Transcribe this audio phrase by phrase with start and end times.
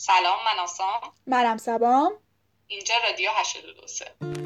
[0.00, 1.00] سلام من آسام.
[1.26, 2.12] منم سبام.
[2.66, 4.39] اینجا رادیو 823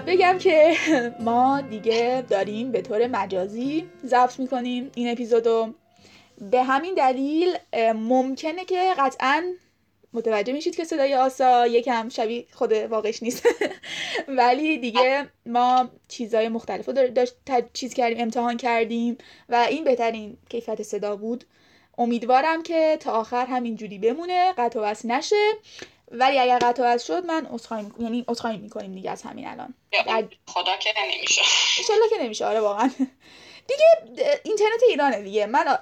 [0.00, 0.76] بگم که
[1.26, 5.74] ما دیگه داریم به طور مجازی ضبط می‌کنیم این اپیزودو.
[6.50, 7.58] به همین دلیل
[7.94, 9.42] ممکنه که قطعا
[10.12, 13.48] متوجه میشید که صدای آسا یکم شبیه خود واقعش نیست.
[14.38, 17.34] ولی دیگه ما چیزهای مختلف رو داشت
[17.72, 21.44] چیز کردیم امتحان کردیم و این بهترین کیفیت صدا بود.
[21.98, 25.52] امیدوارم که تا آخر همینجوری بمونه قطع و نشه.
[26.10, 28.04] ولی اگر قطع شد من عذرخواهی می‌کنم.
[28.04, 29.74] یعنی عذرخواهی می‌کنیم دیگه از همین الان.
[30.46, 31.42] خدا که نمیشه.
[31.78, 32.46] ان که نمیشه.
[32.46, 32.90] آره واقعا.
[33.68, 33.86] دیگه
[34.44, 35.46] اینترنت ایرانه دیگه.
[35.46, 35.78] من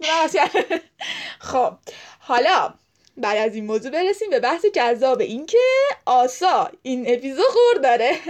[1.38, 1.72] خب
[2.20, 2.74] حالا
[3.16, 5.58] بعد از این موضوع برسیم به بحث جذاب این که
[6.06, 8.16] آسا این اپیزود خور داره.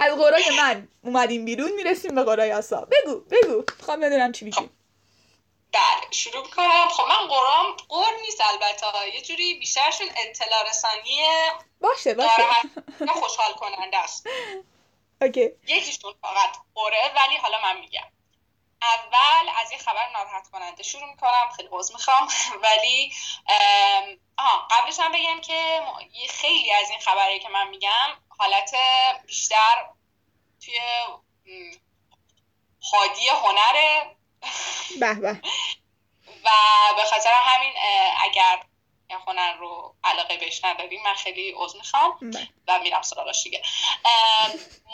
[0.00, 2.88] از قرای من اومدیم بیرون می‌رسیم به قرای آسا.
[2.90, 3.62] بگو بگو.
[3.80, 4.70] خواهم بدونم چی میگی.
[5.76, 6.88] بله شروع کنم.
[6.88, 9.14] خب من قرام قر نیست البته.
[9.14, 11.26] یه جوری بیشترشون اطلاع رسانی
[11.80, 12.42] باشه باشه.
[13.20, 14.26] خوشحال کننده است.
[15.20, 15.50] اوکی.
[15.66, 18.12] یکیشون فقط قره ولی حالا من میگم.
[18.82, 21.50] اول از یه خبر ناراحت کننده شروع می‌کنم.
[21.56, 22.28] خیلی عوض می‌خوام.
[22.64, 23.12] ولی
[24.38, 25.82] آها قبلش هم بگم که
[26.30, 28.74] خیلی از این خبری که من میگم حالت
[29.26, 29.88] بیشتر
[30.64, 30.80] توی
[32.92, 34.15] حادی هنره.
[35.00, 35.40] به به
[36.44, 36.50] و
[36.96, 37.72] به خاطر همین
[38.24, 38.62] اگر
[39.26, 42.18] هنر رو علاقه بهش نداریم من خیلی عضو می‌خوام.
[42.68, 43.62] و میرم سراغش دیگه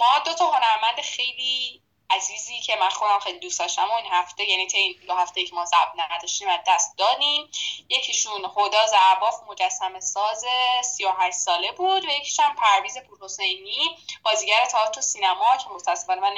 [0.01, 4.45] ما دو تا هنرمند خیلی عزیزی که من خودم خیلی دوست داشتم و این هفته
[4.45, 7.49] یعنی تا این دو هفته که ما ضبط نداشتیم از دست دادیم.
[7.89, 10.45] یکیشون هدا زرباف مجسم ساز
[10.83, 16.35] 38 ساله بود و یکیشون پرویز پورحسینی بازیگر تئاتر و سینما که متاسفانه من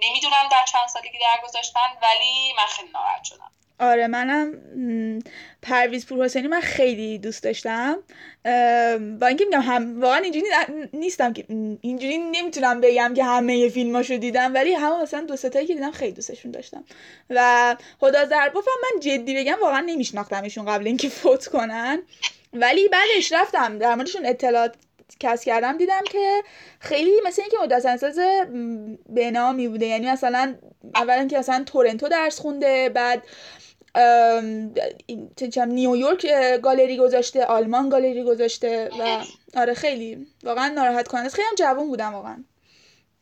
[0.00, 3.52] نمی‌دونم در چند سالگی درگذاشتن ولی من خیلی ناراحت شدم.
[3.80, 4.52] آره منم
[5.62, 7.98] پرویز پور حسینی من خیلی دوست داشتم.
[9.20, 10.46] با اینکه میگم هم واقعا اینجوری
[10.92, 11.44] نیستم که
[11.80, 16.12] اینجوری نمی‌تونم بگم که همه فیلماشو دیدم ولی همه مثلا دو ستایی که دیدم خیلی
[16.12, 16.84] دوستشون داشتم.
[17.30, 22.02] و خدا زرباف من جدی بگم واقعا نمیشناختمشون قبل اینکه فوت کنن.
[22.52, 24.74] ولی بعدش رفتم در موردشون اطلاعات
[25.20, 26.42] کسب کردم دیدم که
[26.80, 28.18] خیلی مثل اینکه مدرسه ساز
[29.08, 29.86] به نامی بوده.
[29.86, 30.54] یعنی مثلا
[30.94, 33.22] اولا که مثلا تورنتو درس خونده بعد
[35.66, 36.26] نیویورک
[36.62, 39.24] گالری گذاشته آلمان گالری گذاشته و
[39.56, 42.44] آره خیلی واقعا ناراحت کننده خیلی هم جوان بودم واقعا.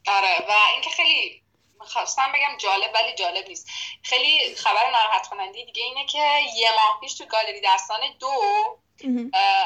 [0.07, 1.43] آره و اینکه خیلی
[1.79, 3.69] خواستم بگم جالب ولی جالب نیست.
[4.03, 6.19] خیلی خبر ناراحت کننده دیگه اینه که
[6.57, 8.31] یه ماه پیش تو گالری دستان دو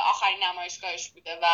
[0.04, 1.46] آخرین نمایشگاهش بوده و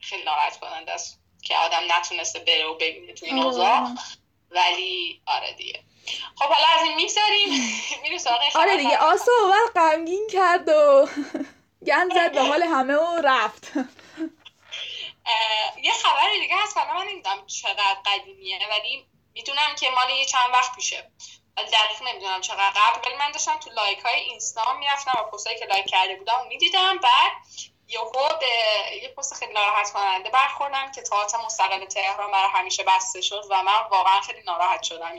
[0.00, 3.88] خیلی ناراحت کننده است که آدم نتونسته بره و ببینه تو این اوضاع.
[4.50, 5.80] ولی آره دیگه.
[6.38, 7.48] خب حالا از این می‌گذاریم
[8.02, 11.08] میریم سراغ آره دیگه آسو اول غمگین کرد و
[11.86, 13.72] گند زد به حال همه و رفت.
[15.82, 20.50] یه خبر دیگه هست حالا من نمی‌دونم چقدر قدیمیه ولی می‌دونم که مال یه چند
[20.52, 21.10] وقت پیشه.
[21.56, 22.70] ولی دقیق نمی‌دونم چقدر.
[22.70, 26.46] قبل ولی من داشتم تو لایک های اینستا می‌رفتم و پستایی که لایک کرده بودم
[26.48, 26.98] می‌دیدم.
[26.98, 27.32] بعد
[27.88, 28.46] یهو به
[29.02, 33.62] یه پست خیلی ناراحت کننده برخوردم که تئاتر مستقل تهران برای همیشه بسته شد و
[33.62, 35.18] من واقعا خیلی ناراحت شدم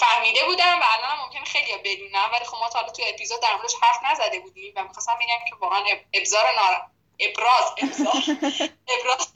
[0.00, 3.74] فهمیده بودم و الان ممکن خیلی بدونم ولی خب ما تا تو اپیزود در موردش
[3.82, 6.86] حرف نزده بودیم و می‌خواستم بگم که واقعا ابزار نارا...
[7.20, 8.36] ابراز ابزار.
[9.00, 9.28] ابراز.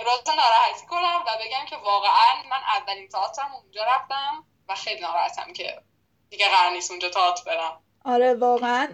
[0.00, 5.52] ابراز ناراحتی کنم و بگم که واقعا من اولین تئاترم اونجا رفتم و خیلی ناراحتم
[5.52, 5.82] که
[6.30, 7.83] دیگه قرار نیست اونجا تئاتر برم.
[8.04, 8.88] آره واقعا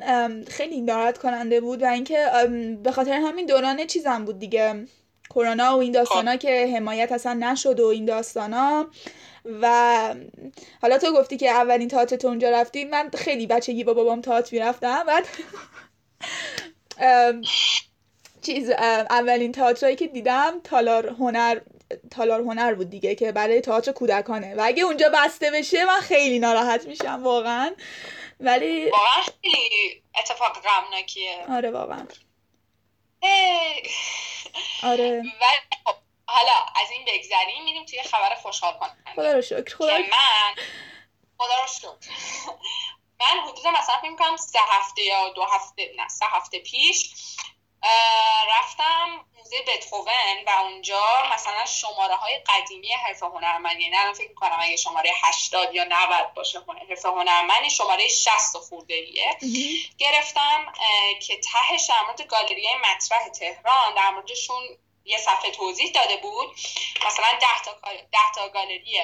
[0.49, 2.27] خیلی ناراحت کننده بود و اینکه
[2.83, 4.87] به خاطر همین دوران چیزم بود دیگه.
[5.31, 6.39] کرونا و این داستانا خب.
[6.39, 8.87] که حمایت اصلا نشد و این داستانا.
[9.63, 10.15] و
[10.83, 14.49] حالا تو گفتی که اولین تئاتر تو اونجا رفتی من خیلی بچگی با بابام تئاتر
[14.53, 15.05] می‌رفتم.
[15.07, 15.25] بعد
[18.47, 18.71] چیز
[19.11, 21.61] اولین تئاترایی که دیدم تالار هنر
[22.11, 24.55] تالار هنر بود دیگه که برای تئاتر کودکانه.
[24.55, 27.71] و اگه اونجا بسته بشه من خیلی ناراحت میشم واقعا.
[28.41, 31.45] ولی واقعا خیلی اتفاق غمناکیه.
[31.49, 32.07] آره واقعا.
[34.83, 35.19] آره.
[35.19, 35.95] ولی خب،
[36.27, 39.13] حالا از این بگذریم میریم توی خبر خوشحال کننده.
[39.15, 40.55] خدا رو شکر خدا من
[41.39, 42.11] خدا رو شکر.
[43.21, 47.15] من حدود مثلا فکر کنم سه هفته یا دو هفته نه سه هفته پیش
[48.49, 51.03] رفتم موزه بتهوون و اونجا
[51.35, 56.35] مثلا شماره های قدیمی حرف هنرمند یعنی الان فکر می‌کنم اگه شماره 80 یا 90
[56.35, 59.37] باشه حرف هنرمند شماره 60 خورده ایه
[59.99, 60.73] گرفتم
[61.21, 64.63] که تهش در مورد گالری مطرح تهران در موردشون
[65.05, 66.49] یه صفحه توضیح داده بود.
[67.07, 69.03] مثلا 10 تا 10 تا گالری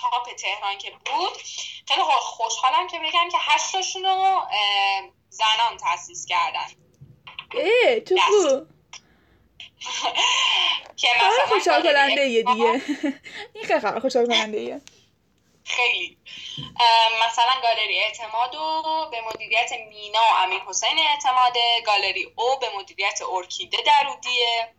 [0.00, 1.42] تاپ تهران که بود.
[1.88, 4.42] خیلی خوشحالم که بگم که هشتاشون رو
[5.28, 6.83] زنان تاسیس کردن.
[7.56, 8.14] ای تو
[10.96, 12.82] که مثلا خوشحال کننده یه دیگه.
[13.54, 14.80] این خیلی خبر خوشحال کننده ایه
[15.64, 16.18] خیلی
[17.26, 21.56] مثلا گالری اعتماد و به مدیریت مینا و امیر حسین اعتماد
[21.86, 24.74] گالری او به مدیریت ارکیده درودیه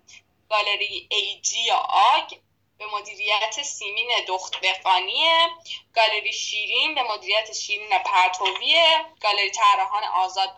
[0.50, 2.34] گالری ایجی یا آگ
[2.78, 5.48] به مدیریت سیمین دختبخانیه
[5.96, 9.06] گالری شیرین به مدیریت شیرین پرتویه.
[9.22, 10.56] گالری طراحان آزاد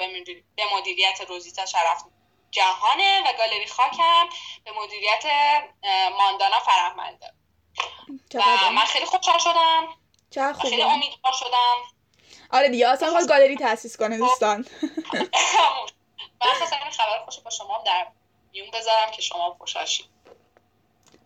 [0.56, 2.04] به مدیریت روزیتا شرف
[2.52, 4.30] جهانه و گالری خاکم
[4.66, 5.24] به مدیریت
[6.18, 7.34] ماندانا فرهمنده
[8.34, 9.88] و من خیلی خوشحال شدم.
[10.62, 11.78] خیلی امیدوار شدم.
[12.52, 14.66] آره دیگه اصلا خواهد گالری تاسیس کنه دوستان.
[16.42, 18.08] من خواستم خبر خوش با شما در
[18.52, 19.86] میون بذارم که شما خوشحال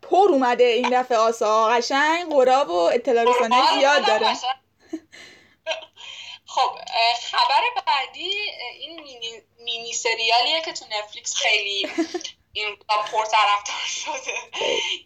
[0.01, 1.67] پر اومده این دفعه آسا.
[1.67, 4.37] قشنگ قراب و اطلاع رسانه زیاد داره.
[6.45, 6.77] خب
[7.31, 8.31] خبر بعدی
[8.79, 11.89] این مینی, مینی سریالیه که تو نتفلیکس خیلی
[12.53, 12.75] این
[13.11, 14.37] پرطرفدار شده.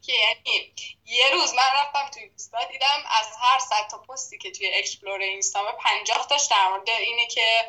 [0.06, 0.74] که یعنی
[1.06, 5.21] یه روز من رفتم تو اینستا دیدم از هر صد تا پستی که توی explore
[5.21, 7.65] اینستام 50 تاش در مورد اینه که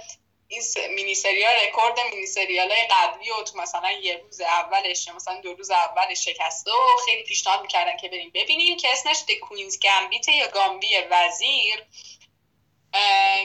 [0.48, 0.62] این
[0.94, 5.54] مینی سریال رکورد مینی سریال های قبلی و تو مثلا یه روز اولش مثلا دو
[5.54, 10.28] روز اولش شکسته و خیلی پیشنهاد می‌کردن که بریم ببینیم که اسمش The Queen's Gambit
[10.28, 11.84] یا گامبی وزیر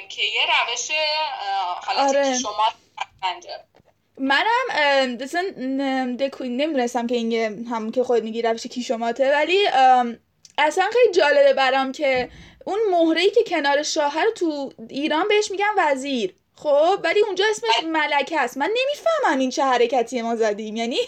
[0.09, 0.91] که یه روش
[1.85, 2.39] حالتی آره.
[2.39, 2.73] شما
[4.17, 5.53] منم مثلا
[6.39, 9.67] نمی‌دونستم که این هم که خود میگی روش کیشوماته ولی
[10.57, 12.29] اصلا خیلی جالبه برام که
[12.65, 17.83] اون مهره که کنار شاه رو تو ایران بهش میگن وزیر خب ولی اونجا اسمش
[17.83, 18.57] ملکه است.
[18.57, 20.75] من نمی‌فهمم این چه حرکتی ما زدیم.
[20.75, 20.99] یعنی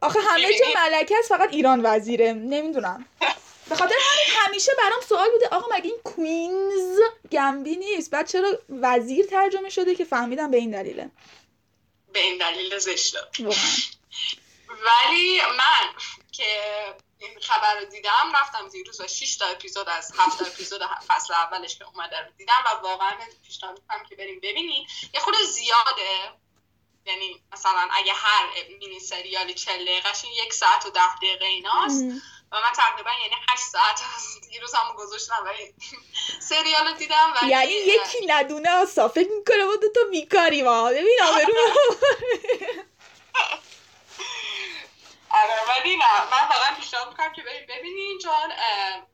[0.00, 2.32] آخه همه جا ملکه است فقط ایران وزیره.
[2.32, 3.06] نمی‌دونم.
[3.68, 7.00] به خاطر همین همیشه برام سوال بوده آقا مگه این کوینز
[7.32, 11.10] گمبی نیست؟ بعد چرا وزیر ترجمه شده که فهمیدم به این دلیله؟
[12.12, 13.18] به این دلیل زشته
[14.68, 15.88] ولی من
[16.32, 16.44] که
[17.28, 21.78] این خبر رو دیدم رفتم دیروز و 6 تا اپیزود از 7 اپیزود فصل اولش
[21.78, 23.12] که اومده رو دیدم و واقعا
[23.46, 24.86] پیشنهاد می‌کنم که بریم ببینین.
[25.14, 26.32] یه خود زیاده.
[27.06, 28.46] یعنی مثلا اگه هر
[28.78, 32.04] مینی سریالی 40 دقیقهش یک ساعت و 10 دقیقه ایناست.
[32.52, 35.52] و من تقریبا یعنی 8 ساعت از دیروز هم گذاشتم و
[36.40, 37.34] سریال رو دیدم.
[37.42, 41.54] و یعنی یکی ندونه اصلا فکر می‌کنه با تو بیکاری ما ببین آبرو
[45.42, 48.52] آره ولی نه من واقعا پیشنهاد می‌کنم که برید ببینین چون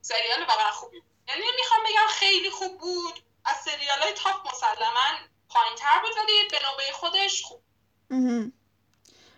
[0.00, 1.10] سریال واقعا خوبی بود.
[1.28, 3.18] یعنی می‌خوام بگم خیلی خوب بود.
[3.44, 7.62] از سریال های تاپ مسلما پایین تر بود ولی به نوبه خودش خوب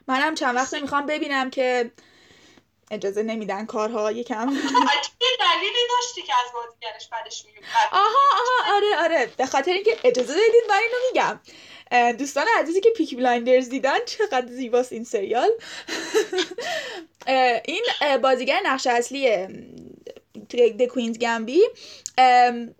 [0.07, 1.93] منم چند وقت می‌خوام ببینم که
[2.95, 4.47] اجازه نمیدن کارها یکم.
[5.41, 9.31] دلیلی داشتی که از بازیگرش بعدش میگم آها آها آره آره.
[9.37, 11.41] به خاطر اینکه اجازه بدید من اینو میگم.
[12.17, 15.51] دوستان عزیزی که Peaky Blinders دیدن چقدر زیباست این سریال.
[17.65, 17.85] این
[18.23, 19.47] بازیگر نقش اصلی
[20.79, 21.63] The Queen's Gambit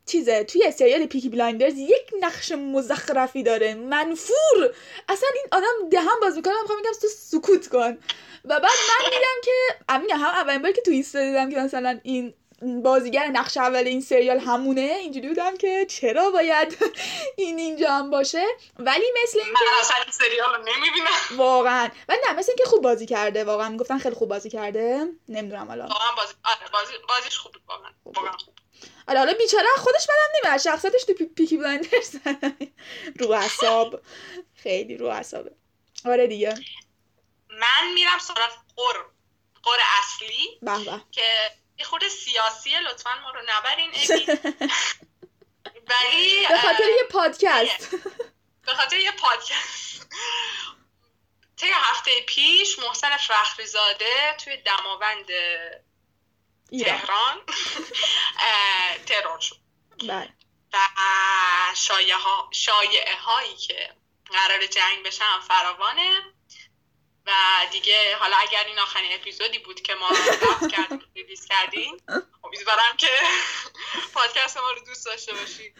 [0.07, 3.75] چیزه توی سریال Peaky Blinders یک نقش مزخرفی داره.
[3.75, 4.75] منفور.
[5.09, 7.99] اصلا این آدم دهن باز می‌کنه می‌خوام میگم تو سکوت کن.
[8.45, 9.53] و بعد من دیدم که
[9.89, 12.35] امین هم اولین بار که تو اینستا دیدم که مثلا این
[12.85, 16.77] بازیگر نقش اول این سریال همونه اینجوری بودم که چرا باید
[17.37, 18.45] این اینجا هم باشه؟
[18.79, 21.37] ولی مثل اینکه من اصلا این سریال رو نمی‌بینم.
[21.37, 21.89] واقعا.
[22.09, 25.07] ولی نه مثل اینکه خوب بازی کرده واقعا می‌گفتن خیلی خوب بازی کرده.
[25.29, 25.83] نمی‌دونم حالا.
[25.87, 27.91] واقعا بازی آره بازی بازیش خوب واقعا.
[28.05, 28.55] واقعا خوب.
[29.09, 31.25] آره حالا بیچاره خودش بدم نمیاد شخصیتش تو پی...
[31.25, 32.17] Peaky Blinders
[33.21, 34.01] رو حساب
[34.55, 35.53] خیلی رو حسابه
[36.07, 36.55] آره دیگه.
[37.61, 39.05] من میرم سراغ قر
[39.63, 43.91] قر اصلی بح که یه خود سیاسیه لطفا ما رو نبرین.
[45.89, 47.91] ولی به خاطر یه پادکست.
[48.63, 50.07] به خاطر یه پادکست.
[51.57, 55.27] طی هفته پیش محسن فخری زاده توی دماوند
[56.85, 57.41] تهران
[59.07, 59.57] ترور شد.
[60.09, 60.33] بله.
[60.73, 60.79] و
[62.51, 63.95] شایعه هایی که
[64.27, 66.23] قرار جنگ بشن فراوانه.
[67.27, 67.31] و
[67.73, 71.97] دیگه حالا اگر این آخرین اپیزودی بود که ما رفت کردیم ریلیز کردیم
[72.45, 73.07] امیدوارم که
[74.15, 75.75] پادکست ما رو دوست داشته باشید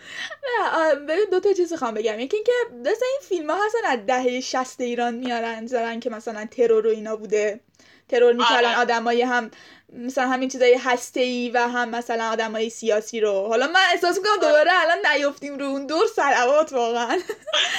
[1.09, 2.21] ببین دو تا چیز خواهم بگم.
[2.21, 6.47] یکی اینکه مثلا این فیلم ها هستن از دهه 60 ایران میارن زارن که مثلا
[6.47, 7.61] ترور و اینا بوده.
[8.09, 8.79] ترور می‌کردن آره.
[8.79, 9.51] آدمای هم
[9.93, 13.47] مثلا همین چیزای هسته ای و هم مثلا آدمای سیاسی رو.
[13.49, 17.19] حالا من احساس می‌کنم دوباره الان نیفتیم رو اون دور سلوات واقعا.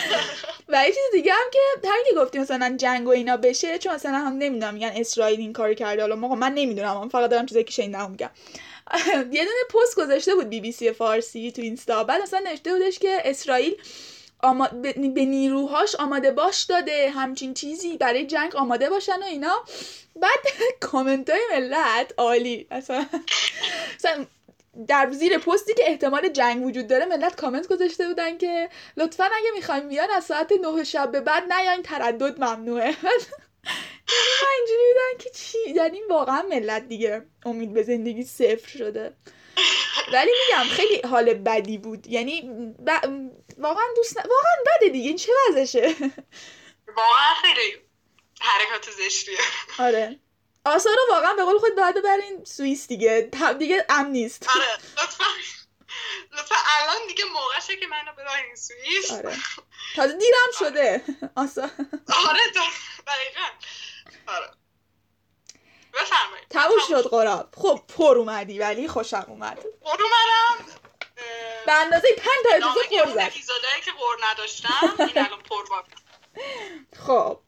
[0.69, 1.59] و یه چیز دیگه هم که
[1.89, 5.53] همین که گفتیم مثلا جنگ و اینا بشه چون مثلا هم نمی‌دونم میگن اسرائیل این
[5.53, 6.01] کار کرده.
[6.01, 8.29] حالا موقع من نمی‌دونم من فقط دارم چیزایی که شنیدم میگم.
[9.31, 12.03] یه دونه پست گذاشته بود بی بی سی فارسی تو اینستا.
[12.03, 13.75] بعد مثلا نوشته بودش که اسرائیل
[14.45, 14.67] آما...
[14.67, 15.25] به...
[15.25, 19.63] نیروهاش آماده باش داده همچین چیزی برای جنگ آماده باشن و اینا.
[20.15, 20.39] بعد
[20.79, 22.67] کامنت های ملت عالی.
[22.71, 23.05] اصلا
[24.87, 29.51] در زیر پستی که احتمال جنگ وجود داره ملت کامنت گذاشته بودن که لطفا اگه
[29.55, 32.85] می‌خوایم بیان از ساعت نه شب به بعد نیاین تردد ممنوعه.
[34.57, 35.57] اینجوری بودن که چی؟
[35.93, 39.13] این واقعا ملت دیگه امید به زندگی صفر شده.
[40.13, 42.07] ولی میگم خیلی حال بدی بود.
[42.07, 42.41] یعنی
[42.85, 42.89] ب...
[43.57, 44.21] واقعا دوست ن...
[44.21, 45.95] واقعا بده دیگه این چه وضعشه؟
[46.87, 47.77] واقعا خیلی
[48.41, 49.37] حرکات زشتیه.
[49.79, 50.19] آره.
[50.65, 53.29] آثار رو واقعا به قول خود باید ببرین سوئیس دیگه.
[53.59, 54.49] دیگه امن نیست.
[54.55, 55.23] آره لطفا.
[56.33, 59.11] لطفا الان دیگه موقعشه که منو ببرین سوئیس.
[59.11, 59.37] آره.
[59.95, 61.03] تازه دیرم شده.
[61.35, 61.69] آثار.
[62.29, 62.39] آره
[63.07, 63.47] دقیقا.
[64.27, 64.49] آره.
[65.95, 66.47] بفرمایید.
[66.49, 69.57] تموم شد قراب خب پر اومدی ولی خوشم اومد.
[69.81, 70.71] پر اومدم.
[71.65, 73.31] به اندازه پنج تا اپیزود پر زد.
[73.85, 75.63] که پر نداشتم این الان پر
[77.07, 77.39] خب.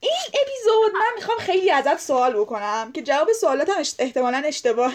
[0.00, 4.92] این اپیزود من می‌خوام خیلی ازت سوال بکنم که جواب سوالاتم احتمالا اشتباه.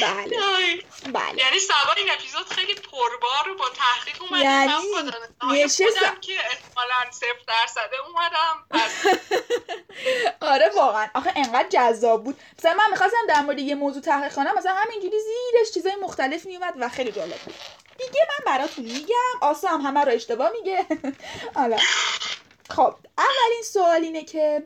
[0.00, 0.36] بله.
[1.12, 1.38] بله.
[1.38, 6.40] یعنی سوار این اپیزود خیلی پربار با تحقیق اومدیم یعنی خودم که
[6.84, 8.84] احتمالا صفر درصده اومدم.
[10.52, 11.08] آره واقعا.
[11.14, 12.40] آخه انقدر جذاب بود.
[12.58, 14.54] مثلا من می‌خواستم در مورد یه موضوع تحقیق کنم.
[14.58, 17.54] مثلا همینجوری زیرش چیزای مختلف میومد و خیلی جالب بود.
[17.98, 20.86] دیگه من براتون میگم آسا هم همه رو اشتباه میگه.
[21.56, 21.76] حالا.
[22.70, 24.62] خب اولین سوال اینه که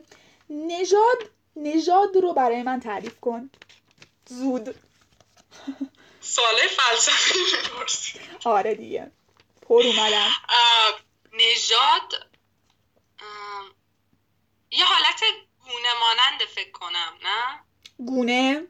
[0.49, 1.17] نژاد
[1.55, 3.49] نژاد رو برای من تعریف کن.
[4.25, 4.75] زود.
[6.21, 8.19] سوال فلسفی می‌پرسی.
[8.45, 9.11] آره دیگه.
[9.61, 10.29] پر اومدم.
[11.39, 12.13] نژاد
[14.71, 15.21] یه حالت
[15.59, 17.59] گونه ماننده فکر کنم نه؟
[18.05, 18.67] گونه؟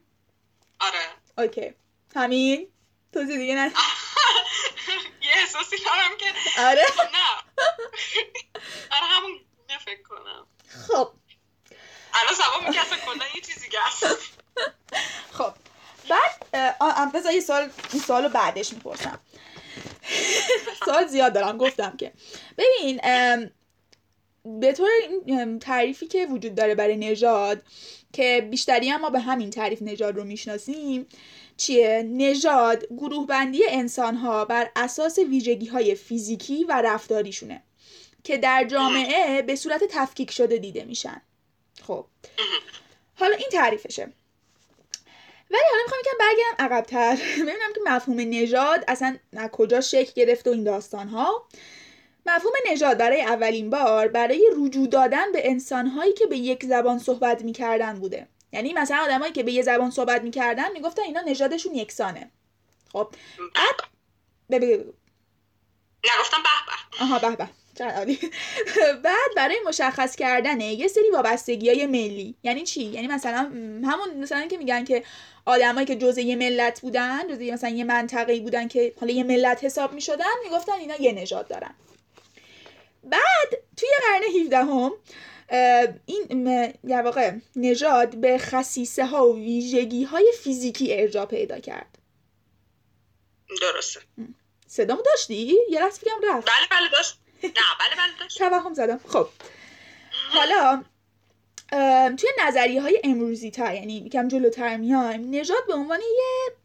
[0.79, 1.09] آره.
[1.37, 1.73] اوکی.
[2.15, 2.71] همین
[3.13, 3.71] توضیح دیگه نه
[5.21, 6.85] یه احساسی دارم که آره.
[7.17, 7.29] نه.
[8.91, 10.47] آره همون گونه فکر کنم.
[10.87, 11.13] خب.
[12.13, 14.05] الان سبا میگه اصلا کلا یه چیزی هست
[15.37, 15.53] خب.
[16.09, 19.19] بعد بذار یه سال این سال بعدش می‌پرسم.
[20.85, 22.11] سوال زیاد دارم گفتم که.
[22.57, 22.99] ببین
[24.45, 24.89] به طور
[25.61, 27.63] تعریفی که وجود داره برای نژاد
[28.13, 31.05] که بیشتری هم ما به همین تعریف نژاد رو می‌شناسیم
[31.57, 37.63] چیه؟ نژاد گروه بندی انسان ها بر اساس ویژگی های فیزیکی و رفتاریشونه
[38.23, 41.21] که در جامعه به صورت تفکیک شده دیده میشن.
[41.87, 42.05] خب.
[43.15, 44.13] حالا این تعریفشه.
[45.51, 47.15] ولی حالا می‌خوام یکم برگردم عقبتر.
[47.35, 51.47] ببینم که مفهوم نژاد اصلا از کجا شکل گرفت و این داستان ها
[52.25, 57.41] مفهوم نژاد برای اولین بار برای رجوع دادن به انسانهایی که به یک زبان صحبت
[57.41, 58.27] می‌کردن بوده.
[58.51, 62.31] یعنی مثلا آدمایی که به یه زبان صحبت می‌کردن می‌گفتن اینا نژادشون یکسانه.
[62.91, 63.07] خب
[64.49, 64.93] بعد بگو
[66.03, 67.03] نگفتم به به.
[67.03, 67.49] آها به به.
[69.03, 72.35] بعد برای مشخص کردن یه سری وابستگی های ملی.
[72.43, 73.51] یعنی چی؟ یعنی مثلا
[73.85, 75.03] همون مثلا که میگن که
[75.49, 79.63] آدمایی که جزء یه ملت بودن جزء مثلا یه منطقه‌ای بودن که حالا یه ملت
[79.63, 81.75] حساب می‌شدن می‌گفتن اینا یه نژاد دارن.
[83.03, 84.91] بعد توی قرن 17 هم
[86.05, 91.97] این در واقع نژاد به خصیصه ها و ویژگی های فیزیکی ارجاع پیدا کرد.
[93.61, 93.99] درسته.
[94.67, 96.47] صدامو داشتی؟ یه لحظه بگم رفت.
[96.47, 97.19] بله بله داشت.
[97.43, 98.37] نه بله بله داشت.
[98.37, 98.99] توهم زدم.
[99.07, 99.27] خب.
[100.29, 100.83] حالا
[102.17, 106.55] توی نظریه های امروزی تر یعنی یکم جلوتر میایم نژاد به عنوان یه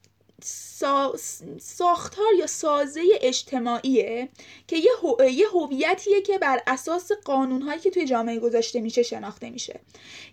[0.42, 1.14] سا...
[1.60, 4.28] ساختار یا سازه اجتماعیه
[4.66, 5.24] که یه, هو...
[5.30, 9.80] یه هویتیه که بر اساس قانونهایی که توی جامعه گذاشته میشه شناخته میشه.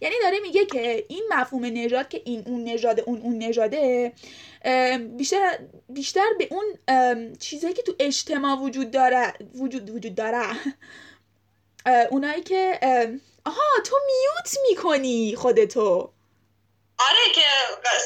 [0.01, 4.13] یعنی داره میگه که این مفهوم نژاد که این اون نژاد اون اون نژاده
[5.17, 5.59] بیشتر
[5.89, 6.65] بیشتر به اون
[7.39, 10.45] چیزایی که تو اجتماع وجود داره وجود وجود داره
[12.11, 12.79] اونایی که
[13.45, 16.12] آها تو میوت می‌کنی خودتو
[17.10, 17.41] آره که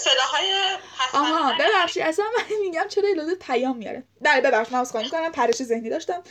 [0.03, 0.77] صداهای
[1.13, 4.03] آها ببخشید اصلا من میگم چرا ایلوزه پیام میاره.
[4.21, 6.23] بله ببخشید من خواهی کنم پرش ذهنی داشتم.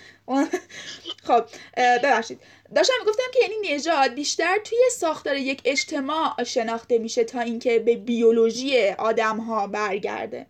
[1.27, 1.45] خب
[1.77, 2.41] ببخشید.
[2.75, 7.97] داشتم می‌گفتم که یعنی نژاد بیشتر توی ساختار یک اجتماع شناخته میشه تا اینکه به
[7.97, 10.47] بیولوژی آدم ها برگرده.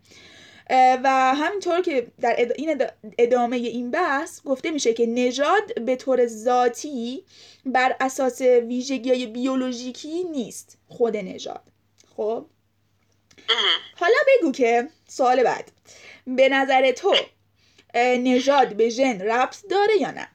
[0.70, 2.82] و همینطور که در این
[3.18, 7.24] ادامه این بحث گفته میشه که نژاد به طور ذاتی
[7.66, 11.62] بر اساس ویژگی های بیولوژیکی نیست خود نژاد.
[12.16, 12.46] خب؟
[13.96, 15.72] حالا بگو که سوال بعد.
[16.26, 17.14] به نظر تو
[17.96, 20.28] نژاد به ژن ربط داره یا نه؟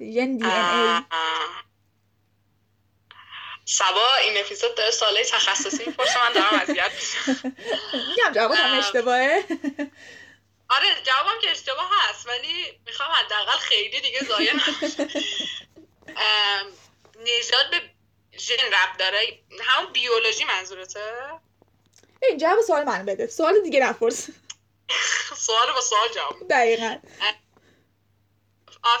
[0.00, 1.00] ژن دی ای
[3.74, 6.92] سبا این اپیزود داره ساله تخصصی می‌پرسه من دارم اذیت
[7.92, 9.44] میگم جواب هم اشتباهه.
[10.68, 14.52] آره جوابم که اشتباه هست ولی می‌خوام حداقل خیلی دیگه ضایع
[17.20, 17.80] نژاد به
[18.38, 19.38] ژن رب داره.
[19.60, 21.30] همون بیولوژی منظورته؟
[22.22, 23.26] این جواب سوال من بده.
[23.26, 24.28] سوال دیگه نپرس.
[25.36, 26.96] سوال با سوال جواب دقیقا.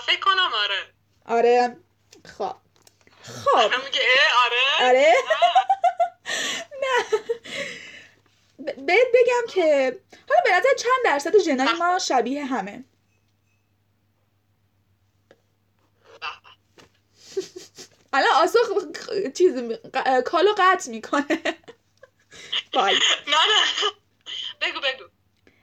[0.06, 0.92] فکر کنم آره.
[1.26, 1.76] آره.
[2.38, 2.56] خب.
[3.24, 3.56] خب.
[3.56, 4.88] آره.
[4.88, 5.14] آره.
[6.82, 7.18] نه.
[8.58, 12.84] بهت بگم که حالا به نظر چند درصد ژنای ما شبیه همه.
[18.12, 18.58] حالا آسو
[19.34, 19.54] چیز
[20.24, 21.24] کالو قطع می‌کنه.
[23.26, 23.90] نه نه.
[24.60, 25.04] بگو بگو.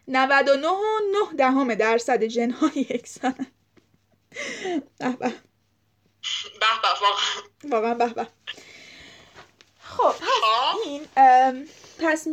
[0.07, 0.99] 99 و
[1.29, 3.47] 9 دهم درصد ژنهای یکسانه
[6.59, 6.87] به به
[7.71, 7.93] واقعا.
[7.93, 8.27] به به.
[9.79, 10.13] خب
[10.85, 11.07] این
[11.99, 12.27] پس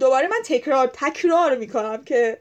[0.00, 2.40] دوباره من تکرار تکرار می‌کنم که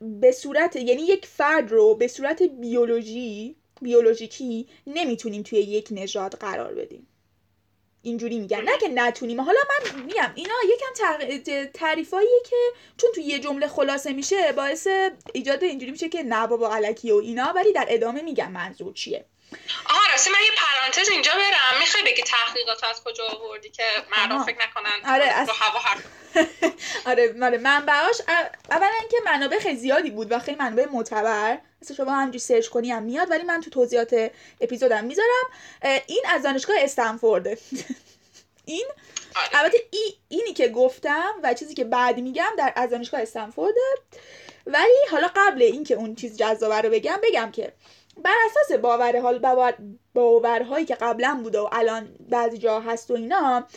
[0.00, 6.74] به صورت یعنی یک فرد رو به صورت بیولوژی بیولوژیکی نمی‌تونیم توی یک نژاد قرار
[6.74, 7.06] بدیم.
[8.06, 8.60] اینجوری میگن.
[8.60, 9.40] نه که نتونیم.
[9.40, 12.56] حالا من میگم اینا یکم تعریفاییه که
[12.96, 14.88] چون توی یه جمله خلاصه میشه باعث
[15.34, 19.24] ایجاد اینجوری میشه که نه بابا علکی و اینا ولی در ادامه میگم منظور چیه.
[19.88, 21.80] آها راستی من یه پرانتز اینجا برم.
[21.80, 23.82] می‌خوای بگی تحقیقات از کجا آوردی که
[24.16, 25.48] مردم فکر نکنن آره از...
[25.48, 25.80] هوا
[27.10, 28.20] آره آره منبعاش
[28.70, 31.58] اولا اینکه منابع خیلی زیادی بود و خیلی منابع معتبر.
[31.82, 35.44] مثل شما همینجوری سرچ کنی هم میاد ولی من تو توضیحات اپیزودم می‌ذارم.
[36.06, 37.58] این از دانشگاه استنفورده.
[38.64, 38.86] این
[39.36, 39.48] آره.
[39.52, 43.80] البته ای اینی که گفتم و چیزی که بعد میگم در از دانشگاه استنفورده.
[44.66, 47.72] ولی حالا قبل اینکه اون چیز جذابه رو بگم بگم که
[48.16, 49.74] بر اساس باور حال باور
[50.14, 53.68] باورهایی که قبلا بوده و الان بعضی جا هست و اینا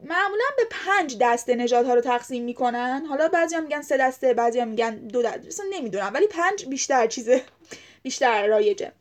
[0.00, 3.06] معمولا به پنج دسته نژادها ها رو تقسیم می‌کنن.
[3.08, 5.46] حالا بعضی هم میگن سه دسته بعضی هم میگن دو دسته.
[5.46, 7.44] مثلا نمی‌دونم ولی پنج بیشتر چیزه.
[8.02, 8.92] بیشتر رایجه.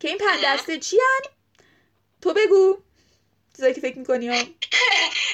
[0.00, 1.30] که این پنج دسته چی هن؟
[2.22, 2.78] تو بگو.
[3.56, 4.28] چیزایی که فکر می‌کنی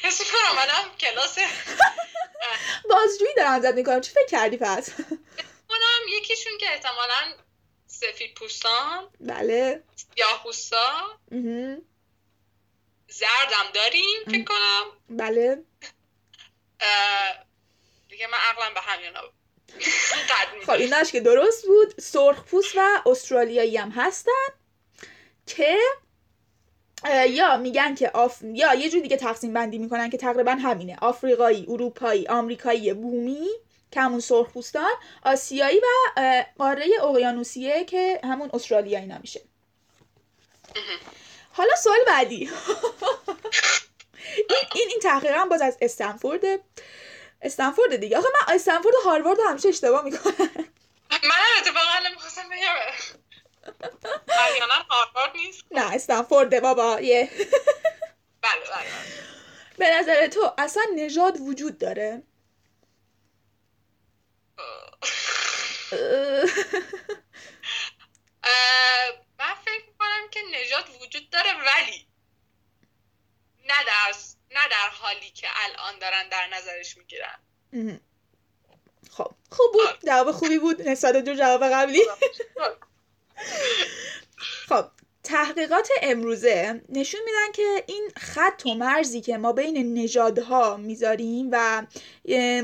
[0.04, 1.38] حس کنم کلاس.
[2.90, 4.00] بازجویی دارم زد می‌کنم.
[4.00, 4.90] چی فکر کردی پس؟
[5.68, 7.34] کنم یکیشون که احتمالا
[8.00, 9.82] سفید پوستان بله.
[10.16, 11.18] یا پوستا.
[13.08, 14.84] زردم داریم فکر کنم.
[15.10, 15.62] بله.
[18.08, 19.20] دیگه من عقلم به همینا
[20.66, 24.30] خب ایناش که درست بود سرخ پوست و استرالیایی هم هستن
[25.46, 25.78] که
[27.28, 28.42] یا میگن که آف...
[28.42, 30.98] یا یه جور دیگه تقسیم بندی می‌کنن که تقریبا همینه.
[31.00, 33.48] آفریقایی اروپایی آمریکایی بومی.
[33.94, 39.40] که همون سرخپوستان آسیایی و قاره اقیانوسیه که همون استرالیا اینا میشه
[41.52, 42.50] حالا سوال بعدی.
[44.74, 46.40] این این تحقیقا باز از استنفورد
[47.42, 48.18] استنفورد دیگه.
[48.18, 50.34] آخه من استنفورد و هاروارد همیشه اشتباه می‌کنم.
[51.10, 52.74] من اتفاقا می‌خواستم بگم.
[54.90, 57.30] هاروارد نیست؟ نه استنفورد بابا یه.
[58.42, 58.86] بله بله.
[59.78, 62.22] به نظر تو اصلا نژاد وجود داره؟
[69.38, 72.06] من فکر می‌کنم که نجات وجود داره ولی
[73.64, 74.14] نه در,
[74.50, 77.38] نه در حالی که الان دارن در نظرش می‌گیرن.
[79.10, 80.00] خب خوب بود.
[80.06, 80.88] جواب خوبی بود.
[80.88, 82.02] نسبت دو جواب قبلی.
[84.68, 84.90] خب
[85.24, 91.86] تحقیقات امروزه نشون میدن که این خط و مرزی که ما بین نژادها می‌ذاریم و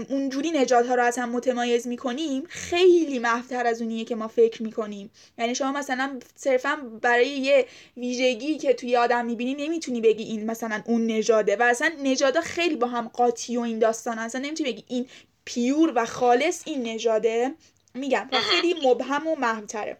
[0.08, 5.10] اونجوری نژادها رو از هم متمایز می‌کنیم خیلی محفتر از اونیه که ما فکر می‌کنیم.
[5.38, 10.82] یعنی شما مثلا صرفا برای یه ویژگی که توی آدم می‌بینی نمی‌تونی بگی این مثلا
[10.86, 14.84] اون نژاده و اصلا نژادها خیلی با هم قاطی و این داستان اصلا نمی‌تونی بگی
[14.88, 15.06] این
[15.44, 17.54] پیور و خالص این نژاده.
[17.94, 19.96] میگم خیلی مبهم و محوتره.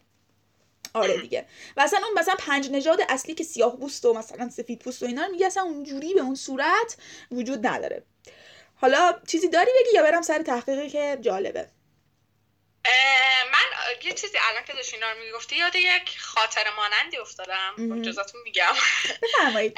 [0.94, 1.46] آره دیگه.
[1.76, 5.06] و اصلا اون مثلا پنج نژاد اصلی که سیاه پوست و مثلا سفید پوست و
[5.06, 6.96] اینا رو میگه اصلا اونجوری به اون صورت
[7.30, 8.02] وجود نداره.
[8.80, 11.68] حالا چیزی داری بگی یا برم سر تحقیقی که جالبه؟
[13.52, 17.74] من یه چیزی الان که داشتی اینا رو می‌گفتی یاد یک خاطره مانندی افتادم.
[17.98, 18.72] اجازتون میگم.
[19.22, 19.74] بفرمایید.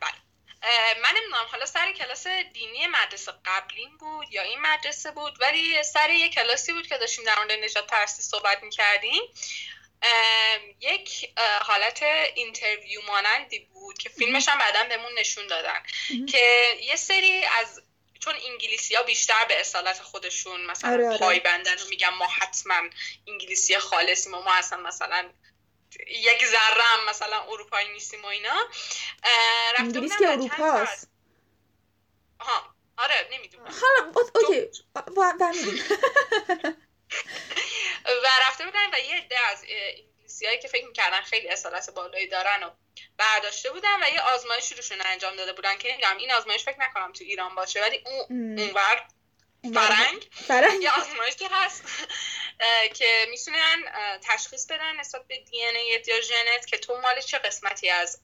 [0.00, 0.12] بله.
[1.02, 6.10] من نمی‌دونم حالا سر کلاس دینی مدرسه قبلیم بود یا این مدرسه بود ولی سر
[6.10, 9.22] یه کلاسی بود که داشتیم در مورد نژاد پرستی صحبت می‌کردیم.
[10.80, 11.30] یک
[11.62, 12.02] حالت
[12.34, 15.82] interview مانندی بود که فیلمش هم بعدا بهمون نشون دادن.
[16.26, 17.82] که یه سری از
[18.20, 21.18] چون انگلیسی ها بیشتر به اصالت خودشون مثلا آره, آره.
[21.18, 22.74] پای بندن و میگن ما حتما
[23.28, 25.30] انگلیسی خالصیم و ما اصلا مثلا
[26.08, 28.68] یک ذره هم مثلا اروپایی نیستیم و اینا.
[29.78, 31.10] انگلیس که اروپاست
[32.96, 33.64] آره نمی‌دونم.
[33.64, 34.68] حالا اوکی.
[38.04, 42.26] و رفته بودن و یه عده از انگلیسی هایی که فکر می‌کردن خیلی اصالت بالایی
[42.26, 42.70] دارن و
[43.18, 47.12] برداشته بودن و یه آزمایشی روشون انجام داده بودن که نمی‌دونم این آزمایش فکر نکنم
[47.12, 49.06] تو ایران باشه ولی اون اونور
[49.74, 50.82] فرنگ فرنگ.
[50.82, 51.84] یه آزمایشی هست.
[52.94, 53.92] که می‌تونن
[54.22, 55.74] تشخیص بدن نسبت به دی ان
[56.06, 58.20] یا ژنت که تو مال چه قسمتی از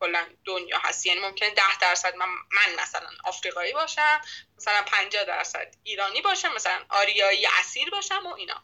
[0.00, 4.20] کلا دنیا هستی یعنی ممکنه ده درصد من, من مثلا آفریقایی باشم
[4.60, 8.62] مثلا 50 درصد ایرانی باشم مثلا آریایی اصیل باشم و اینا.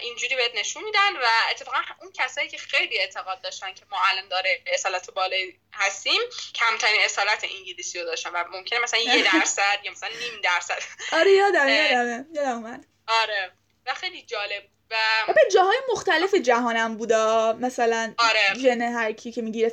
[0.00, 4.28] اینجوری بهت نشون میدن و اتفاقا اون کسایی که خیلی اعتقاد داشتن که ما الان
[4.28, 6.20] داره اصالت بالایی هستیم
[6.54, 10.82] کمترین اصالت انگلیسی رو داشتن و ممکنه مثلا یه درصد یا مثلا نیم درصد.
[11.12, 13.52] آره یادم یادم یادم آره.
[13.90, 17.52] و خیلی جالب و به جاهای مختلف جهانم بودا.
[17.52, 18.54] مثلا آره.
[18.54, 19.72] ژن هر کی که می‌گیره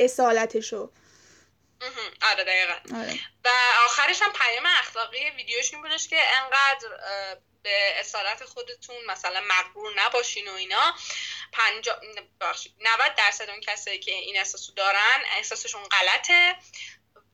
[0.00, 0.90] اصالتشو.
[2.32, 2.74] آره دقیقا.
[2.98, 3.20] آره.
[3.44, 3.48] و
[3.84, 6.88] آخرش هم پیام اخلاقی ویدیوش این بودش که انقدر
[7.62, 10.94] به اصالت خودتون مثلا مغرور نباشین و اینا.
[11.52, 12.00] پنجا...
[12.80, 16.56] 90 درصد اون کسایی که این احساسو دارن احساسشون غلطه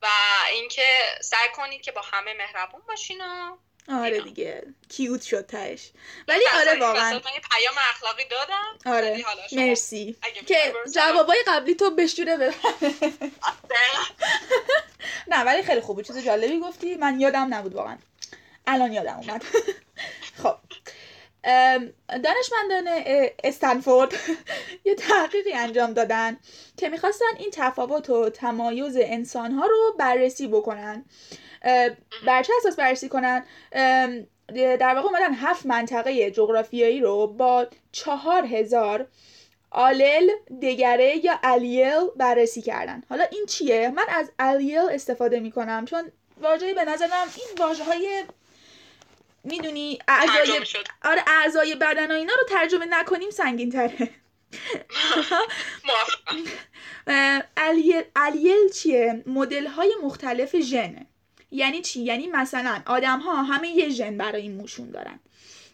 [0.03, 0.09] و
[0.51, 3.57] اینکه سعی کنید که با همه مهربون باشین و
[3.88, 4.62] آره دیگه.
[4.88, 5.90] کیوت شد تش
[6.29, 7.12] ولی آره واقعا.
[7.12, 8.97] من پیام اخلاقی دادم.
[8.97, 9.25] آره.
[9.53, 10.16] مرسی.
[10.47, 12.55] که جوابای قبلی تو بشوره به
[15.29, 16.95] نه ولی خیلی خوبه چیز جالبی گفتی.
[16.95, 17.99] من یادم نبود واقعا.
[18.66, 19.45] الان یادم اومد.
[20.42, 20.57] خب.
[22.09, 22.88] دانشمندان
[23.45, 24.12] استنفورد
[24.85, 26.37] یه تحقیقی انجام دادن
[26.77, 31.05] که می‌خواستن این تفاوت و تمایز انسانها رو بررسی بکنن.
[32.27, 33.44] بر چه اساس بررسی کنن؟
[34.55, 39.07] در واقع اومدن هفت منطقه جغرافیایی رو با چهار هزار
[39.70, 40.31] آلل
[40.62, 43.03] دگره یا الیل بررسی کردن.
[43.09, 48.25] حالا این چیه؟ من از الیل استفاده می‌کنم چون واژه به نظرم این واژه های
[49.44, 50.61] می‌دونی اعضای
[51.05, 54.11] آره اعضای بدن و اینا رو ترجمه نکنیم سنگین تره
[58.16, 61.07] الیل چیه؟ مدل های مختلف ژنه
[61.53, 65.21] یعنی چی؟ یعنی مثلا آدم ها همه یه ژن برای این موشون دارن.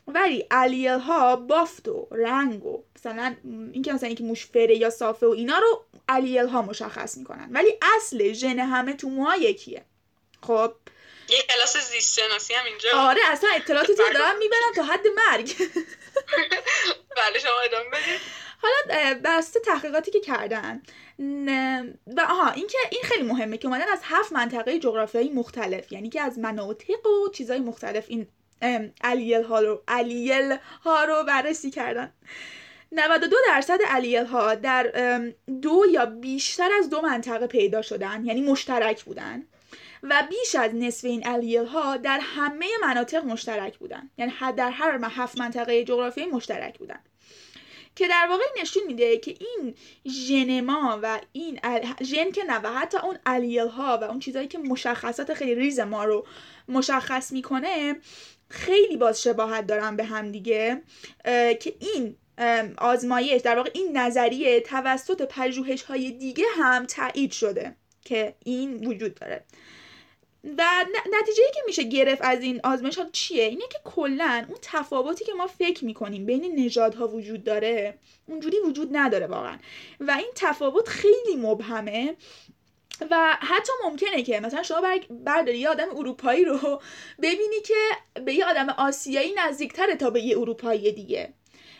[0.09, 3.37] ولی الیل ها بافت و رنگ و مثلا
[3.73, 7.49] اینکه مثلا اینکه موش فره یا صافه و اینا رو الیل ها مشخص می‌کنن.
[7.51, 9.85] ولی اصل ژن همه تو موها یکیه.
[10.43, 10.73] خب؟
[11.29, 12.91] یه کلاس زیست شناسی هم اینجا.
[12.95, 15.55] آره اصلا اطلاعاتی تو دارم می‌برم تا حد مرگ.
[17.17, 18.21] بله شما ادامه بدید
[18.62, 20.83] حالا بسته تحقیقاتی که کردن
[22.07, 26.09] و آها این که این خیلی مهمه که اومدن از هفت منطقه جغرافیایی مختلف یعنی
[26.09, 28.27] که از مناطق و چیزای مختلف این
[29.01, 32.12] الیل ها رو الیل ها رو بررسی کردن.
[32.92, 34.83] 92 درصد الیل ها در
[35.62, 39.42] دو یا بیشتر از دو منطقه پیدا شدن یعنی مشترک بودن
[40.03, 44.11] و بیش از نصف این الیل ها در همه مناطق مشترک بودن.
[44.18, 47.01] یعنی در هر هفت منطقه جغرافیایی مشترک بودن.
[47.99, 49.75] که در واقع نشون میده که این
[50.09, 51.61] ژن ما و این
[52.03, 55.81] ژن که نه و حتی اون الیل ها و اون چیزهایی که مشخصات خیلی ریز
[55.81, 56.27] ما رو
[56.69, 57.97] مشخص می‌کنه
[58.49, 60.83] خیلی باز شباهت دارن به هم دیگه
[61.61, 62.17] که این
[62.79, 69.15] آزمایش در واقع این نظریه توسط پژوهش های دیگه هم تایید شده که این وجود
[69.15, 69.45] داره.
[70.59, 70.85] و
[71.21, 75.47] نتیجه که میشه گرفت از این آزمایش چیه؟ اینه که کلا اون تفاوتی که ما
[75.47, 79.59] فکر می‌کنیم بین نژادها وجود داره اونجوری وجود نداره واقعا.
[80.01, 82.17] و این تفاوت خیلی مبهمه.
[83.11, 86.83] و حتی ممکنه که مثلا شما برداری یه آدم اروپایی رو
[87.23, 87.75] ببینی که
[88.25, 91.33] به یه آدم آسیایی نزدیکتره تا به یه اروپایی دیگه.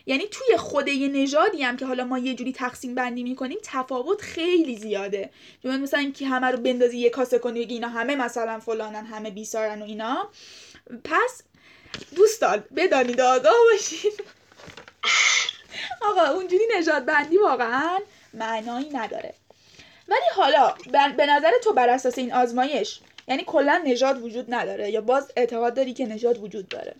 [0.09, 4.21] یعنی توی خود یه نژادی هم که حالا ما یه جوری تقسیم بندی می‌کنیم تفاوت
[4.21, 5.31] خیلی زیاده.
[5.62, 9.31] چون مثلا اینکه همه رو بندازی یه کاسه کنی بگی اینا همه مثلا فلانن همه
[9.31, 10.29] بیسارن و اینا.
[11.05, 11.42] پس
[12.16, 14.25] دوستان بدانید آگاه باشید
[16.01, 17.99] آقا اونجوری نجات بندی واقعا
[18.35, 19.35] معنایی نداره.
[20.09, 20.75] ولی حالا
[21.16, 25.75] به نظر تو بر اساس این آزمایش یعنی کلا نژاد وجود نداره یا باز اعتقاد
[25.75, 26.94] داری که نژاد وجود داره؟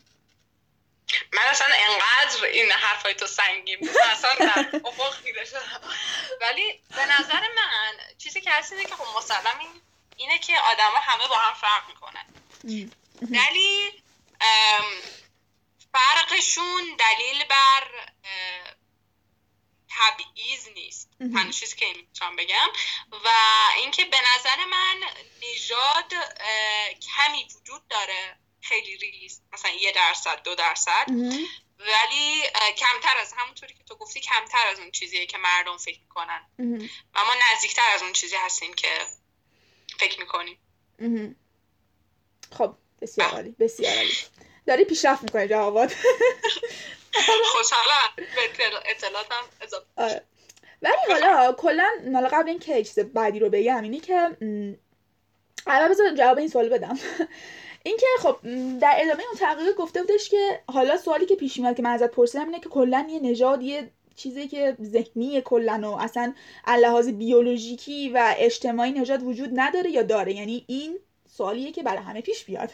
[1.33, 3.99] من اصلا انقدر این حرفای تو سنگین بود.
[3.99, 5.81] اصلا در افق خیره شدم.
[6.41, 9.83] ولی به نظر من چیزی که هست اینه که خب مسلم این
[10.17, 12.27] اینه که آدما همه با هم فرق می‌کنن.
[13.21, 14.03] ولی
[15.93, 18.09] فرقشون دلیل بر
[19.91, 21.11] تبعیض نیست.
[21.19, 22.69] تنها چیزی که می‌تونم بگم.
[23.25, 23.29] و
[23.77, 25.01] اینکه به نظر من
[25.43, 26.15] نژاد
[27.17, 28.37] کمی وجود داره.
[28.61, 31.07] خیلی ریز مثلا یه درصد دو درصد.
[31.79, 32.43] ولی
[32.77, 36.41] کمتر از همونطوری که تو گفتی کمتر از اون چیزیه که مردم فکر می‌کنن.
[37.15, 38.89] و ما نزدیکتر از اون چیزی هستیم که
[39.99, 40.59] فکر می‌کنیم.
[42.59, 44.15] خب بسیار عالی بسیار عالی.
[44.67, 45.95] داری پیشرفت می‌کنه جوابات
[47.53, 48.15] خوشحالم.
[48.17, 50.25] به اطلاعاتم اضافه آره.
[50.83, 54.37] ولی حالا کلا حالا قبل این که چیز بعدی رو بگم اینی که
[55.67, 56.99] اول بذار جواب این سوال بدم.
[57.89, 58.37] اینکه خب
[58.81, 62.11] در ادامه اون تحقیق گفته بودش که حالا سوالی که پیش میاد که من ازت
[62.11, 66.33] پرسیدم اینه که کلا یه نژاد یه چیزی که ذهنی کلا و اصلا
[66.69, 70.99] لحاظ بیولوژیکی و اجتماعی نژاد وجود نداره یا داره؟ یعنی این
[71.29, 72.71] سوالیه که برای همه پیش بیاد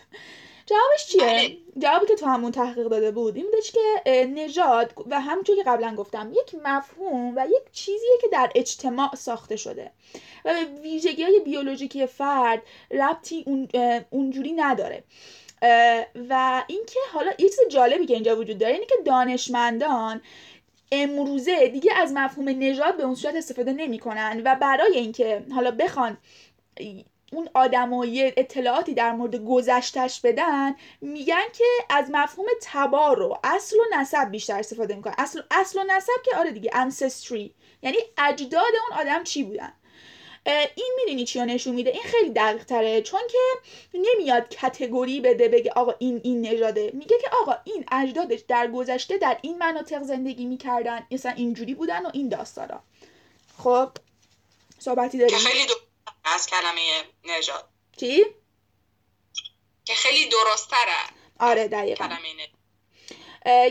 [0.67, 1.57] جوابش چیه بله.
[1.79, 5.95] جوابی که تو همون تحقیق داده بود این بودش که نژاد و همونطور که قبلا
[5.95, 9.91] گفتم یک مفهوم و یک چیزیه که در اجتماع ساخته شده
[10.45, 13.69] و به ویژگی های بیولوژیکی فرد ربطی اون
[14.11, 15.05] اونجوری نداره
[16.29, 20.21] و اینکه حالا یه چیز جالبی که اینجا وجود داره اینه که دانشمندان
[20.93, 26.19] امروزه دیگه از مفهوم نژاد به اون صورت استفاده نمی‌کنن و برای اینکه حالا بخوان
[27.35, 34.01] اون آدمایی اطلاعاتی در مورد گذشتش بدن میگن که از مفهوم تبار رو اصل و
[34.01, 35.15] نسب بیشتر استفاده می‌کنن.
[35.19, 37.51] اصل, اصل و نسب که آره دیگه ancestry.
[37.83, 39.73] یعنی اجداد اون آدم چی بودن؟
[40.47, 43.39] این می‌دونی چی نشون میده؟ این خیلی دقیق تره چون که
[43.95, 46.91] نمیاد کتگوری بده بگه آقا این این نژاده.
[46.95, 52.07] میگه که آقا این اجدادش در گذشته در این مناطق زندگی می‌کردن مثلا اینجوری بودن
[52.07, 52.81] و این داستانا.
[53.59, 53.89] خب
[54.79, 55.67] صحبتی داریم؟ خیلی
[56.25, 56.81] از کلمه
[57.25, 57.69] نژاد.
[57.97, 58.25] چی؟
[59.85, 62.09] که خیلی درست تره آره دقیقا.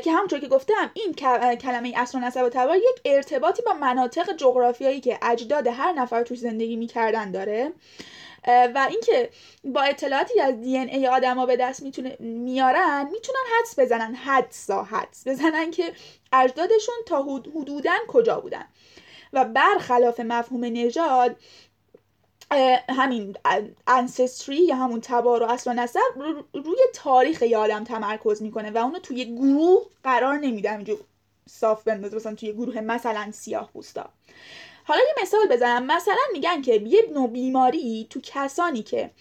[0.03, 1.13] که همونطور که گفتم این
[1.55, 6.23] کلمه اصل و نسب و تبار یک ارتباطی با مناطق جغرافیایی که اجداد هر نفر
[6.23, 7.73] توش زندگی می‌کردن داره.
[8.47, 9.29] و اینکه
[9.63, 14.15] با اطلاعاتی از دی ان ای آدما به دست می‌تونه میارن می‌تونن حدس بزنن.
[14.15, 15.93] حدسا حدس بزنن که
[16.33, 17.23] اجدادشون تا
[17.55, 18.67] حدودا کجا بودن.
[19.33, 21.35] و برخلاف مفهوم نژاد
[22.89, 23.37] همین
[23.87, 25.99] انسستری یا همون تبار و اصل و نسب
[26.53, 30.97] روی تاریخ یه آدم تمرکز می‌کنه و اونو توی گروه قرار نمیدم اینجا
[31.49, 34.09] صاف بندازه مثلا توی گروه مثلا سیاه بوستا
[34.85, 35.85] حالا یه مثال بزنم.
[35.85, 39.11] مثلا میگن که یه نوع بیماری تو کسانی که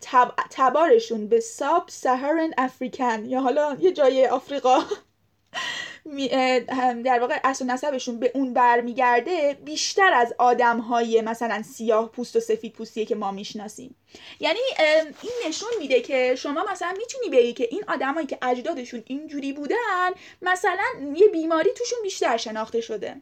[0.00, 0.34] تب...
[0.50, 4.82] تبارشون به ساب سهرن افریکن یا حالا یه جای آفریقا
[7.04, 12.40] در واقع اصل نسبشون به اون برمیگرده بیشتر از آدم های مثلا سیاه پوست و
[12.40, 13.96] سفید پوستیه که ما می‌شناسیم.
[14.40, 14.58] یعنی
[15.22, 20.10] این نشون میده که شما مثلا می‌تونی بگی که این آدمایی که اجدادشون اینجوری بودن
[20.42, 23.16] مثلا یه بیماری توشون بیشتر شناخته شده.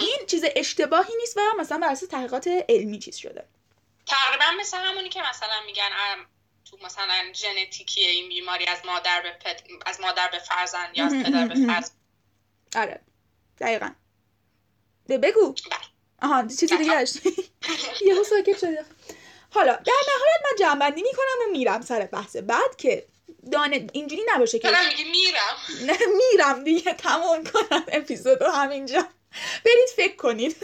[0.00, 3.44] این چیز اشتباهی نیست و مثلا بر اساس تحقیقات علمی چیز شده.
[4.06, 5.90] تقریبا مثل همونی که مثلا میگن
[6.72, 9.56] تو مثلا ژنتیکی این بیماری از مادر به
[9.86, 11.90] از مادر به فرزند یا از پدر به فرزند؟
[12.76, 13.00] آره.
[13.60, 13.90] دقیقا.
[15.08, 15.52] بگو.
[15.52, 15.80] بله.
[16.22, 17.04] آها چیزی دیگه
[18.06, 18.84] یه ساکت شده
[19.50, 22.36] حالا در نهایت من جنبندی می‌کنم و میرم سر بحث.
[22.36, 23.06] بعد که
[23.52, 24.68] دانه اینجوری نباشه که
[25.12, 25.56] میرم.
[25.86, 25.98] نه
[26.32, 26.94] میرم دیگه.
[26.94, 29.08] تمام کنم اپیزودو همینجا.
[29.64, 30.56] برید فکر کنید.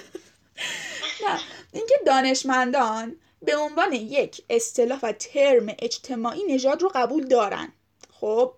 [1.26, 1.40] نه.
[1.72, 7.72] اینکه دانشمندان به عنوان یک اصطلاح و ترم اجتماعی نژاد رو قبول دارن.
[8.12, 8.54] خب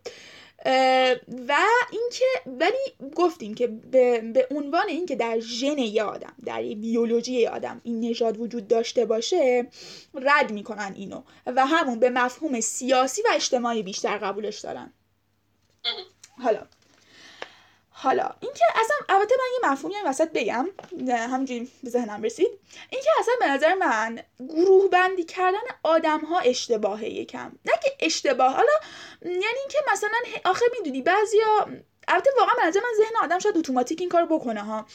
[1.48, 1.56] و
[1.92, 7.50] اینکه ولی گفتیم که به, به عنوان اینکه در ژن یه آدم در بیولوژی یه
[7.50, 9.66] آدم این نژاد وجود داشته باشه
[10.14, 14.92] رد می‌کنن اینو و همون به مفهوم سیاسی و اجتماعی بیشتر قبولش دارن.
[16.42, 16.66] حالا
[18.02, 20.68] حالا اینکه اصلا البته من یه مفهومی هم وسط بگم
[21.08, 22.48] همینجوری به ذهنم رسید.
[22.90, 27.52] اینکه اصلا به نظر من گروه بندی کردن آدم ها اشتباهه یکم.
[27.64, 28.72] نه که اشتباه حالا
[29.22, 31.66] یعنی اینکه مثلا آخه می‌دونی بعضیا
[32.08, 34.86] البته واقعا به نظر من ذهن آدم شاید اتوماتیک این کار بکنه ها.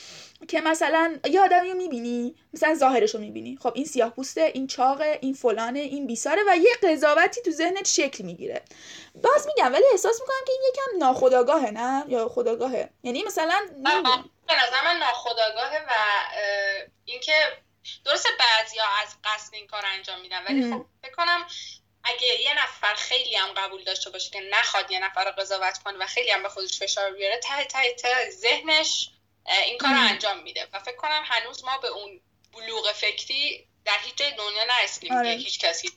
[0.47, 3.57] که مثلا یه آدمی رو می‌بینی مثلا ظاهرش رو می‌بینی.
[3.61, 7.87] خب این سیاه پوسته این چاقه این فلانه این بیساره و یه قضاوتی تو ذهنت
[7.87, 8.61] شکل می‌گیره.
[9.23, 13.61] باز میگم ولی احساس می‌کنم که این یکم ناخداگاهه نه؟ یا خداگاهه یعنی مثلا
[14.47, 15.91] به نظر من ناخداگاهه و
[17.05, 17.33] اینکه
[18.05, 21.45] درسته بعضیا از قصد این کار انجام میدن ولی خب فکر کنم
[22.05, 25.97] اگه یه نفر خیلی هم قبول داشته باشه که نخواد یه نفر رو قضاوت کنه
[25.97, 29.09] و خیلی هم به خودش فشار بیاره ته ته ته ذهنش
[29.65, 30.67] این کار رو انجام میده.
[30.73, 32.21] و فکر کنم هنوز ما به اون
[32.53, 35.37] بلوغ فکری در هیچ جای دنیا نرسیدیم آره.
[35.37, 35.89] که هیچ کسی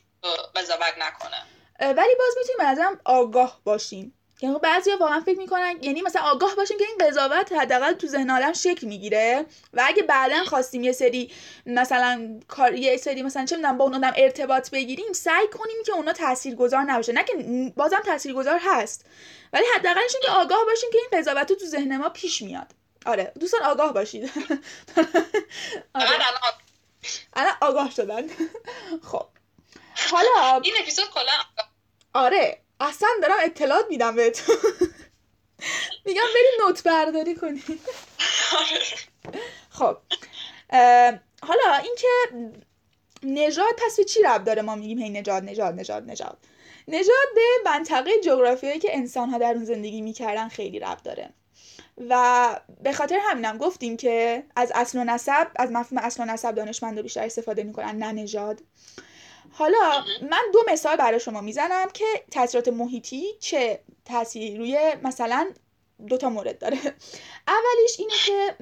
[0.55, 1.45] قضاوت نکنه.
[1.79, 4.18] ولی باز می‌تونیم ازم آگاه باشیم.
[4.41, 8.29] یعنی بعضیا واقعا فکر می‌کنن یعنی مثلا آگاه باشیم که این قضاوت حداقل تو ذهن
[8.29, 11.31] آدم شکل می‌گیره و اگه بعدا خواستیم یه سری
[11.65, 15.91] مثلا کار یه سری مثلا چه می‌دونم با اون آدم ارتباط بگیریم سعی کنیم که
[15.91, 17.33] اونا تاثیرگذار نباشه نه که
[17.75, 19.05] بازم تاثیرگذار هست
[19.53, 22.67] ولی حداقلش که آگاه باشیم که این قضاوت تو ذهن ما پیش میاد.
[23.05, 24.23] آره دوستان آگاه باشید.
[25.93, 26.09] آره.
[27.33, 28.27] الان آگاه شدن.
[29.11, 29.25] خب.
[30.11, 31.65] حالا این اپیزود کلا
[32.13, 32.61] آره.
[32.79, 34.55] اصلا دارم اطلاعات میدم بهتون.
[36.05, 37.63] میگم بریم نوت برداری کنیم.
[39.79, 39.97] خب
[41.41, 42.07] حالا اینکه
[43.23, 46.37] نژاد پس به چی رب داره؟ ما میگیم هی نژاد نژاد نژاد نژاد.
[46.87, 51.29] نژاد به منطقه جغرافیایی که انسان ها در اون زندگی می‌کردن خیلی رب داره.
[52.09, 56.51] و به خاطر همینم گفتیم که از اصل و نسب از مفهوم اصل و نسب
[56.51, 58.61] دانشمندا بیشتر استفاده می‌کنن نه نژاد.
[59.51, 65.51] حالا من دو مثال برای شما می‌زنم که تاثیرات محیطی چه تاثیری روی مثلا
[66.07, 66.77] دو تا مورد داره.
[67.47, 68.55] اولیش اینه که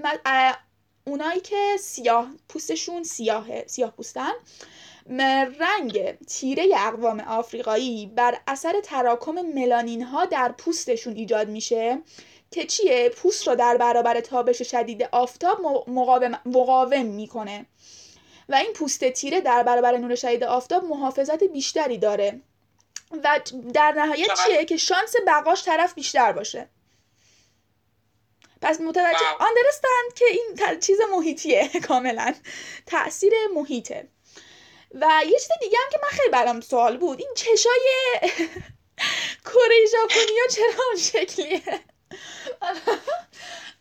[1.05, 4.31] اونایی که سیاه پوستشون سیاهه سیاه پوستن
[5.59, 12.01] رنگ تیره اقوام آفریقایی بر اثر تراکم ملانین ها در پوستشون ایجاد میشه
[12.51, 17.65] که چیه؟ پوست رو در برابر تابش شدید آفتاب مقاوم, مقاوم می‌کنه.
[18.49, 22.41] و این پوست تیره در برابر نور شدید آفتاب محافظت بیشتری داره.
[23.23, 23.39] و
[23.73, 26.69] در نهایت چیه؟ که شانس بقاش طرف بیشتر باشه.
[28.61, 32.33] پس متوجه آندرستند که این چیز محیطیه کاملا.
[32.85, 34.07] تاثیر محیطه.
[34.93, 37.89] و یه چیز دیگه هم که من خیلی برام سوال بود این چشای
[39.45, 41.61] کره ژاپنیا چرا اون شکلیه؟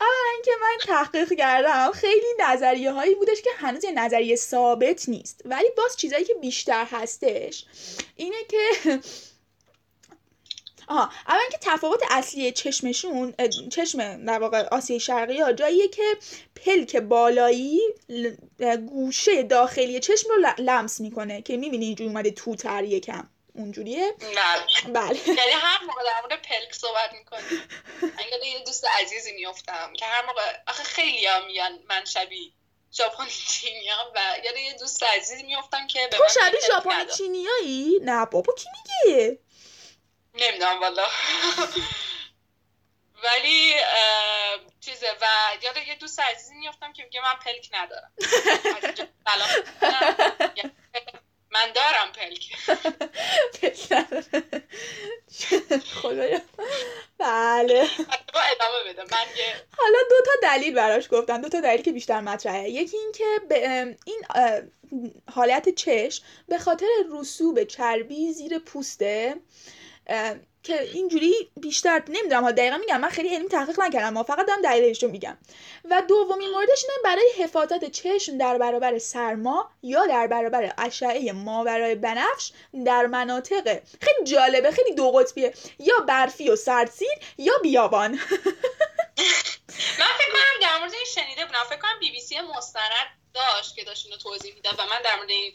[0.01, 5.41] اولا اینکه من تحقیق کردم خیلی نظریه هایی بودش که هنوز یه نظریه ثابت نیست.
[5.45, 7.65] ولی باز چیزایی که بیشتر هستش
[8.17, 8.65] اینه که
[10.89, 13.35] آها اول اینکه تفاوت اصلی چشمشون
[13.71, 16.03] چشم در واقع آسیای شرقی ها جاییه که
[16.65, 17.81] پلک بالایی
[18.89, 24.13] گوشه داخلی چشم رو لمس می‌کنه که می‌بینی اینجوری اومده توتر یکم اونجوریه.
[24.13, 25.29] بله بله.
[25.41, 27.63] یعنی هر موقع در مورد پلک صحبت می‌کنی
[28.03, 32.53] من یه دوست عزیزی میفتم که هر موقع آخه خیلی ها میگن من شبیه
[32.93, 38.27] ژاپنی چینیام و یاد یه دوست عزیزی میفتم که به تو شبیه ژاپنی چینیایی؟ نه
[38.27, 39.39] بابا کی میگه؟
[40.35, 41.07] نمی‌دونم والا.
[43.25, 43.75] ولی
[44.81, 45.27] چیزه و
[45.63, 48.13] یاد یه دوست عزیزی میفتم که میگه من پلک ندارم.
[51.57, 52.57] من دارم پلک.
[56.03, 56.41] خدایا.
[57.19, 57.89] بله.
[58.53, 59.03] ادامه بده.
[59.03, 59.27] من
[59.79, 61.41] حالا دو تا دلیل براش گفتم.
[61.41, 62.71] دو تا دلیل که بیشتر مطرحه.
[62.71, 64.25] یکی این که به این
[65.31, 69.37] حالت چشم به خاطر رسوب چربی زیر پوسته
[70.63, 72.45] که اینجوری بیشتر نمی‌دونم.
[72.45, 74.13] ها دقیقا میگم من خیلی علمی تحقیق نکردم.
[74.13, 75.39] ما فقط دارم دلیلش رو میگم.
[75.91, 81.95] و دومین موردش اینه برای حفاظت چشم در برابر سرما یا در برابر اشعه ماورای
[81.95, 82.53] بنفش
[82.87, 85.55] در مناطق خیلی جالبه خیلی دو قطبیه.
[85.79, 88.11] یا برفی و سردسیر یا بیابان.
[89.99, 91.65] من فکر کنم در مورد شنیده بودم.
[91.69, 95.17] فکر کنم بی بی سی مستند داشت که داشت اینو توضیح می‌داد و من در
[95.17, 95.55] مورد این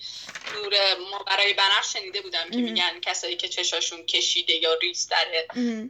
[0.55, 0.73] نور
[1.11, 5.47] ما برای بنفش شنیده بودم که میگن کسایی که چشاشون کشیده یا ریز داره.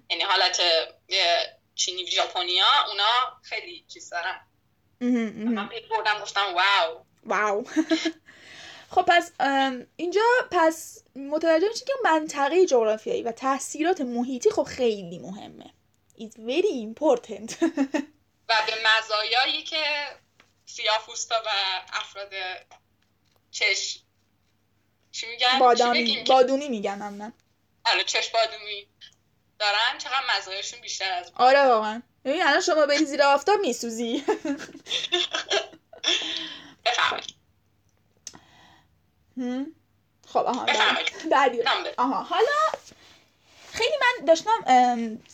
[0.09, 0.61] یعنی حالت
[1.75, 4.47] چینی ژاپنیا اونا خیلی چیز دارن.
[5.55, 7.05] من بردم گفتم واو.
[7.23, 7.63] واو.
[8.95, 9.31] خب پس
[9.95, 15.73] اینجا پس متوجه میشین که منطقه جغرافیایی و تاثیرات محیطی خب خیلی مهمه.
[16.19, 17.63] It's very important.
[18.49, 19.83] و به مزایایی که
[20.75, 21.49] سیاه‌پوستا و
[21.93, 22.33] افراد
[23.51, 23.99] چش.
[25.11, 26.23] چی میگن؟ بادامی.
[26.27, 27.33] بادونی میگن من
[27.85, 28.87] آره چش بادونی.
[29.59, 32.01] دارن؟ چقدر مزایاشون بیشتر از آره واقعا.
[32.25, 34.23] ببین الان شما بری زیر آفتاب میسوزی.
[36.85, 37.35] بفهمید
[40.27, 40.65] خب آها
[41.31, 41.61] بعدی
[41.97, 42.47] آها حالا
[43.73, 44.65] خیلی من داشتم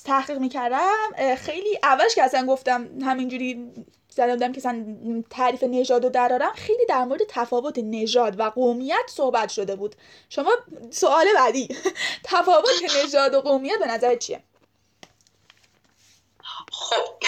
[0.05, 1.35] تحقیق می‌کردم.
[1.35, 3.73] خیلی اولش که اصلا گفتم همینجوری
[4.17, 9.49] زدم که اصلا تعریف نژاد رو درارم خیلی در مورد تفاوت نژاد و قومیت صحبت
[9.49, 9.95] شده بود.
[10.29, 10.51] شما
[10.91, 11.67] سوال بعدی
[12.23, 14.43] تفاوت نژاد و قومیت به نظر چیه؟
[16.71, 17.23] خب.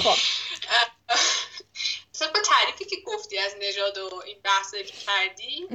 [0.00, 0.18] خب.
[2.18, 5.66] طبق تعریفی که گفتی از نژاد و این بحث که کردی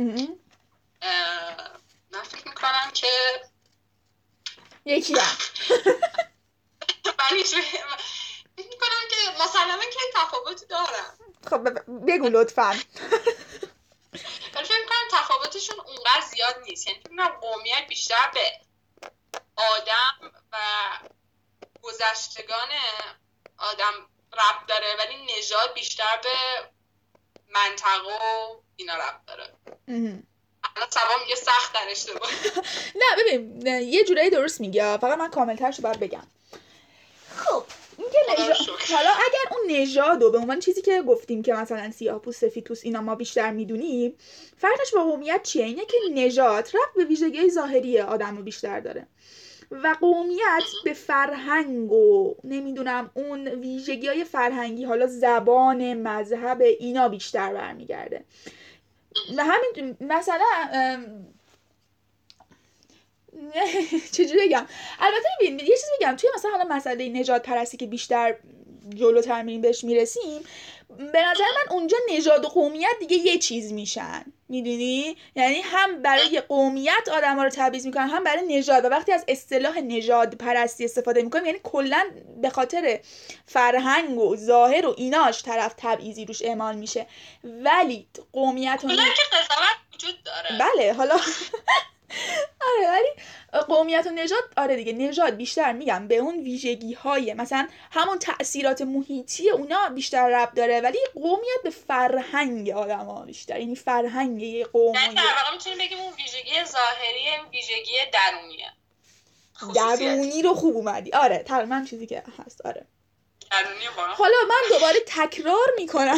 [2.12, 3.08] من فکر می‌کنم که
[4.86, 5.38] یکی هم.
[8.58, 11.18] فکر می‌کنم که مسلما که تفاوتی دارم
[11.50, 11.64] خب
[12.08, 12.80] بگو لطفا.
[14.56, 16.88] ولی فکر می‌کنم تفاوتشون اونقدر زیاد نیست.
[16.88, 18.52] یعنی فکر می‌کنم قومیت بیشتر به
[19.56, 20.58] آدم و
[21.82, 22.70] گذشتگان
[23.58, 23.94] آدم
[24.34, 26.30] رب داره ولی نژاد بیشتر به
[27.50, 29.54] منطقه و اینا رب داره.
[30.76, 32.32] الان سبا میگه سخت در اشتباه.
[32.96, 36.28] نه ببین یه جورایی درست میگه فقط من کاملترشو باید بگم.
[37.38, 37.66] خب
[38.96, 42.64] حالا اگر اون نژاد و به عنوان چیزی که گفتیم که مثلا سیاه پوست سفید
[42.64, 44.16] پوست اینا ما بیشتر می‌دونیم
[44.58, 49.08] فرقش با قومیت چیه؟ اینه که نژاد رفت به ویژگی ظاهری آدم رو بیشتر داره.
[49.72, 57.54] و قومیت به فرهنگ و نمی‌دونم اون ویژگی های فرهنگی حالا زبان مذهب اینا بیشتر
[57.54, 58.24] برمیگرده.
[59.38, 60.46] و همین مثلا
[64.16, 64.68] چجوری بگم؟
[65.00, 68.36] البته ببین یه چیزی بگم توی مثلا حالا مسئله نجات پرستی که بیشتر
[68.96, 70.42] جلوتر میریم بهش می‌رسیم
[70.98, 74.26] به نظر من اونجا نژاد و قومیت دیگه یه چیز میشن.
[74.50, 78.86] می‌دونی؟ یعنی هم برای قومیت آدم ها رو تبعیض می‌کنن هم برای نژاد.
[78.86, 82.04] و وقتی از اصطلاح نژاد پرستی استفاده می‌کنیم یعنی کلا
[82.42, 83.00] به خاطر
[83.46, 87.08] فرهنگ و ظاهر و ایناش طرف تبعیضی روش اعمال میشه.
[87.44, 88.94] ولی قومیت و که
[89.94, 90.60] وجود داره.
[90.60, 91.20] بله حالا
[92.62, 93.08] آره ولی
[93.68, 98.82] قومیت و نژاد آره دیگه نژاد بیشتر میگم به اون ویژگی های مثلا همون تاثیرات
[98.82, 104.66] محیطی اونا بیشتر رب داره ولی قومیت به فرهنگ آدم ها بیشتر یعنی فرهنگ یه
[104.66, 108.72] قوم در واقع می‌تونیم بگیم اون ویژگی ظاهری ویژگی درونیه.
[109.76, 111.14] درونی رو خوب اومدی.
[111.14, 112.86] آره تقریبا چیزی که هست آره.
[113.96, 116.18] حالا من دوباره تکرار می‌کنم.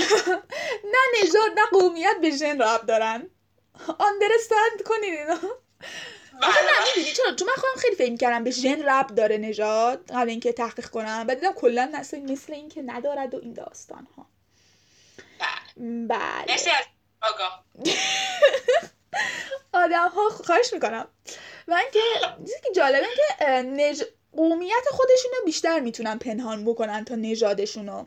[0.93, 3.29] نه نژاد نه قومیت به ژن رب دارن.
[3.99, 5.39] آندرستند کنید اینا
[6.41, 10.11] آخه نه می‌دونی چرا؟ چون من خودم خیلی فکر کردم به ژن رب داره نژاد
[10.11, 14.25] قبل اینکه تحقیق کنم بعد دیدم کلا مثل مثل اینکه ندارد و این داستان ها
[16.07, 16.45] بله.
[17.21, 17.65] آگاه
[19.73, 21.07] آدم ها خواهش می‌کنم.
[21.67, 21.99] و اینکه
[22.39, 23.07] چیزی که جالبه
[23.37, 24.03] که نج...
[24.35, 28.05] قومیت خودشونو بیشتر می‌تونن پنهان بکنن تا نژادشونو.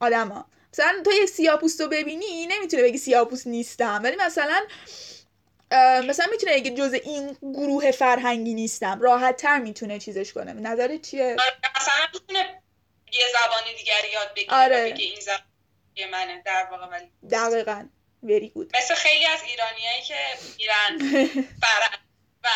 [0.00, 4.00] آدما مثلا تو یه سیاپوست رو ببینی نمی‌تونه بگی سیاپوست نیستم.
[4.04, 4.66] ولی مثلا
[6.08, 10.52] مثلا می‌تونه اگه جز این گروه فرهنگی نیستم راحت تر می‌تونه چیزش کنه.
[10.52, 12.62] نظرت چیه؟ آره، مثلا می‌تونه
[13.12, 14.92] یه زبان دیگری یاد بگیره آره.
[14.92, 17.88] بگه این زبان منه در واقع ولی دقیقا.
[18.22, 20.14] وری گود مثل خیلی از ایرانیایی که
[20.56, 20.98] ایران
[21.62, 22.00] فرهنگ
[22.44, 22.48] و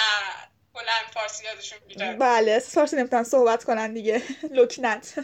[0.75, 4.23] کلا فارسی یادشون بیدار بله فارسی نمی‌تونن صحبت کنن دیگه.
[4.51, 5.15] لکنت.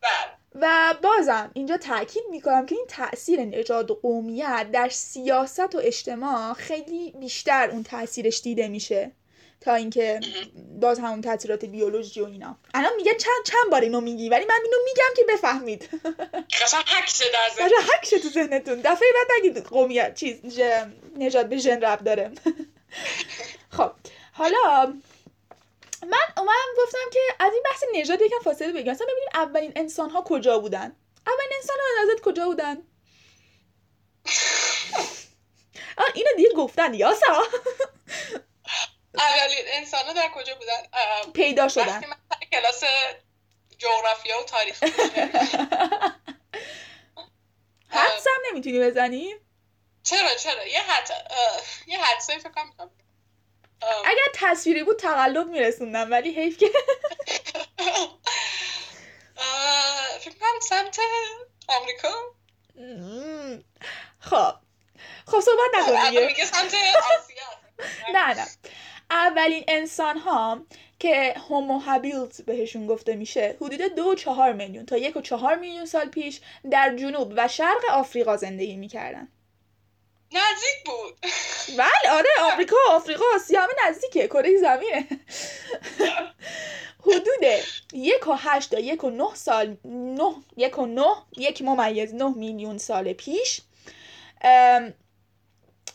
[0.00, 0.43] بله.
[0.54, 6.54] و بازم اینجا تاکید می‌کنم که این تاثیر نژاد و قومیت در سیاست و اجتماع
[6.54, 9.10] خیلی بیشتر اون تاثیرش دیده میشه
[9.60, 10.20] تا اینکه
[10.80, 12.56] باز همون تاثیرات بیولوژی و اینا.
[12.74, 15.88] الان میگه چند چند بار اینو میگی ولی من اینو میگم که بفهمید.
[16.62, 18.80] قشنگ حکشه در ذهن تو ذهنتون.
[18.80, 20.60] دفعه بعد نگید قومیت چیز
[21.16, 22.30] نژاد به ژن رب داره.
[23.76, 23.90] خب
[24.32, 24.94] حالا
[26.04, 28.94] من اومدم گفتم که از این بحث نژاد یکم فاصله بگیرم.
[28.94, 30.96] مثلا ببینیم اولین انسان ها کجا بودن؟
[31.26, 32.74] اولین انسان ها نظرت کجا بودن؟
[35.98, 37.42] آه اینو دیگه گفتن یاسا.
[39.14, 40.82] اولین انسان ها در کجا بودن؟
[41.32, 42.00] پیدا شدن.
[42.52, 42.84] کلاس
[43.78, 44.82] جغرافیا و تاریخ
[47.88, 49.34] حدس هم نمی‌تونی بزنی؟
[50.02, 51.10] چرا چرا؟ یه حد
[51.86, 52.90] یه حدسایی فکر کنم
[54.04, 56.70] اگر تصویری بود تقلب میرسوندم ولی حیف که.
[60.20, 60.98] فکر کنم سمت
[61.68, 62.08] آمریکا.
[64.18, 64.54] خب.
[65.26, 66.44] خب صحبت نکن دیگه.
[66.44, 66.74] سمت
[68.14, 68.46] نه نه.
[69.10, 70.60] اولین انسان ها
[70.98, 75.86] که هومو هابیلز بهشون گفته میشه حدود دو چهار میلیون تا یک و چهار میلیون
[75.86, 79.28] سال پیش در جنوب و شرق آفریقا زندگی می‌کردن.
[80.34, 81.18] نزدیک بود.
[81.78, 85.08] بله آره آمریکا آفریقا آسیا همه نزدیکه کره زمینه.
[87.00, 87.44] حدود
[87.92, 92.34] یک و هشت تا یک و نه سال نه یک و نه یک ممیز نه
[92.36, 93.60] میلیون سال پیش.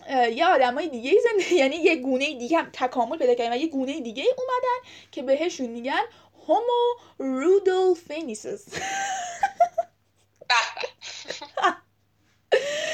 [0.09, 3.99] یه آدمای دیگه زنده یعنی یه گونه دیگه هم تکامل پیدا کردن و یه گونه
[3.99, 6.01] دیگه اومدن که بهشون میگن
[6.47, 8.65] هومو رودولفینیسس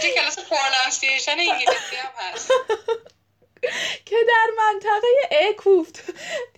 [0.06, 2.52] چه کلاس پرونانسیشن انگلیسی هم هست.
[4.06, 6.06] که در منطقه اکوفت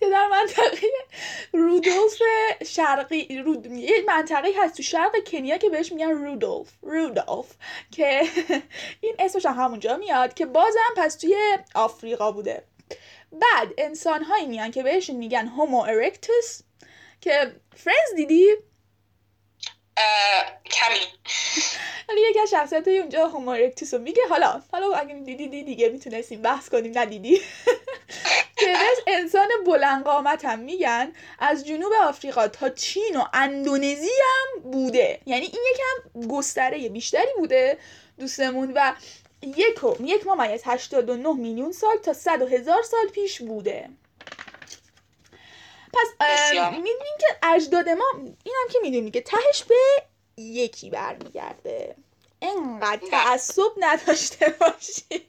[0.00, 0.88] که در منطقه
[1.52, 2.22] رودولف
[2.66, 3.66] شرقی رود...
[3.66, 7.46] یه منطقه هست تو شرق کنیا که بهش میگن رودولف رودولف
[7.90, 8.22] که
[9.00, 11.36] این اسمش هم همونجا میاد که بازم پس توی
[11.74, 12.64] آفریقا بوده.
[13.32, 16.62] بعد انسان هایی میان که بهشون میگن هومو ارکتس
[17.20, 18.46] که فرنز دیدی؟
[20.70, 21.06] کمی.
[22.08, 23.52] حالا یکی از شخصیت اونجا هومو
[23.92, 24.22] رو میگه.
[24.30, 27.40] حالا حالا اگه دیدی دیگه می‌تونستیم بحث کنیم ندیدی.
[28.56, 31.12] بهش انسان بلند قامت هم میگن.
[31.38, 35.20] از جنوب آفریقا تا چین و اندونزی هم بوده.
[35.26, 37.78] یعنی این یکم گستره بیشتری بوده
[38.18, 38.92] دوستمون و
[39.42, 43.88] یک یک ممیز 89 میلیون سال تا 100 هزار سال پیش بوده.
[46.20, 48.04] پس می‌دونیم که اجداد ما
[48.44, 49.76] اینم که می‌دونیم که تهش به
[50.36, 51.96] یکی برمیگرده.
[52.42, 55.28] انقدر تعصب نداشته باشی.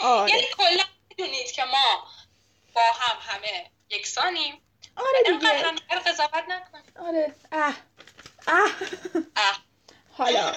[0.00, 0.30] آره.
[0.30, 2.06] یعنی کلا می‌دونید که ما
[2.74, 4.60] با هم همه یکسانیم.
[4.96, 5.48] آره دیگه.
[5.48, 5.76] هم
[6.06, 6.84] قضاوت نکنیم.
[7.08, 7.34] آره.
[7.52, 7.74] اه.
[8.46, 8.70] اه.
[9.36, 9.58] اه.
[10.12, 10.52] حالا.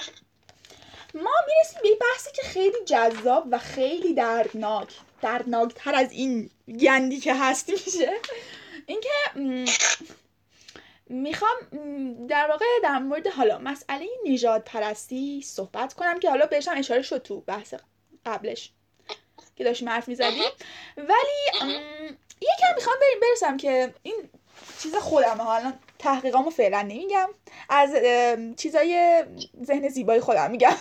[1.14, 4.88] ما می‌رسیم به بحثی که خیلی جذاب و خیلی دردناک.
[5.22, 6.50] دردناکتر از این
[6.80, 8.12] گندی که هست میشه.
[8.86, 9.08] اینکه
[11.06, 11.56] می‌خوام
[12.26, 17.02] در واقع در مورد حالا مسئله نژاد پرستی صحبت کنم که حالا بهش هم اشاره
[17.02, 17.74] شد تو بحث
[18.26, 18.70] قبلش
[19.56, 20.42] که داشتیم حرف می‌زدیم.
[20.96, 21.66] ولی
[22.40, 24.30] یکم می‌خوام برسم که این
[24.82, 25.42] چیز خودمه.
[25.42, 27.28] حالا تحقیقامو فعلا نمیگم.
[27.68, 27.90] از
[28.56, 29.24] چیزای
[29.64, 30.76] ذهن زیبای خودم میگم.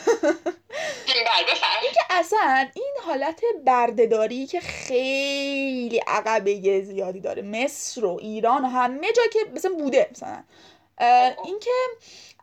[1.82, 9.12] اینکه اصلا این حالت بردهداری که خیلی عقبه زیادی داره مصر و ایران و همه
[9.12, 10.44] جا که مثلا بوده مثلا
[11.46, 11.72] اینکه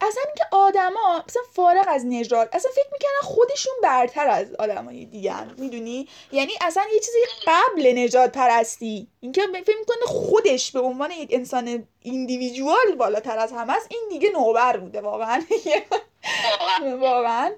[0.00, 5.60] اصلا اینکه آدما مثلا فارغ از نژاد اصلا فکر می‌کنن خودشون برتر از آدمای دیگه
[5.60, 9.08] می‌دونی؟ یعنی اصلا یه چیزی قبل نجات پرستی.
[9.20, 14.30] اینکه فکر می‌کنه خودش به عنوان یک انسان ایندیویدوال بالاتر از همه است این دیگه
[14.30, 15.42] نوبر بوده واقعا.
[17.00, 17.52] واقعا.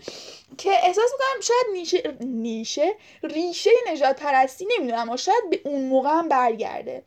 [0.59, 6.29] که احساس می‌کنم شاید نیشه نیشه ریشه نجات پرستی نمی‌دونم شاید به اون موقع هم
[6.29, 7.03] برگرده.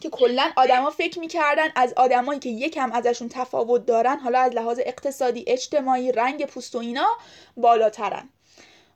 [0.00, 4.80] که کلا آدما فکر می‌کردن از آدمایی که یکم ازشون تفاوت دارن حالا از لحاظ
[4.86, 7.18] اقتصادی اجتماعی رنگ پوست و اینا
[7.56, 8.28] بالاترن.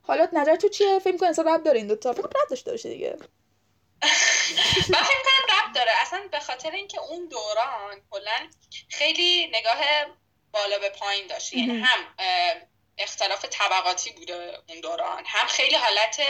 [0.03, 2.89] حالا نظر تو چیه؟ فکر می‌کنی اصلا رب داره این دوتا فکر رب داشته باشه
[2.89, 3.17] دیگه.
[4.89, 5.91] من فکر کنم رب داره.
[6.01, 8.49] اصلا به خاطر اینکه اون دوران کلا
[8.89, 9.77] خیلی نگاه
[10.51, 11.53] بالا به پایین داشت.
[11.53, 11.99] یعنی هم
[12.97, 16.21] اختلاف طبقاتی بوده اون دوران هم خیلی حالت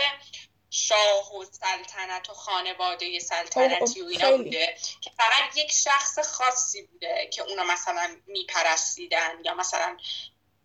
[0.70, 7.30] شاه و سلطنت و خانواده سلطنتی و اینا بوده که فقط یک شخص خاصی بوده
[7.34, 9.98] که اونا مثلا میپرستیدن یا مثلا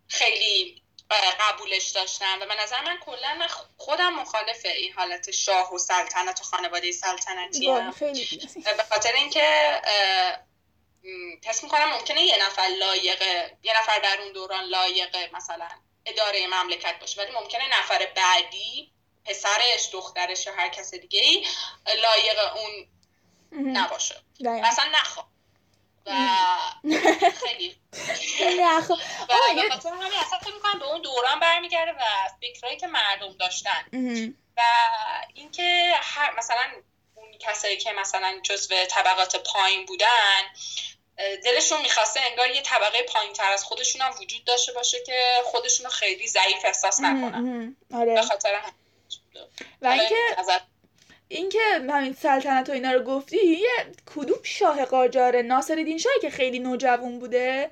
[0.07, 0.81] خیلی
[1.39, 2.41] قبولش داشتن.
[2.41, 3.47] و به نظر من کلا من
[3.77, 7.93] خودم مخالف این حالت شاه و سلطنت و خانواده سلطنتی هم.
[8.77, 9.81] به خاطر اینکه
[11.45, 15.69] حس می‌کنم ممکنه یه نفر لایقه یه نفر در اون دوران لایقه مثلا
[16.05, 18.94] اداره مملکت باشه ولی ممکنه نفر بعدی
[19.25, 21.45] پسرش دخترش یا هر کس دیگه ای
[21.85, 22.87] لایق اون
[23.73, 24.15] نباشه.
[24.69, 25.27] مثلا نخواه
[26.05, 26.11] و
[27.45, 27.75] خیلی.
[29.29, 32.03] و همین اصلا فکر می‌کنم به اون دوران برمیگرده و
[32.41, 33.85] فکرهایی که مردم داشتن.
[34.57, 34.61] و
[35.33, 36.71] اینکه هر مثلا
[37.15, 40.41] اون کسایی که مثلا جزو طبقات پایین بودن
[41.43, 45.85] دلشون می‌خواسته انگار یه طبقه پایین تر از خودشون هم وجود داشته باشه که خودشون
[45.85, 47.75] رو خیلی ضعیف احساس نکنن.
[47.93, 48.13] آره.
[48.13, 48.73] به خاطر هم
[49.81, 50.15] و اینکه
[51.27, 51.59] اینکه
[51.89, 53.69] همین سلطنت و اینا رو گفتی یه
[54.15, 57.71] کدوم شاه قاجار ناصر شاهی که خیلی نوجوان بوده؟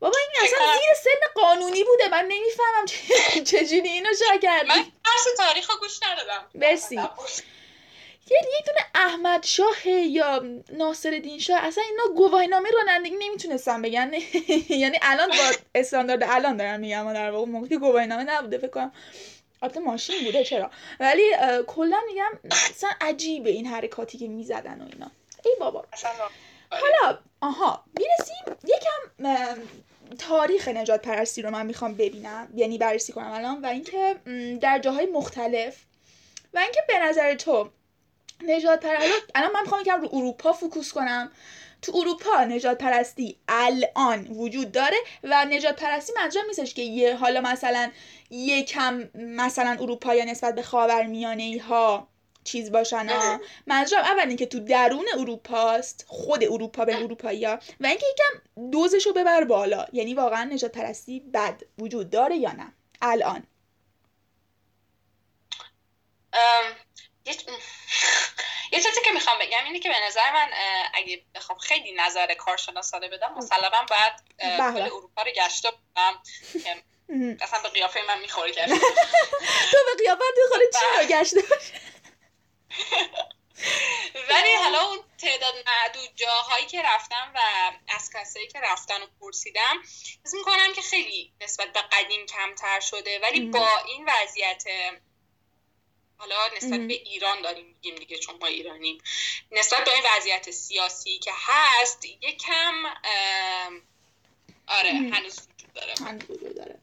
[0.00, 2.08] بابا این اصلا زیر سن قانونی بوده.
[2.08, 2.84] من نمی‌فهمم
[3.50, 4.68] چجوری اینو شاه کردی.
[4.68, 6.46] من درس تاریخ گوش ندادم.
[6.54, 7.00] برسی
[8.30, 14.12] یه یک دونه احمد شاه یا ناصر الدین شاه اصلا اینا گواهینامه رانندگی نمی‌تونستن بگن.
[14.68, 15.50] یعنی الان با
[15.80, 18.92] استاندارد الان دارم میگم در واقع موقع گواهینامه نبوده فکر کنم.
[19.62, 21.32] البته ماشین بوده چرا؟ ولی
[21.66, 25.10] کلا میگم اصلا عجیبه این حرکاتی که می‌زدن و اینا.
[25.44, 25.84] ای بابا.
[26.70, 29.26] حالا آها می‌رسیم یکم
[30.18, 34.16] تاریخ نجات پرستی رو من می‌خوام ببینم یعنی بررسی کنم الان و اینکه
[34.60, 35.76] در جاهای مختلف
[36.54, 37.70] و اینکه به نظر تو
[38.42, 41.32] نجات پرستی الان من می‌خوام یکم رو اروپا فوکوس کنم.
[41.82, 47.40] تو اروپا نجات پرستی الان وجود داره و نجات پرستی منظورم نیستش که یه حالا
[47.40, 47.90] مثلا
[48.30, 52.08] یکم مثلا اروپا نسبت به خاورمیانه ها
[52.44, 57.86] چیز باشن ها منظورم اول اینکه تو درون اروپاست خود اروپا به اروپایی ها و
[57.86, 59.86] اینکه یکم دوزش رو ببر بالا.
[59.92, 62.72] یعنی واقعا نجات پرستی بد وجود داره یا نه؟
[63.02, 63.42] الان.
[68.72, 70.50] یه چیزی که می‌خوام بگم اینه که به نظر من
[70.94, 74.12] اگه بخوام خیلی نظر کارشناسانه بدم مسلما باید.
[74.74, 76.22] کل اروپا رو گشته بودم
[77.40, 78.66] اصلا به قیافه من می‌خوره گشته
[79.70, 81.20] تو به قیافه می‌خوره چی رو بله.
[81.20, 81.44] گشته
[84.30, 87.38] ولی حالا اون تعداد معدود جاهایی که رفتم و
[87.88, 89.82] از کسایی که رفتن و پرسیدم
[90.24, 93.18] حس می‌کنم که خیلی نسبت به قدیم کمتر شده.
[93.18, 94.64] ولی با این وضعیت
[96.20, 98.98] حالا نسبت به ایران داریم میگیم دیگه چون ما ایرانیم.
[99.52, 102.74] نسبت به این وضعیت سیاسی که هست یکم
[104.66, 105.94] آره هنوز وجود داره.
[106.00, 106.78] هنوز وجود داره.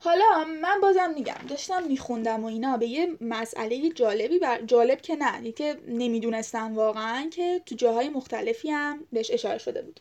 [0.00, 4.60] حالا من بازم میگم داشتم میخوندم و اینا به یه مسئله جالبی بر...
[4.62, 10.00] جالب که نه که نمی‌دونستم واقعا که تو جاهای مختلفی هم بهش اشاره شده بود.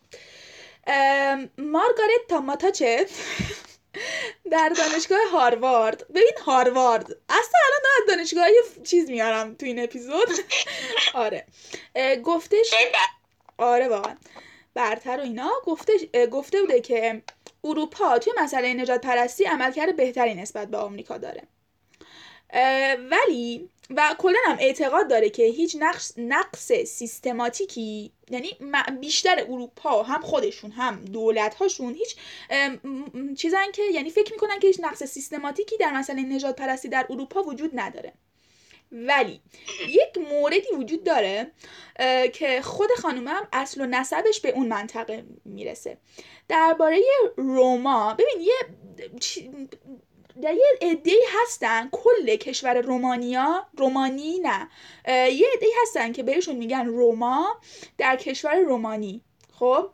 [1.58, 3.08] مارگارت تاماتاچه
[4.52, 6.08] در دانشگاه هاروارد.
[6.10, 7.04] ببین هاروارد.
[7.30, 8.48] اصلا الان از دانشگاه
[8.84, 10.28] چیز میارم تو این اپیزود.
[11.14, 11.46] آره.
[12.24, 12.74] گفتش
[13.58, 14.18] آره واقعا
[14.74, 15.52] برتر و اینا.
[15.66, 15.94] گفته
[16.32, 17.22] گفته بوده که
[17.64, 21.44] اروپا توی مسئله نجات پرستی عملکرد بهتری نسبت به آمریکا داره.
[23.12, 28.58] ولی و کلا هم اعتقاد داره که هیچ نقص, نقص سیستماتیکی یعنی
[29.02, 32.16] بیشتر اروپا هم خودشون هم دولت هاشون هیچ
[33.38, 37.44] چیزن که یعنی فکر می‌کنن که هیچ نقص سیستماتیکی در مسئله نجات پرستی در اروپا
[37.44, 38.14] وجود نداره.
[38.92, 39.42] ولی
[39.88, 41.52] یک موردی وجود داره
[42.34, 45.98] که خود خانومم اصل و نسبش به اون منطقه می‌رسه.
[46.48, 47.02] درباره
[47.38, 48.54] روما ببین یه
[50.42, 54.70] یه عده هستن کل کشور رومانیا رومانی نه.
[55.08, 57.62] یه عده هستن که بهشون میگن روما
[57.98, 59.22] در کشور رومانی.
[59.54, 59.90] خب؟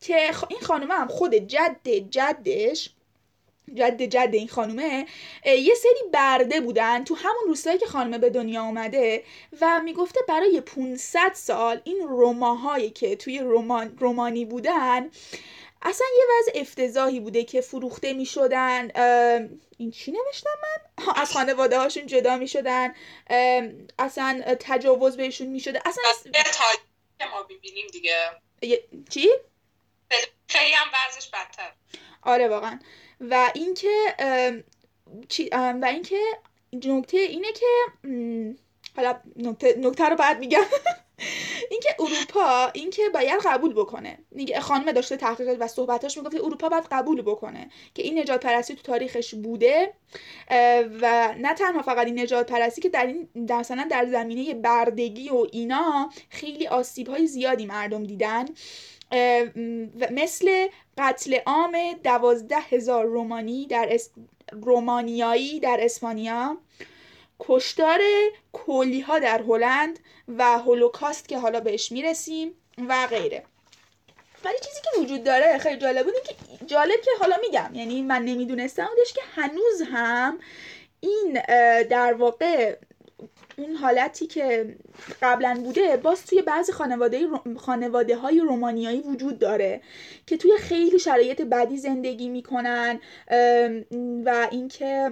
[0.00, 2.90] که این خانومه هم خود جد جدش
[3.74, 5.06] جد جد این خانومه
[5.46, 9.24] یه سری برده بودن تو همون روستایی که خانومه به دنیا اومده
[9.60, 15.10] و می‌گفته برای 500 سال این روماهایی که توی رومان، رومانی بودن
[15.82, 18.90] اصلا یه وضع افتضاحی بوده که فروخته می شدن
[19.78, 22.94] این چی نوشتم من؟ از خانواده هاشون جدا می شدن
[23.98, 26.04] اصلا تجاوز بهشون می شده اصلا
[27.18, 28.30] که ما ببینیم دیگه.
[29.10, 29.28] چی؟
[30.48, 31.72] خیلی هم وضعش بدتر.
[32.22, 32.78] آره واقعا.
[33.20, 34.14] و اینکه
[35.82, 36.20] و اینکه
[36.72, 37.66] نکته اینه که
[38.96, 40.64] حالا نکته, نکته رو بعد میگم.
[41.70, 44.18] اینکه اروپا اینکه باید قبول بکنه.
[44.60, 48.82] خانم داشته تحقیقات و صحبتاش می‌گفت اروپا باید قبول بکنه که این نجات پرستی تو
[48.82, 49.92] تاریخش بوده
[51.00, 55.46] و نه تنها فقط این نجات پرستی که در این مثلا در زمینه بردگی و
[55.52, 58.44] اینا خیلی آسیب های زیادی مردم دیدن.
[60.10, 60.66] مثل
[60.98, 63.98] قتل عام دوازده هزار رومانی در
[64.52, 66.56] رومانیایی در اسپانیا.
[67.48, 68.00] کشتار
[68.52, 72.54] کلی ها در هلند و هولوکاست که حالا بهش می‌رسیم
[72.88, 73.44] و غیره.
[74.44, 76.34] ولی چیزی که وجود داره خیلی جالب بود که
[76.66, 80.38] جالب که حالا میگم یعنی من نمی‌دونستم بودش که هنوز هم
[81.00, 81.32] این
[81.82, 82.76] در واقع
[83.58, 84.76] اون حالتی که
[85.22, 87.26] قبلا بوده باز توی بعضی خانواده,
[87.56, 89.80] خانواده های رومانیایی وجود داره
[90.26, 93.00] که توی خیلی شرایط بدی زندگی می‌کنن
[94.24, 95.10] و اینکه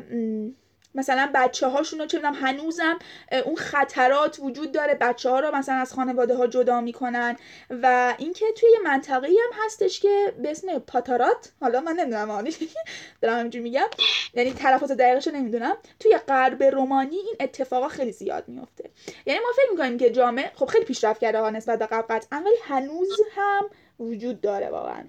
[0.94, 2.98] مثلا بچه هاشون رو چه هنوزم
[3.44, 4.94] اون خطرات وجود داره.
[4.94, 7.36] بچه ها رو مثلا از خانواده ها جدا می‌کنن
[7.70, 12.54] و اینکه توی یه منطقه هم هستش که به اسم پاتارات حالا من نمی‌دونم حالی
[13.22, 13.86] دارم همینجور میگم.
[14.34, 15.76] یعنی تلفظ دقیقش رو نمی‌دونم.
[16.00, 18.90] توی غرب رومانی این اتفاقا خیلی زیاد میفته
[19.26, 22.42] یعنی ما فکر می‌کنیم که جامعه خب خیلی پیشرفت کرده ها نسبت به قبل قطعا
[22.46, 23.70] ولی هنوز هم
[24.00, 25.04] وجود داره واقعا.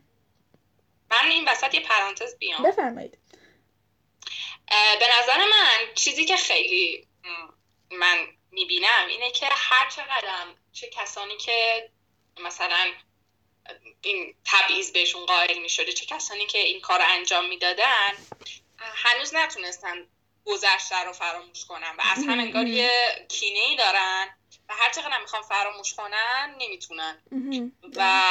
[1.11, 2.63] من این وسط یه پرانتز بیام.
[2.63, 3.17] بفرمایید.
[4.99, 7.07] به نظر من چیزی که خیلی
[7.91, 11.89] من می‌بینم اینه که هر چقدر چه کسانی که
[12.39, 12.91] مثلا
[14.01, 18.11] این تبعیض بهشون قائل می‌شده چه کسانی که این کار انجام می‌دادن
[18.79, 20.07] هنوز نتونستن
[20.45, 22.91] گذشته رو فراموش کنن و اصلا انگار یه
[23.29, 24.37] کینه ای دارن
[24.69, 27.21] و هر چقدر می‌خوان فراموش کنن نمی‌تونن.
[27.95, 28.21] و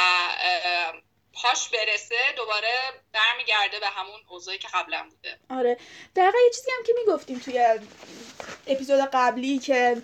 [1.33, 2.69] پاش برسه دوباره
[3.13, 5.37] برمیگرده به همون اوضاعی که قبلا بوده.
[5.49, 5.77] آره.
[6.15, 7.79] دقیقا یه چیزی هم که می‌گفتیم توی
[8.67, 10.01] اپیزود قبلی که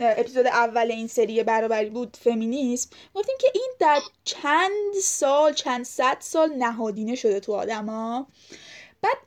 [0.00, 6.16] اپیزود اول این سری برابری بود فمینیسم گفتیم که این در چند سال چند صد
[6.20, 8.26] سال نهادینه شده تو آدما
[9.02, 9.18] بعد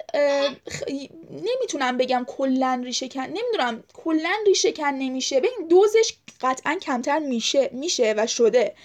[1.29, 5.39] نمی‌تونم بگم کلا ریشه کن نمی‌دونم کلا ریشه کن نمیشه.
[5.39, 8.75] ببین دوزش قطعا کمتر میشه میشه و شده.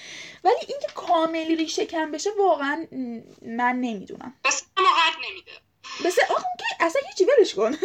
[0.45, 2.87] ولی اینکه کاملی ریشه کن بشه واقعا
[3.43, 4.35] من نمی‌دونم.
[4.45, 5.53] بس ما نمیده.
[6.05, 7.76] بس آخه که اصلا هیچی ولش کن.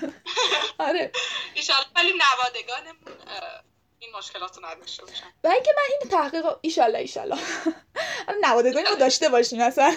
[0.88, 1.12] آره.
[1.54, 3.18] ایشالله ولی نوادگانمون
[4.00, 5.26] این مشکلات رو نداشته باشن.
[5.44, 7.38] و اینکه من این تحقیق ایشالله ایشالله.
[8.44, 9.94] نوادگانی رو داشته باشیم اصلا.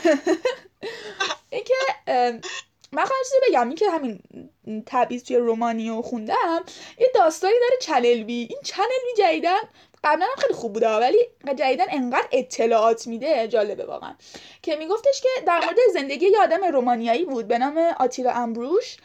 [1.49, 1.74] اینکه
[2.91, 3.68] من خواهد بگم.
[3.68, 4.24] این که همین
[4.86, 6.66] تبعیض توی رومانی خوندم
[6.99, 9.60] یه داستانی داره چنلوی این چنلوی جدیدن
[10.04, 13.47] قبلا هم خیلی خوب بوده ولی جدیدن انقدر اطلاعات میده.
[13.47, 14.16] جالبه واقعا.
[14.62, 18.97] که میگفتش که در مورد زندگی یه آدم رومانیایی بود به نام آتیلا امبروش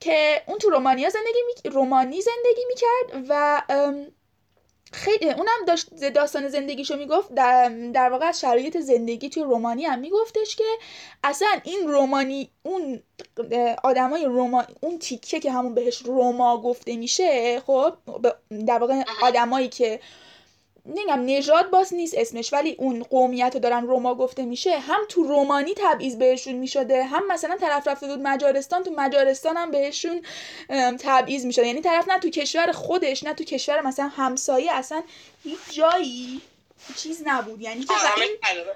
[0.00, 1.70] که اون تو رومانیا زندگی می...
[1.70, 3.62] رومانی زندگی می‌کرد و
[4.92, 9.98] خیلی اونم داشت داستان زندگیشو می‌گفت در, در واقع از شرایط زندگی توی رومانی هم
[9.98, 10.64] میگفتش که
[11.24, 13.02] اصلا این رومانی اون
[13.84, 17.94] آدمای روما اون تیکه که همون بهش روما گفته میشه خب
[18.66, 20.00] در واقع آدمایی که
[20.86, 24.78] نگم نژاد باز نیست اسمش ولی اون قومیت رو دارن روما گفته میشه.
[24.78, 29.70] هم تو رومانی تبعیض بهشون می‌شده هم مثلا طرف رفته بود مجارستان تو مجارستان هم
[29.70, 30.22] بهشون
[31.00, 31.66] تبعیض می‌شده.
[31.66, 35.02] یعنی طرف نه تو کشور خودش نه تو کشور مثلا همسایه اصلا
[35.44, 36.40] هیچ جایی
[36.96, 37.60] چیز نبود.
[37.60, 37.94] یعنی که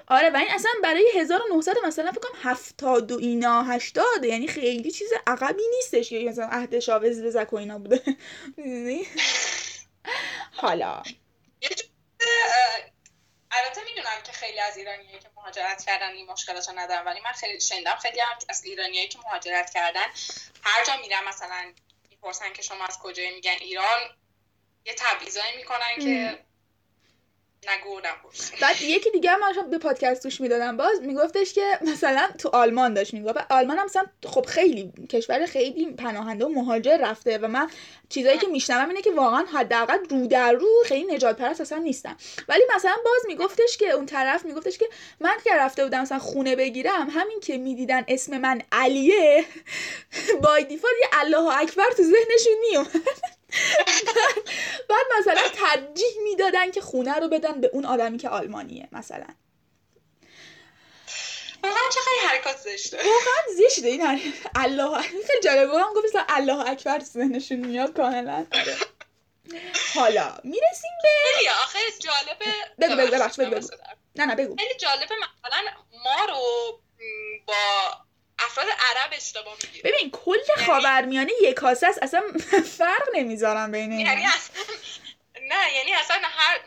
[0.07, 4.91] آره و این اصلا برای 1900 مثلا فکر کنم 70 و اینا 80 یعنی خیلی
[4.91, 8.01] چیز عقبی نیستش که مثلا عهد شاوز رزک و اینا بوده.
[10.61, 11.03] حالا.
[13.51, 17.31] البته می‌دونم که خیلی از ایرانیایی که مهاجرت کردن این مشکلات رو ندارن ولی من
[17.31, 20.05] خیلی شنیدم خیلی از ایرانیایی که مهاجرت کردن
[20.63, 21.73] هر جا میرن مثلا
[22.09, 23.99] می‌پرسن که شما از کجای؟ میگن ایران.
[24.85, 26.45] یه تبعیضایی می‌کنن که
[27.69, 28.01] نگو
[28.61, 33.13] بعد یکی دیگه هم به پادکست گوش می‌دادم باز میگفتش که مثلا تو آلمان داشت
[33.13, 33.37] می‌گفت.
[33.49, 37.69] آلمان هم مثلا خب خیلی کشور خیلی پناهنده و مهاجر رفته و من
[38.09, 42.17] چیزایی که میشنوم اینه که واقعا حداقل رو در رو خیلی نجات پرست اصلا نیستم.
[42.47, 44.85] ولی مثلا باز میگفتش که اون طرف میگفتش که
[45.19, 49.45] من که رفته بودم مثلا خونه بگیرم همین که می‌دیدن اسم من علیه
[50.43, 53.35] بای دیفالت یه الله اکبر تو ذهنشون میومد
[54.89, 59.27] بعد مثلا ترجیح می‌دادن که خونه رو بدن به اون آدمی که آلمانیه مثلا.
[61.63, 65.79] واقعا چه خیلی حرکات زشته واقعا زشته این الله خیلی جالبه.
[65.79, 68.45] هم گفت الله اکبر ذهنشون میاد کاملا.
[68.51, 68.75] آره.
[69.95, 72.45] حالا می‌رسیم به خیلی آخه جالبه
[72.81, 73.67] بگو بگو بگو
[74.15, 74.55] نه نه بگو.
[74.55, 75.63] خیلی جالبه مثلا
[76.05, 76.79] ما رو
[77.47, 77.53] با
[78.39, 82.03] افراد عرب اشتباه می‌گیره ببین کل یعنی خاورمیانه یک کاسه است.
[82.03, 82.21] اصلا
[82.77, 84.63] فرق نمی‌ذارم بین این یعنی اصلا
[85.41, 86.59] نه یعنی اصلا هر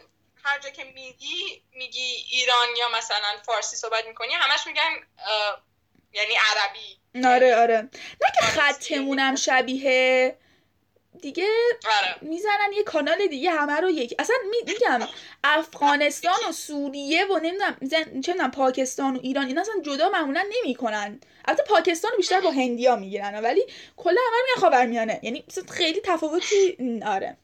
[0.44, 4.90] هر جا که میگی میگی ایران یا مثلا فارسی صحبت می‌کنی همش میگن
[6.12, 6.98] یعنی عربی.
[7.34, 7.76] آره آره.
[8.22, 10.38] نه که خطمونم شبیه
[11.22, 11.46] دیگه
[12.00, 12.14] آره.
[12.20, 14.14] می‌زنن یه کانال دیگه همه رو یک.
[14.18, 15.08] اصلا میگم
[15.44, 21.20] افغانستان و سوریه و نمی‌دونم چه پاکستان و ایران اینا اصلا جدا معمولا نمی‌کنن.
[21.44, 23.62] البته پاکستان بیشتر با هندیا می‌گیرن ولی
[23.96, 25.20] کلا همه میگن خاورمیانه.
[25.22, 27.36] یعنی خیلی تفاوتی آره.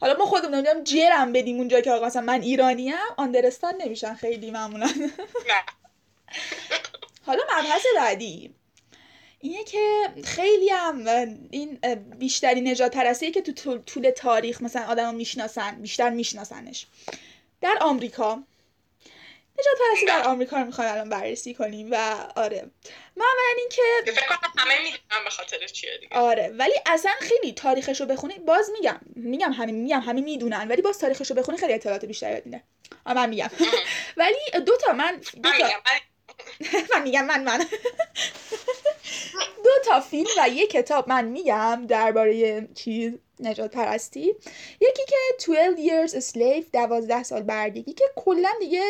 [0.00, 4.14] حالا ما خودمون نمی‌دونم جرم بدیم اونجا که آقا مثلا من ایرانی ام آندرستان نمیشن
[4.14, 4.86] خیلی معمولا.
[7.26, 8.54] حالا مبحث بعدی.
[9.44, 11.06] اینه که خیلی هم
[11.50, 11.78] این
[12.18, 16.86] بیشتری نجات پرستی که تو طول تاریخ مثلا آدم می‌شناسن بیشتر میشناسنش.
[17.60, 18.42] در آمریکا
[19.58, 22.70] نجات پرستی در آمریکا رو می‌خوایم الان بررسی کنیم و آره.
[23.16, 23.24] من
[23.56, 23.82] این که
[24.58, 26.16] همه می‌دونم به خاطر چیه دیگه.
[26.16, 30.82] آره ولی اصلا خیلی تاریخش رو بخونی باز میگم میگم همه میگم همه می‌دونن ولی
[30.82, 32.62] باز تاریخش رو بخونی خیلی اطلاعات بیشتری یاد میده.
[33.06, 33.50] من میگم.
[34.16, 35.68] ولی دو تا من دو تا.
[36.96, 37.66] من میگم من من.
[39.84, 44.34] تا فیلم و یک کتاب من میگم درباره چیز نجات پرستی.
[44.80, 45.16] یکی که
[45.46, 48.82] 12 years a slave دوازده سال بردگی که کلا دیگه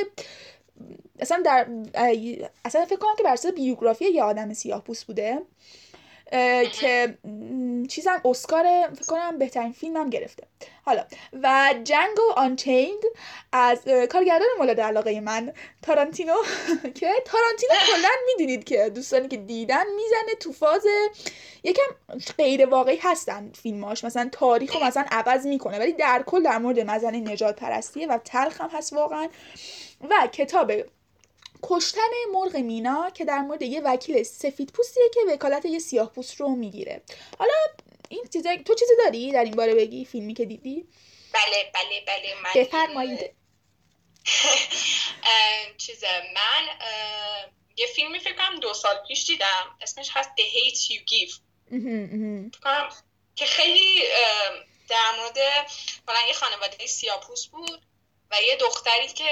[1.20, 1.66] اصلا در
[2.64, 5.42] اصلا فکر کنم که بر بیوگرافی یه آدم سیاه پوست بوده.
[6.72, 7.18] که
[7.88, 8.64] چیزم اسکار
[8.94, 10.46] فکر کنم بهترین فیلمم گرفته.
[10.84, 11.04] حالا
[11.42, 13.02] و جنگو آنچیند
[13.52, 15.52] از کارگردان مورد علاقه من
[15.82, 16.34] تارانتینو
[17.00, 20.86] که تارانتینو کلا می‌دونید که دوستانی که دیدن می‌زنه تو فاز
[21.64, 21.82] یکم
[22.38, 24.04] غیر واقعی هستن فیلماش.
[24.04, 28.18] مثلا تاریخ رو مثلا عوض می‌کنه ولی در کل در مورد مزنه نجات پرستیه و
[28.18, 29.28] تلخ هم هست واقعا.
[30.10, 30.72] و کتاب
[31.68, 36.40] کشتن مرغ مینا که در مورد یه وکیل سفید پوستیه که وکالت یه سیاه پوست
[36.40, 37.02] رو می‌گیره.
[37.38, 37.52] حالا
[38.08, 40.88] این چیزا تو چیزی داری در این باره بگی؟ فیلمی که دیدی؟
[41.32, 43.20] بله بله بله من بفرمایید.
[45.76, 46.04] چیز
[46.34, 46.68] من
[47.76, 49.76] یه فیلمی فکر کنم دو سال پیش دیدم.
[49.80, 51.34] اسمش هست The Hate You Give.
[53.36, 54.02] که خیلی
[54.88, 55.38] در مورد
[56.08, 57.82] مثلا یه خانواده سیاپوس بود
[58.30, 59.30] و یه دختری که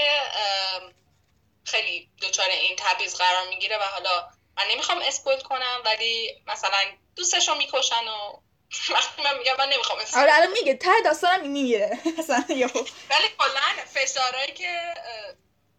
[1.64, 6.78] خیلی دچار این تبعیض قرار می‌گیره و حالا من نمی‌خوام اسپویل کنم ولی مثلا
[7.16, 8.40] دوستشو می‌کشن و
[8.94, 13.84] وقتی من میگم من نمی‌خوام اسپویل آره الان میگه ته داستانم میمیره مثلا ولی کلا
[13.94, 14.94] فشارهایی که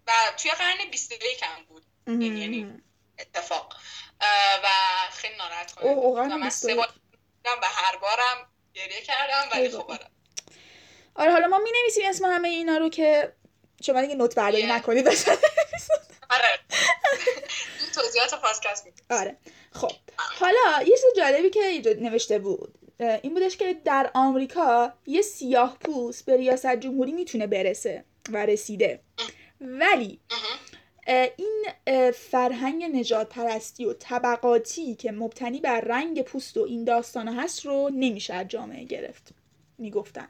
[0.08, 1.84] و توی قرن 21 هم بود.
[2.08, 2.82] این یعنی
[3.20, 3.74] اتفاق.
[4.64, 4.68] و
[5.12, 5.88] خیلی ناراحت کنم.
[5.88, 6.90] اوه من سه بار
[7.46, 10.08] و هر بارم گریه کردم ولی خب آره.
[11.16, 13.34] آره حالا ما می نویسیم اسم همه اینا رو که
[13.84, 15.18] شما دیگه نوت برداری نکنید آره.
[17.96, 19.38] توضیحات پادکست آره.
[19.72, 19.92] خب.
[20.18, 22.78] حالا یه چیز جالبی که اینجا نوشته بود.
[23.00, 29.00] این بودش که در آمریکا یه سیاه پوست به ریاست جمهوری می‌تونه برسه و رسیده.
[29.62, 30.20] ولی
[31.38, 31.66] این
[32.12, 37.90] فرهنگ نجات پرستی و طبقاتی که مبتنی بر رنگ پوست و این داستان هست رو
[37.94, 39.30] نمیشه از جامعه گرفت.
[39.78, 40.28] می‌گفتن.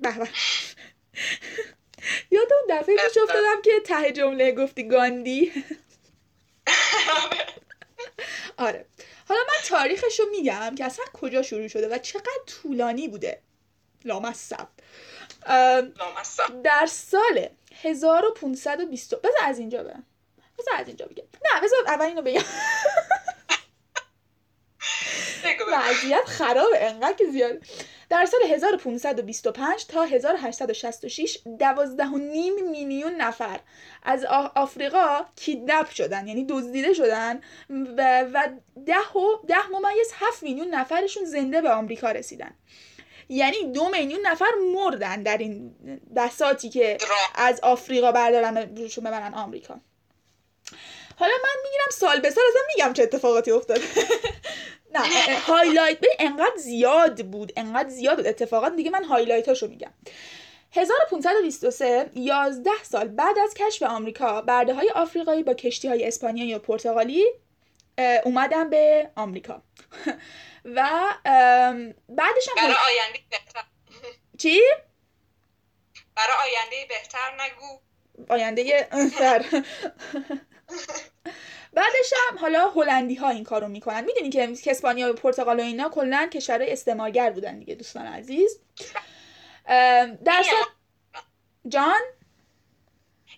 [0.00, 0.10] به
[2.30, 5.52] یادم دفعه پیش افتادم که ته جمله گفتی گاندی.
[8.56, 8.86] آره.
[9.28, 13.42] حالا من تاریخش رو میگم که اصلا کجا شروع شده و چقدر طولانی بوده.
[14.04, 14.68] لامصب.
[16.64, 17.48] در سال
[17.82, 19.94] 1520 بذار از اینجا به
[20.58, 21.24] بذار از اینجا بگم.
[21.44, 22.44] نه بذار اول اینو بگم.
[25.72, 27.58] وضعیت خرابه انقدر که زیاد.
[28.14, 33.60] در سال 1525 تا 1866 دوازده و نیم میلیون نفر
[34.02, 37.40] از آفریقا کیدنپ شدن یعنی دزدیده شدن
[37.70, 38.48] و, و
[38.86, 42.54] ده, و ده ممیز هفت میلیون نفرشون زنده به آمریکا رسیدن.
[43.28, 45.74] یعنی دو میلیون نفر مردن در این
[46.16, 46.98] بساتی که
[47.34, 49.80] از آفریقا بردارن روشون ببرن آمریکا.
[51.16, 53.84] حالا من میگم سال به سال اصلا میگم چه اتفاقاتی افتاده.
[54.96, 58.26] نه highlight به انقدر زیاد بود انقدر زیاد بود.
[58.26, 59.90] اتفاقات دیگه من highlight هاشو میگم.
[60.72, 66.58] 1523 11 سال بعد از کشف آمریکا برده های آفریقایی با کشتی های اسپانیایی و
[66.58, 67.24] پرتغالی
[68.24, 69.62] اومدن به آمریکا.
[70.76, 70.90] و
[72.08, 73.64] بعدش هم برای آینده بهتر.
[74.38, 74.60] چی؟
[76.16, 77.80] برای آینده بهتر نگو.
[78.28, 79.44] آینده بهتر.
[81.74, 84.04] بعدش هم حالا هلندی ها این کارو می‌کنن.
[84.04, 88.58] می‌دونی که اسپانیا و پرتغال و اینا کلا کشورهای استعمارگر بودن دیگه دوستان عزیز.
[90.24, 90.64] در سال
[91.68, 92.00] جان؟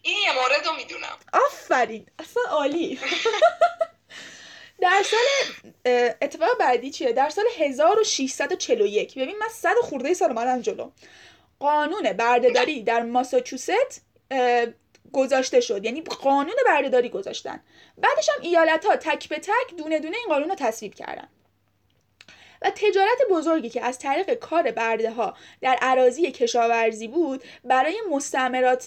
[0.03, 1.16] این یه مورد رو می‌دونم.
[1.32, 2.07] آفرین.
[2.18, 3.01] اصلا عالی.
[4.80, 5.20] در سال
[6.22, 10.91] اتفاق بعدی چیه؟ در سال 1641 ببین من صد خورده سال اومدم جلو.
[11.59, 14.03] قانون بردهداری در ماساچوست
[15.13, 15.85] گذاشته شد.
[15.85, 17.61] یعنی قانون بردهداری گذاشتن.
[17.99, 21.29] بعدش هم ایالت ها تک به تک دونه دونه این قانون رو تصویب کردن.
[22.63, 28.85] و تجارت بزرگی که از طریق کار برده ها در عراضی کشاورزی بود برای مستعمرات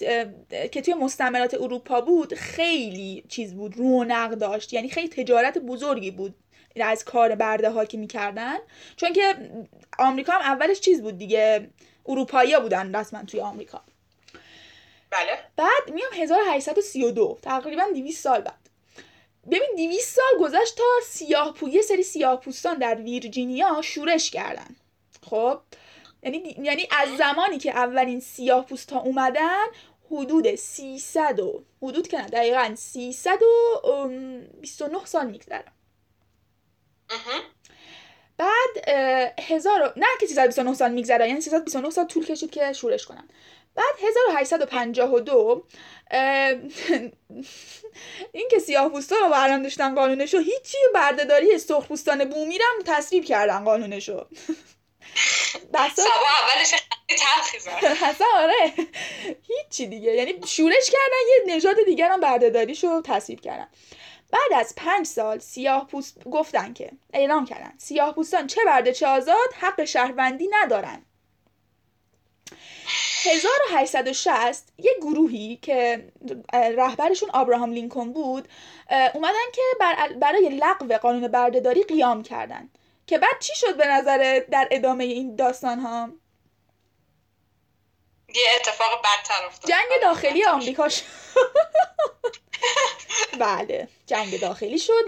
[0.72, 4.72] که توی مستعمرات اروپا بود خیلی چیز بود رونق داشت.
[4.72, 6.34] یعنی خیلی تجارت بزرگی بود
[6.80, 8.56] از کار برده ها که می‌کردن.
[8.96, 9.34] چون که
[9.98, 11.70] آمریکا هم اولش چیز بود دیگه
[12.08, 13.82] اروپایی بودن رسما توی آمریکا.
[15.10, 15.38] بله.
[15.56, 18.70] بعد میام 1832 تقریبا 200 سال بعد.
[19.46, 21.68] ببین 200 سال گذشت تا سیاه پو...
[21.68, 24.76] یه سری سیاه پوستان در ویرجینیا شورش کردن.
[25.30, 25.60] خب؟
[26.22, 29.64] یعنی یعنی از زمانی که اولین سیاه پوست ها اومدن
[30.10, 35.64] حدود 300 و حدود که نه دقیقا 329 سال میگذره.
[38.36, 38.88] بعد
[39.40, 43.28] هزار نه که 329 سال میگذره یعنی 329 سال طول کشید که شورش کنن.
[43.74, 45.66] بعد 1852
[48.32, 53.24] این که سیاه پوستا رو بران داشتن قانونشو هیچی بردهداری سرخ پوستان بومی رو تصویب
[53.24, 54.26] کردن قانونشو.
[55.74, 56.74] بسا اولش
[58.02, 58.72] اصلا آره.
[59.42, 60.10] هیچی دیگه.
[60.10, 63.68] یعنی شورش کردن یه نژاد دیگر هم بردهداریشو تصویب کردن.
[64.30, 67.72] بعد از پنج سال سیاه پوست گفتن که اعلام کردن.
[67.78, 71.04] سیاه پوستان چه برده چه آزاد حق شهروندی ندارن.
[73.24, 76.12] 1860 یه گروهی که
[76.52, 78.48] رهبرشون آبراهام لینکن بود
[79.14, 79.62] اومدن که
[80.20, 82.70] برای لغو قانون بردهداری قیام کردن.
[83.06, 86.08] که بعد چی شد به نظر در ادامه این داستان ها
[88.34, 89.70] یه اتفاق بدتر افتاد.
[89.70, 91.02] جنگ داخلی آمریکا شد.
[93.40, 95.04] بله جنگ داخلی شد.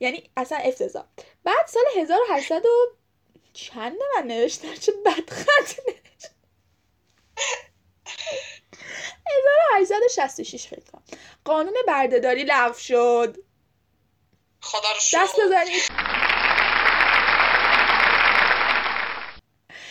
[0.00, 1.04] یعنی اصلا افتضاح.
[1.44, 2.62] بعد سال 1800
[3.52, 6.34] چند من نوشتم؟ چه بدخط نوشتم
[9.76, 11.02] 1866 خیلی کنم
[11.44, 13.36] قانون بردهداری لغو شد.
[14.60, 15.44] خدا رو دست شکر.
[15.46, 15.82] بزنید.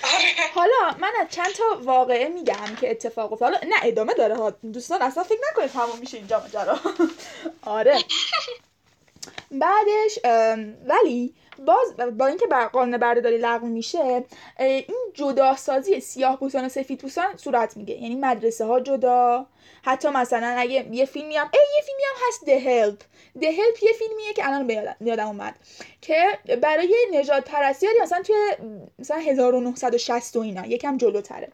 [0.03, 0.51] آره.
[0.55, 3.53] حالا من از چند تا واقعه میگم که اتفاق افتاد.
[3.53, 4.49] حالا نه ادامه داره ها.
[4.49, 6.79] دوستان اصلا فکر نکنید تموم میشه اینجا ماجرا.
[7.77, 8.03] آره.
[9.51, 10.19] بعدش
[10.87, 11.33] ولی
[11.65, 14.23] باز با اینکه بر قانون بردهداری لغو میشه
[14.59, 17.95] این جداسازی سیاه پوستان و سفید پوستان صورت میگه.
[17.95, 19.45] یعنی مدرسه ها جدا.
[19.85, 23.03] حتی مثلا اگه یه فیلمی هم ای یه فیلمی هم هست The Help.
[23.43, 25.55] The Help یه فیلمیه که الان به یادم- اومد.
[26.01, 26.23] که
[26.61, 28.35] برای نجات پرستی مثلا توی
[28.99, 31.51] مثلا 1960 و اینا یکم جلوتره.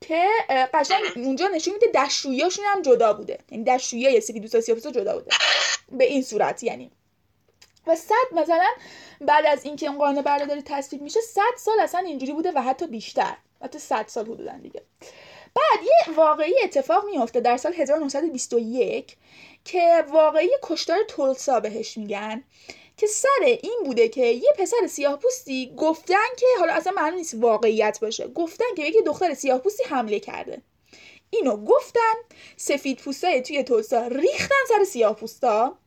[0.00, 0.26] که
[0.74, 3.38] قشنگ اونجا نشون میده دستشوییاشون هم جدا بوده.
[3.50, 5.30] یعنی دستشویی سفید دوستا سیاه پوستا جدا بوده.
[5.92, 6.90] به این صورت یعنی.
[7.86, 8.68] و صد مثلا
[9.20, 12.86] بعد از اینکه اون قانون بردهداری تصویب میشه صد سال اصلا اینجوری بوده و حتی
[12.86, 13.36] بیشتر.
[13.62, 14.82] حتی صد سال حدودا دیگه.
[15.54, 19.16] بعد یه واقعی اتفاق میفته در سال 1921
[19.64, 22.44] که واقعی کشتار تولسا بهش میگن
[22.96, 27.34] که سر این بوده که یه پسر سیاه پوستی گفتن که حالا اصلا معلوم نیست
[27.38, 30.62] واقعیت باشه گفتن که یکی دختر سیاه پوستی حمله کرده.
[31.30, 32.14] اینو گفتن
[32.56, 35.78] سفید پوستای توی تولسا ریختن سر سیاه پوستا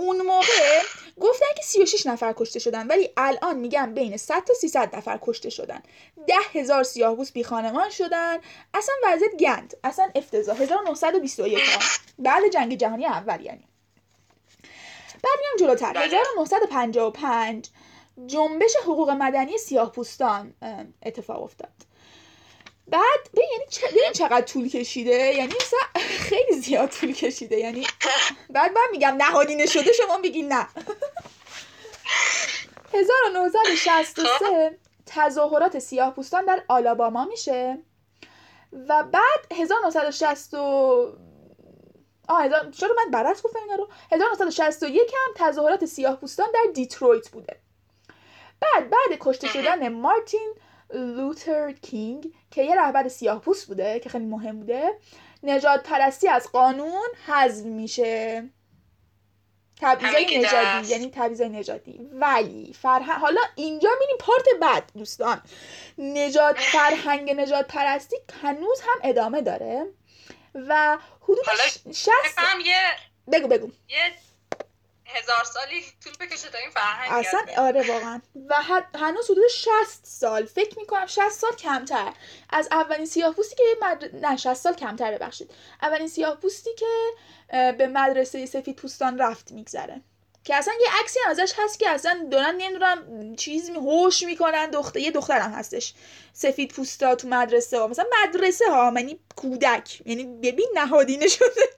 [0.00, 0.82] اون موقع
[1.20, 5.50] گفتن که 36 نفر کشته شدن ولی الان میگن بین 100 تا 300 نفر کشته
[5.50, 5.82] شدن.
[6.26, 8.38] ده هزار سیاهپوست بی خانمان شدن.
[8.74, 9.74] اصلا وضعیت گند.
[9.84, 10.60] اصلا افتضاح.
[10.60, 11.80] 1921 ها
[12.18, 13.68] بعد جنگ جهانی اول یعنی.
[15.22, 15.92] بعد میام جلوتر.
[15.92, 16.04] بله.
[16.04, 17.70] 1955
[18.26, 21.87] جنبش حقوق مدنی سیاهپوستان اه، اتفاق افتاد.
[22.90, 25.54] بعد یعنی ببین چقدر طول کشیده؟ یعنی
[26.18, 27.56] خیلی زیاد طول کشیده.
[27.56, 27.86] یعنی
[28.50, 30.66] بعد من میگم نهادینه شده شما بگی نه.
[32.94, 37.78] 1963 تظاهرات سیاه پوستان در آلاباما میشه.
[38.88, 41.12] و بعد 1960 و-
[42.28, 42.70] آه هزار...
[42.70, 47.56] چرا من برعکس گفتم اینا رو؟ 1961 هم تظاهرات سیاه پوستان در دیترویت بوده.
[48.60, 50.54] بعد بعد کشته شدن مارتین
[50.94, 54.98] لوتر کینگ که یه رهبر سیاه پوست بوده که خیلی مهم بوده
[55.42, 58.48] نجات پرستی از قانون حذف میشه.
[59.80, 60.88] تبعیضای نژادی.
[60.92, 65.42] یعنی تبعیضای نژادی ولی فرهنگ حالا اینجا میریم پارت بعد دوستان.
[65.98, 69.86] نجات فرهنگ نجات پرستی هنوز هم ادامه داره
[70.54, 72.80] و حدود حالا ش- 60 بفهم یه
[73.32, 73.70] بگو بگو.
[73.88, 73.98] یه
[75.08, 77.60] هزار سالی طول بکشه تا این فرهنگ اصلا گرده.
[77.60, 78.20] آره واقعا.
[78.48, 78.54] و
[78.94, 80.44] هنوز حدود 60 سال.
[80.46, 82.12] فکر می‌کنم 60 سال کمتر.
[82.50, 84.08] از اولین سیاه‌پوستی که مدر...
[84.12, 85.50] نه 60 سال کمتر ببخشید.
[85.82, 87.14] اولین سیاه‌پوستی که
[87.72, 90.00] به مدرسه سفید پوستان رفت میگذره.
[90.44, 94.70] که اصلا یه عکسی هم ازش هست که اصلا دارن نمی‌دونم چیز می هوش می‌کنن
[94.70, 95.94] دختر یه دخترم هستش.
[96.32, 97.86] سفید پوستا تو مدرسه ها.
[97.86, 100.02] مثلا مدرسه ها یعنی کودک.
[100.06, 101.68] یعنی ببین نهادینه شده.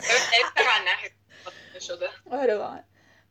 [1.80, 2.80] شده آره واقعا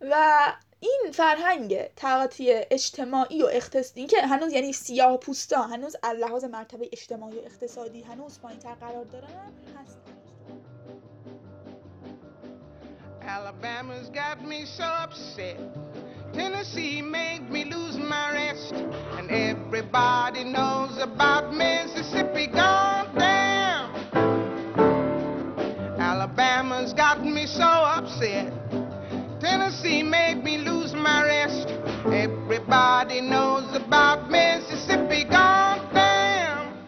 [0.01, 0.39] و
[0.79, 6.43] این فرهنگ تقاطی اجتماعی و اقتصادی این که هنوز یعنی سیاه پوستا هنوز از لحاظ
[6.43, 9.97] مرتبه اجتماعی و اقتصادی هنوز پایینتر قرار دارن هست
[13.27, 15.57] Alabama's got me so upset.
[16.31, 18.73] Tennessee made me lose my rest.
[19.17, 22.94] And everybody knows about Mississippi gone
[26.37, 28.51] Alabama's got me so upset.
[29.39, 31.69] Tennessee made me lose my rest.
[32.05, 36.87] Everybody knows about Mississippi gone down.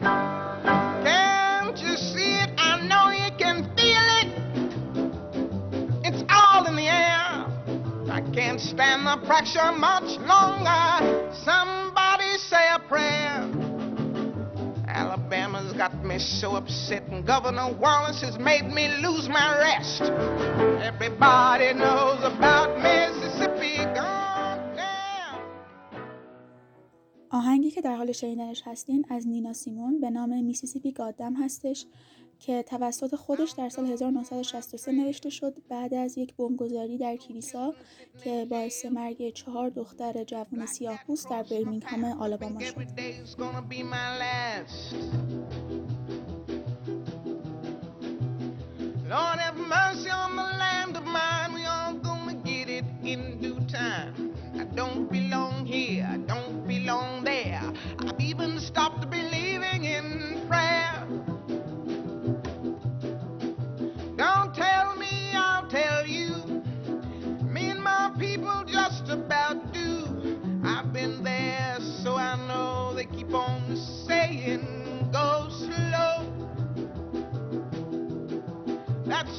[1.01, 2.49] Can't you see it?
[2.57, 4.27] I know you can feel it.
[6.03, 7.47] It's all in the air.
[8.11, 11.31] I can't stand the pressure much longer.
[11.45, 13.16] Somebody say a prayer.
[15.77, 20.01] Got me so upset, and Governor Wallace has made me lose my rest.
[20.91, 25.39] Everybody knows about Mississippi gone down.
[27.31, 31.85] آهنگی که در حال شنیدنش هستین از نینا سیمون به نام میسیسیپی گادم هستش
[32.39, 37.73] که توسط خودش در سال 1963 نوشته شد بعد از یک بمبگذاری در کلیسا
[38.23, 42.75] که باعث مرگ چهار دختر جوان سیاه‌پوست در برمینگهام آلاباما شد.
[49.09, 51.53] Lord have mercy on the land of mine.
[51.53, 54.33] We all gonna get it in due time.
[54.59, 56.05] I don't belong here.
[56.11, 57.61] I don't belong there.
[57.99, 59.36] I've even stopped believing in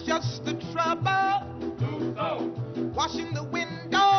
[0.09, 1.45] just the trouble.
[2.95, 4.18] Washing the window.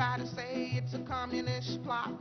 [0.00, 2.14] try to say it's a communist plot.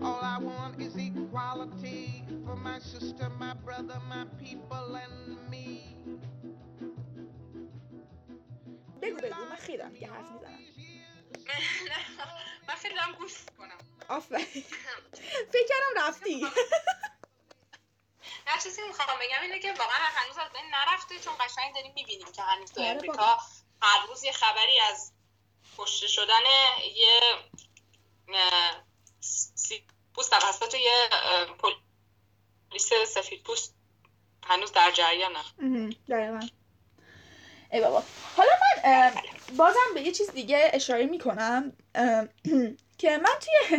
[0.00, 5.16] All I want is equality for my sister, my brother, my people and
[5.50, 5.68] me.
[9.02, 9.16] بگو
[13.18, 14.64] گوش کنم آفرین
[15.96, 16.40] رفتی
[18.46, 22.32] نه چیزی می‌خوام بگم اینه که واقعا هنوز از بین نرفته چون قشنگ داریم می‌بینیم
[22.32, 23.38] که هنوز تو امریکا
[23.82, 25.12] هر روز یه خبری از
[25.80, 26.44] کشته شدن
[26.96, 27.20] یه
[30.14, 31.08] پوست توسط یه
[32.70, 33.74] پلیس سفید پوست
[34.46, 35.38] هنوز در جریانه.
[35.58, 35.90] مهم.
[36.08, 36.40] دقیقا.
[37.72, 38.02] ای بابا.
[38.36, 38.50] حالا
[38.84, 39.12] من
[39.56, 41.72] بازم به یه چیز دیگه اشاره می‌کنم
[42.98, 43.78] که من توی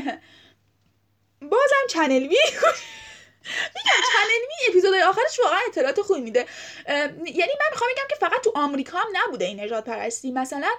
[1.52, 2.38] بازم چنل وی
[3.76, 6.46] میگم چنل وی اپیزودهای آخرش واقعا اطلاعات خوبی میده.
[6.88, 10.72] یعنی من می‌خوام بگم که فقط تو آمریکا هم نبوده این نجات پرستی مثلا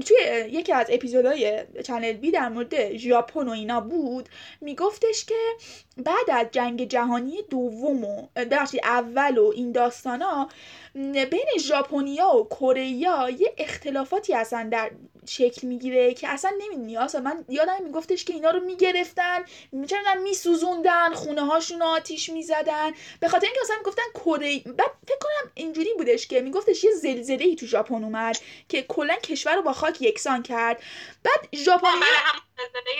[0.00, 0.16] توی
[0.50, 4.28] یکی از اپیزودهای چنل بی در مورد ژاپن و اینا بود
[4.60, 5.34] میگفتش که
[5.96, 8.26] بعد از جنگ جهانی دوم و
[8.84, 10.48] اول و این داستانا
[10.94, 14.90] م، بین ژاپنیا و کره یه اختلافاتی اصلا در
[15.28, 16.96] شکل می‌گیره که اصلا نمی‌دونی.
[16.96, 22.92] اصلا من یادم میگفتش که اینا رو می‌گرفتن میچردن میسوزوندن خونه هاشون آتیش می‌زدن.
[23.20, 27.44] به خاطر اینکه اصلا می‌گفتن کره بعد فکر کنم اینجوری بودش که میگفتش یه زلزله
[27.44, 28.38] ای تو ژاپن اومد
[28.68, 30.82] که کلا کشور رو با خاک یکسان کرد.
[31.22, 31.60] بعد بله
[32.16, 32.92] هم زلزله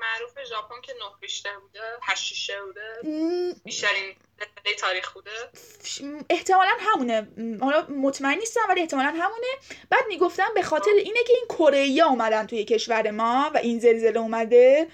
[0.00, 2.98] معروف ژاپن که نه ریشتر بوده هشت ریشتر بوده.
[3.04, 5.50] م، بیشترین زلزله تاریخ بوده.
[6.30, 7.28] احتمالا همونه.
[7.60, 9.46] حالا مطمئن نیستم ولی احتمالا همونه.
[9.90, 14.20] بعد می‌گفتم به خاطر اینه که این کره اومدن توی کشور ما و این زلزله
[14.20, 14.88] اومده.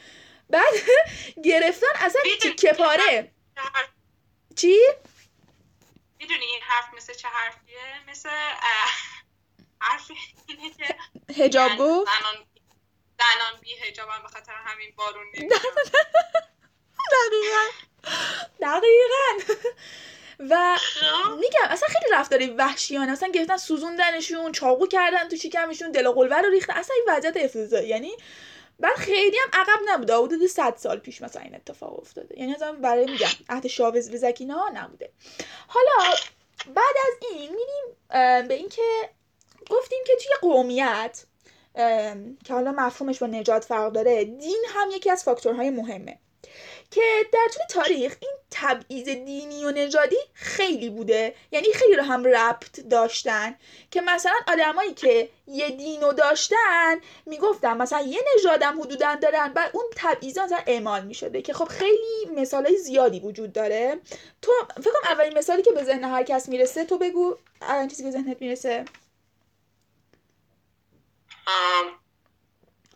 [0.51, 0.75] بعد
[1.45, 3.31] گرفتن اصلا تیکه پاره.
[4.57, 4.79] چی؟
[6.19, 8.29] می‌دونی این حرف مثل چه حرفیه؟ مثل
[9.91, 10.11] حرف
[10.49, 10.97] اینه که
[11.45, 12.45] هجاب زن- گفت؟ زنان
[13.19, 15.61] زنان بی هجابن به خاطر همین بارون نمیاد.
[17.13, 17.67] دقیقا.
[18.61, 19.55] دقیقا.
[20.39, 20.77] و
[21.41, 23.13] میگم اصلا خیلی رفتاری وحشیانه.
[23.13, 26.73] اصلا گرفتن سوزوندنشون چاقو کردن تو شکمشون دل و قلبه رو ریختن.
[26.73, 27.89] اصلا این وضعیت افتضاحی.
[27.89, 28.17] یعنی
[28.81, 30.17] بعد خیلی هم عقب نبوده.
[30.17, 32.39] حدود 100 سال پیش مثلا این اتفاق افتاده.
[32.41, 35.13] یعنی اصلا برای میگم عهد شاوز بزکینا نبوده.
[35.69, 36.15] حالا
[36.67, 37.97] بعد از این میریم
[38.49, 39.11] به اینکه
[39.71, 41.25] گفتیم که توی قومیت.
[42.45, 44.25] که حالا مفهومش با نجات فرق داره.
[44.25, 46.19] دین هم یکی از فاکتورهای مهمه.
[46.91, 47.03] که
[47.33, 51.35] در طول تاریخ این تبعیض دینی و نژادی خیلی بوده.
[51.53, 53.57] یعنی خیلی رو هم ربط داشتن.
[53.91, 59.85] که مثلا آدمایی که یه دینو داشتن می‌گفتن مثلا یه نژادم حدودا دارن بعد اون
[59.97, 61.43] تبعیض مثلا اعمال می‌شده.
[61.43, 64.01] که خب خیلی مثالای زیادی وجود داره.
[64.43, 67.37] تو فکر کنم اولین مثالی که به ذهن هر کس می‌رسه تو بگو.
[67.61, 68.85] اولین چیزی که به ذهنت می‌رسه.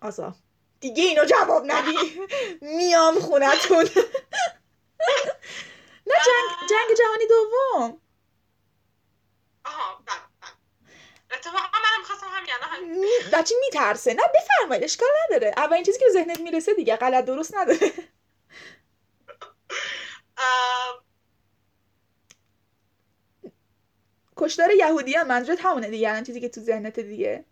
[0.00, 0.34] آسا
[0.80, 2.20] دیگه اینو جواب ندی.
[2.60, 3.84] میام خونتون.
[6.06, 8.00] نه جنگ, جنگ جهانی دوم.
[9.64, 10.50] آها بله بله.
[11.30, 14.14] اتفاقا منم همین الان بچه میترسه.
[14.14, 15.54] نه بفرمایید اشکال نداره.
[15.56, 17.92] اولین چیزی که به ذهنت می‌رسه دیگه غلط درست نداره.
[20.38, 21.04] آم،
[24.36, 27.44] کشتار یهودیان منظورت همونه دیگه الان چیزی که تو ذهنت دیگه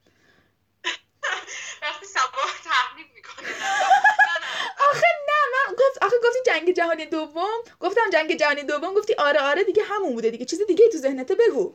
[1.82, 3.48] وقتی سبا تحمیل می‌کنه
[4.90, 9.40] آخه نه من گفت آخه گفتی جنگ جهانی دوم گفتم جنگ جهانی دوم گفتی آره
[9.40, 11.74] آره دیگه همون بوده دیگه چیز دیگه تو ذهنت بگو.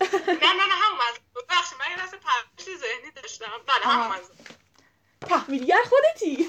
[0.00, 0.98] نه نه نه همون
[1.34, 3.44] بود بخشی من یه تحمیل ذهنی داشتم.
[3.66, 4.08] بله همون.
[4.08, 4.36] منظور
[5.20, 6.48] تحمیلگر خودتی؟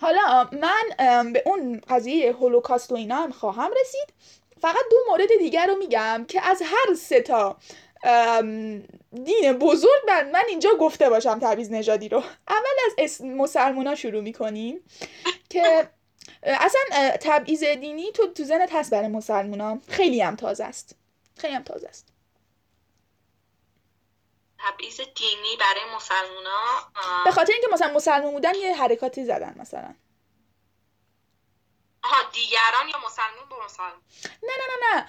[0.00, 4.14] حالا من به اون قضیه هولوکاست و اینا هم خواهم رسید.
[4.60, 7.56] فقط دو مورد دیگر رو میگم که از هر سه تا
[9.24, 12.22] دین بزرگ من, من اینجا گفته باشم تبعیض نژادی رو.
[12.48, 14.84] اول از مسلمونا شروع می‌کنیم
[15.50, 15.88] که
[16.42, 16.80] اصلا
[17.20, 19.78] تبعیض دینی تو تو ذهنت هست برای مسلمونا.
[19.88, 20.96] خیلی هم تازه است.
[21.36, 22.08] خیلی هم تازه است.
[24.58, 26.60] تبعیض دینی برای مسلمونا
[27.24, 29.94] به خاطر اینکه مثلا مسلمون بودن یه حرکاتی زدن مثلا.
[32.04, 34.02] آها دیگران یا مسلمون؟ به مسلمون.
[34.42, 35.06] نه نه نه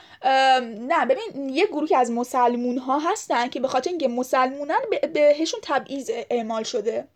[0.59, 0.95] نه.
[0.95, 5.59] نه ببین یه گروهی از مسلمون ها هستن که به خاطر اینکه مسلمونن به- بهشون
[5.63, 7.07] تبعیض اعمال شده.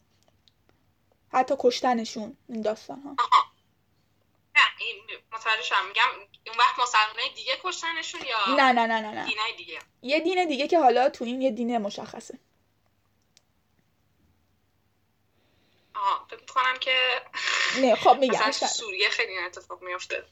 [1.31, 3.43] حتی کشتنشون این داستان ها آها.
[4.55, 4.95] نه این
[5.33, 6.03] متوجه میگم
[6.47, 9.25] اون وقت مسلمانای دیگه کشتنشون یا نه نه نه نه نه.
[9.25, 12.39] دینای دیگه؟ یه دین دیگه که حالا تو این یه دین مشخصه.
[16.09, 16.91] آها فکر می‌کنم که
[17.81, 20.23] نه خب میگم سوریه خیلی این اتفاق میفته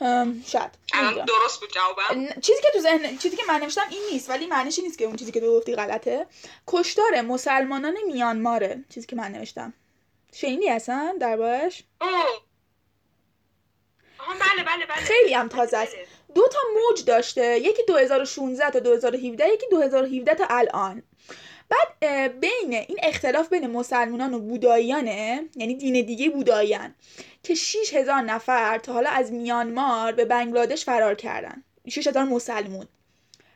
[0.00, 0.70] ام، شاید.
[0.92, 1.24] الان.
[1.24, 4.78] درست بود جوابم؟ چیزی که تو ذهن چیزی که من نوشتم این نیست ولی معنیش
[4.78, 6.26] نیست که اون چیزی که تو گفتی غلطه.
[6.66, 9.74] کشتار مسلمانان میانماره چیزی که من نوشتم.
[10.34, 11.82] شنیدی اصلا دربارش؟
[14.40, 14.96] بله بله بله.
[14.96, 15.94] خیلی هم تازه است.
[15.94, 16.06] بله.
[16.34, 21.02] دو تا موج داشته یکی 2016 تا 2017 یکی 2017 تا الان.
[21.72, 26.94] بعد بین این اختلاف بین مسلمانان و بوداییانه یعنی دین دیگه بوداییان
[27.42, 31.64] که 6000 نفر تا حالا از میانمار به بنگلادش فرار کردن.
[31.88, 32.86] 6000 مسلمون.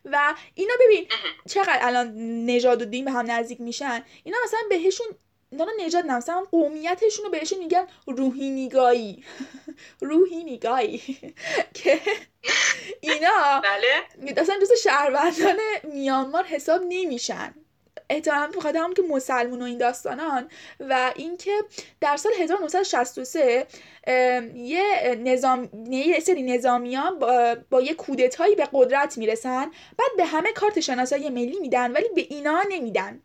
[0.05, 1.07] و اینا ببین
[1.49, 2.15] چقدر الان
[2.47, 5.07] نژاد و دین به هم نزدیک میشن؟ اینا مثلا بهشون
[5.51, 9.25] اینا نژاد نه مثلا قومیتشون رو بهشون میگن روحینیگایی
[10.01, 10.99] روحینیگایی
[11.75, 12.01] که
[13.01, 14.33] اینا بله.
[14.37, 17.55] اصلا جز شهروندان میانمار حساب نمیشن.
[18.11, 20.49] احتمالا بخاطر همون که مسلمون و این داستانان
[20.81, 21.53] و اینکه
[22.01, 23.67] در سال 1963
[24.07, 30.25] ام، یه نظام یه سری نظامیان با, با یه کودتایی به قدرت می‌رسن بعد به
[30.25, 33.23] همه کارت شناسایی ملی میدن ولی به اینا نمیدن.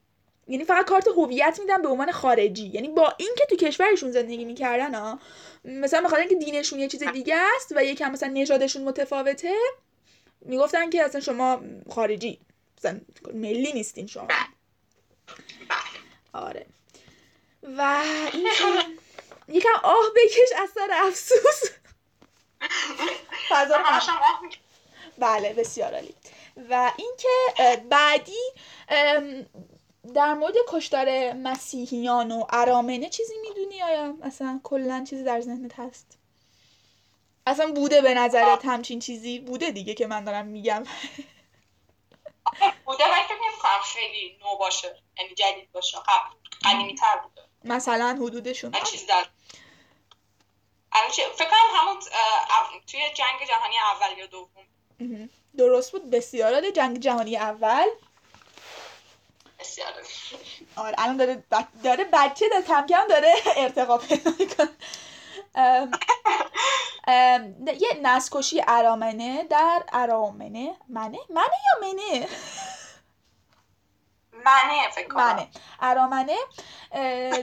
[0.47, 2.67] یعنی فقط کارت هویت میدن به عنوان خارجی.
[2.67, 5.19] یعنی با اینکه تو کشورشون زندگی می‌کردن ها
[5.65, 9.53] مثلا بخاطر اینکه دینشون یه چیز دیگه است و یکم مثلا نژادشون متفاوته
[10.41, 12.39] می‌گفتن که اصلا شما خارجی
[12.77, 12.99] مثلا
[13.33, 14.27] ملی نیستین شما.
[16.33, 16.65] آره.
[17.77, 18.03] و
[18.33, 18.47] این
[19.47, 21.71] یکم آه بکش از سر افسوس.
[23.49, 23.77] فضا.
[25.17, 26.15] بله بسیار عالی.
[26.69, 27.29] و اینکه
[27.89, 28.41] بعدی
[30.13, 36.17] در مورد کشتار مسیحیان و ارامنه چیزی می‌دونی آیا؟ اصلا کلا چیزی در ذهنت هست؟
[37.47, 40.83] اصلا بوده به نظرت همچین چیزی؟ بوده دیگه که من دارم میگم.
[42.85, 45.03] بوده ولی فکر نمی‌کنم خیلی نو باشه.
[45.17, 45.97] یعنی جدید باشه.
[45.97, 47.41] قبل قدیمی تر بوده.
[47.63, 49.25] مثلا حدودشون من چیز در
[51.35, 51.99] فکر کنم همون
[52.87, 54.67] توی جنگ جهانی اول یا دوم.
[55.57, 56.09] درست بود.
[56.09, 56.71] بسیار عالی.
[56.71, 57.87] جنگ جهانی اول.
[59.59, 59.93] بسیار
[60.75, 64.69] آره الان داره ب- داره بچه داره کم کم داره ارتقا پیدا می‌کنه.
[67.79, 70.75] یه نسکشی ارامنه در ارامنه.
[70.89, 72.27] منه؟ منه یا منه؟
[74.45, 75.25] منه فکر کنم.
[75.25, 75.47] منه.
[75.79, 76.37] ارامنه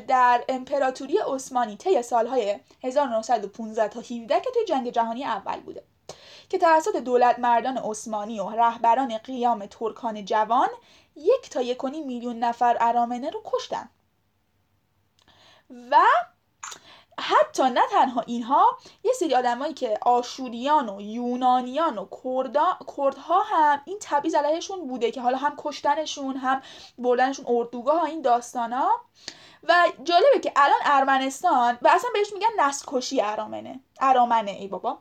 [0.09, 5.85] در امپراتوری عثمانی طی سالهای 1915 تا 17 که توی جنگ جهانی اول بوده.
[6.49, 10.69] که توسط دولت مردان عثمانی و رهبران قیام ترکان جوان
[11.17, 13.89] یک تا یک و نیم میلیون نفر ارامنه رو کشتن.
[15.91, 15.97] و
[17.19, 22.07] حتی نه تنها اینها یه سری آدمایی که آشوریان و یونانیان و
[22.97, 26.63] کردها هم این تبعیض علیهشون بوده که حالا هم کشتنشون هم
[26.99, 28.89] بردنشون اردوگاه ها این داستانا.
[29.69, 29.75] و
[30.05, 33.81] جالبه که الان ارمنستان و اصلا بهش میگن نسل ارامنه.
[34.01, 34.99] ارامنه ای بابا.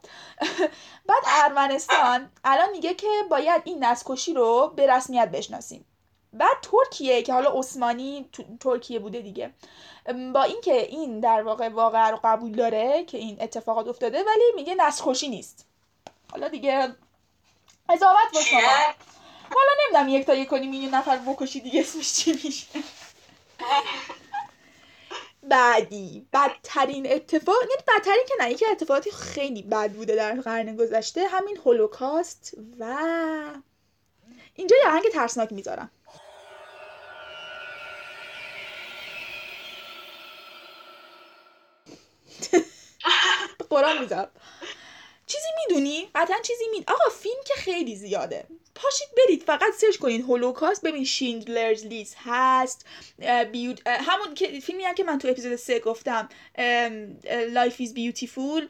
[1.08, 5.86] بعد ارمنستان الان میگه که باید این نسل رو به رسمیت بشناسیم.
[6.34, 8.30] بعد ترکیه که حالا عثمانی
[8.60, 9.54] ترکیه بوده دیگه.
[10.34, 14.76] با اینکه این در واقع واقعا رو قبول داره که این اتفاقات افتاده ولی میگه
[14.76, 15.66] نسل نیست.
[16.32, 16.96] حالا دیگه
[17.90, 18.60] قضاوت با شما؟
[19.50, 22.68] حالا نمی‌دونم یک تا یک و نیم میلیون نفر بکشی دیگه اسمش چی میشه.
[25.44, 31.28] بعدی بدترین اتفاق یعنی بدترین که نه یکی اتفاقاتی خیلی بد بوده در قرن گذشته
[31.28, 32.96] همین هولوکاست و
[34.56, 35.92] اینجا یه آهنگ ترسناک می‌ذارم.
[43.70, 44.30] قرآن می‌ذارم
[45.28, 48.48] چیزی می‌دونی؟ قطعا چیزی می آقا فیلم که خیلی زیاده.
[48.76, 50.22] پاشید برید فقط سرچ کنین.
[50.22, 52.86] هولوکاست ببین Schindler's List هست.
[53.52, 53.88] Beaut...
[53.88, 56.30] همون که فیلمی هم که من تو اپیزود سه گفتم.
[57.50, 58.68] Life Is Beautiful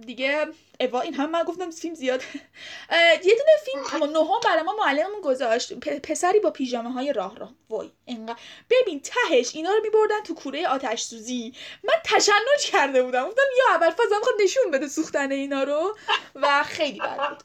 [0.00, 0.46] دیگه
[0.80, 2.22] اوا این هم من گفتم فیلم زیاد.
[3.24, 5.72] یه دونه فیلم نهم برای ما معلممون گذاشت.
[5.74, 7.52] پسری با پیژامه های راه راه.
[7.70, 8.36] وای انقدر.
[8.70, 11.52] ببین تهش اینا رو میبردن تو کوره آتش سوزی.
[11.84, 13.28] من تشنج کرده بودم.
[13.28, 15.96] گفتم یا اول فازم خود نشون بده سوختن اینا رو.
[16.34, 17.42] و خیلی بد بود.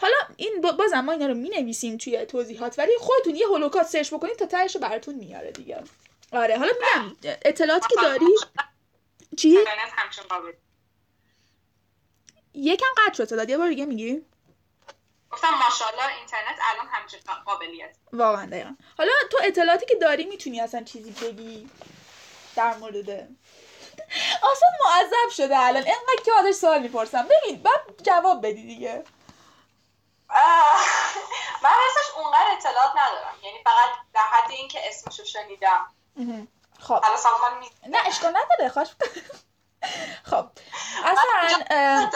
[0.00, 3.90] حالا این با- بازم ما اینا رو می نویسیم توی توضیحات ولی خودتون یه هولوکاست
[3.92, 5.82] سرچ بکنید تا تهش رو براتون میاره دیگه.
[6.32, 8.26] آره حالا میگم اطلاعاتی که داری؟
[9.36, 9.58] چی؟
[10.28, 10.52] قابل
[12.58, 14.26] یکم قطع شد صدات یه بار دیگه میگی؟
[15.30, 17.96] گفتم ماشاءالله اینترنت الان همچین قابلیت.
[18.12, 18.74] واقعا دقیقا.
[18.98, 21.70] حالا تو اطلاعاتی که داری می‌تونی اصلا چیزی بگی
[22.56, 23.10] در مورد؟
[24.52, 25.82] اصلا معذب شده الان.
[25.82, 27.28] اینقدر که ازش سوال می‌پرسم.
[27.28, 29.04] ببین بعد جواب بدی دیگه.
[31.62, 33.34] من راستش اونقدر اطلاعات ندارم.
[33.42, 35.86] یعنی فقط در حد اینکه اسمشو شنیدم.
[36.80, 37.04] خب.
[37.86, 38.68] نه اشکال نداره.
[38.68, 38.88] خواهش.
[40.24, 40.46] خب.
[41.04, 42.10] اصلا اه،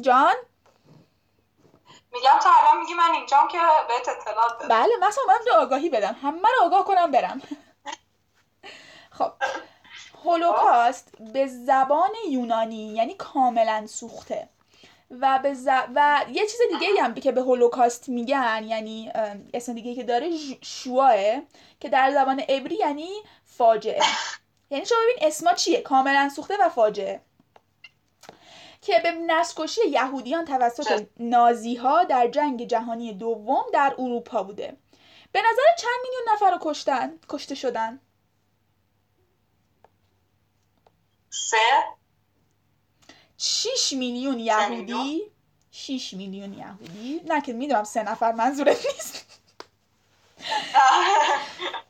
[0.00, 0.34] جان؟
[2.12, 3.58] میگم تا الان میگی من اینجام که
[3.88, 6.16] بهت اطلاعات بدم بله من اومدم که آگاهی بدم.
[6.22, 7.42] همه رو آگاه کنم برم.
[9.18, 9.32] خب.
[10.24, 14.48] هولوکاست به زبان یونانی یعنی کاملا سوخته.
[15.10, 15.68] و به ز...
[15.94, 19.12] و یه چیز دیگه هم که به هولوکاست میگن یعنی
[19.54, 20.30] اسم دیگه که داره
[20.62, 21.16] شواه
[21.80, 23.10] که در زبان عبری یعنی
[23.44, 24.02] فاجعه.
[24.70, 27.20] یعنی شما ببین اسما چیه؟ کاملا سوخته و فاجعه.
[28.80, 34.76] که به نسل یهودیان توسط نازی ها در جنگ جهانی دوم در اروپا بوده.
[35.32, 38.00] به نظر چند میلیون نفر رو کشتن کشته شدن؟
[41.30, 41.56] سه؟
[43.38, 45.22] 6 میلیون یهودی
[45.70, 47.20] 6 میلیون یهودی.
[47.24, 49.29] نه که می‌دونم سه نفر منظورت نیست.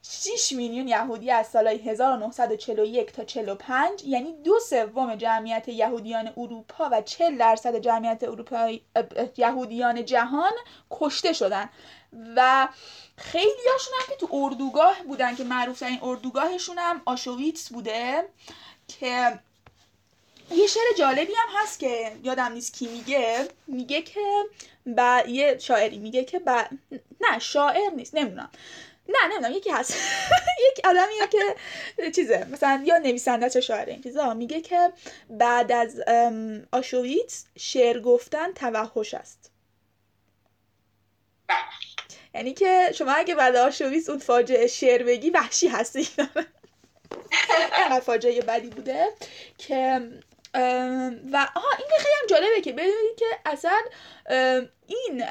[0.03, 7.03] 6 میلیون یهودی از سالهای 1941 تا 45 یعنی دو سوم جمعیت یهودیان اروپا و
[7.03, 8.71] 40 درصد جمعیت اه،
[9.37, 10.53] یهودیان جهان
[10.91, 11.71] کشته شدن.
[12.37, 12.69] و
[13.17, 18.29] خیلی هاشون هم که تو اردوگاه بودن که معروف ترین اردوگاهشون هم آشویتس بوده
[18.89, 19.39] که
[20.51, 23.49] یه شعر جالبی هم هست که یادم نیست کی میگه.
[23.67, 24.21] میگه که
[24.97, 25.23] ب...
[25.29, 26.51] یه شاعری میگه که ب...
[27.21, 28.51] نه شاعر نیست نمی‌دونم.
[29.09, 29.95] نه نمی‌دونم یکی هست.
[30.71, 34.35] یک آدمیه که چیزه مثلا یا نویسنده چه شاعر این چیزا.
[34.35, 34.93] میگه که
[35.31, 39.51] بعد از ام، آشویتس شعر گفتن توحش است.
[42.35, 46.09] یعنی که شما اگه بعد آشویتس اون فاجعه شعر بگی وحشی هستی.
[47.79, 49.09] اینقدر فاجعه بدی بوده
[49.59, 50.09] که
[51.33, 53.79] و آها این خیلی هم جالبه که ببینید که اصلا
[54.87, 55.23] این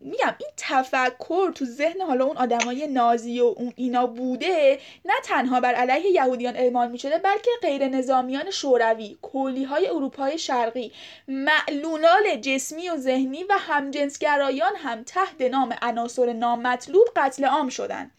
[0.00, 5.60] میگم این تفکر تو ذهن حالا اون آدمای نازی و اون اینا بوده نه تنها
[5.60, 10.92] بر علیه یهودیان اعمال می‌شده بلکه غیر نظامیان شوروی کلی های اروپای شرقی
[11.28, 18.10] معلولان جسمی و ذهنی و همجنسگرایان هم تحت نام عناصر نامطلوب قتل عام شدن.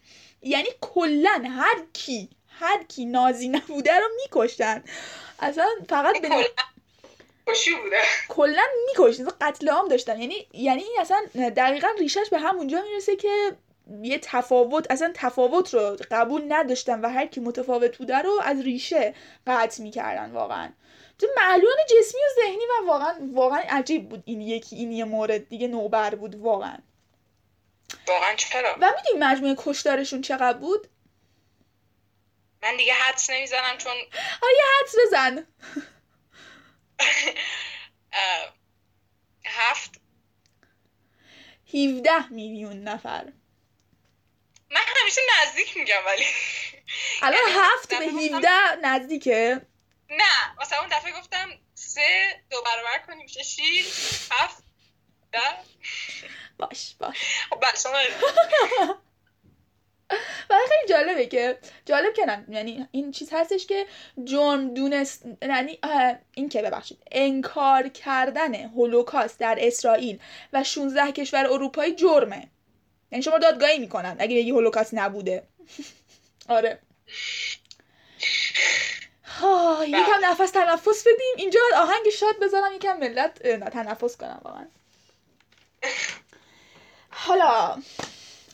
[0.42, 2.30] یعنی کلا هر کی
[2.60, 4.84] هر کی نازی نبوده رو میکشتن.
[5.40, 6.30] اصلا فقط به
[7.46, 8.02] خوشی بوده.
[8.30, 9.28] کلا میکشتن.
[9.42, 10.20] قتل عام داشتن.
[10.20, 13.52] یعنی یعنی این اصلا دقیقا ریشش به همونجا می‌رسه که
[14.02, 19.14] یه تفاوت اصلا تفاوت رو قبول نداشتن و هر کی متفاوت بوده رو از ریشه
[19.48, 20.70] قطع می‌کردن واقعا.
[21.20, 25.50] تو معلول جسمی و ذهنی و واقعا واقعا عجیب بود این یکی این یه مورد
[25.50, 26.78] دیگه نوبر بود واقعا.
[28.08, 30.88] واقعا چرا؟ و می‌دونی مجموعه کشتارشون چقدر بود؟
[32.62, 33.96] من دیگه حدس نمی‌زنم چون
[34.58, 35.48] یه حدس بزن.
[39.46, 40.02] هفت.
[41.74, 43.34] 17 میلیون نفر.
[44.72, 46.26] من همیشه نزدیک میگم ولی
[47.22, 48.50] الان یعنی هفت به 17
[48.84, 49.62] نزدیکه.
[50.10, 53.88] نه مثلا اون دفعه گفتم سه دو برابر کنیم میشه شیش
[54.32, 54.64] هفت
[55.32, 55.40] ده.
[56.58, 57.18] باش باش.
[57.50, 57.60] خب
[60.10, 60.20] بله
[60.50, 63.86] ولی خیلی جالبه که جالب که نه یعنی این چیز هستش که
[64.24, 65.80] جرم دونست یعنی
[66.34, 70.20] این که ببخشید انکار کردن هولوکاست در اسرائیل
[70.54, 72.50] و 16 کشور اروپایی جرمه.
[73.12, 75.44] یعنی شما دادگاهی می‌کنن اگه بگی هولوکاست نبوده.
[76.50, 76.80] آره.
[79.26, 81.36] ها یکم نفس تنفس بدیم.
[81.38, 84.66] اینجا آهنگ شاد بذارم یکم ملت تنفس کنم واقعا.
[87.10, 87.78] حالا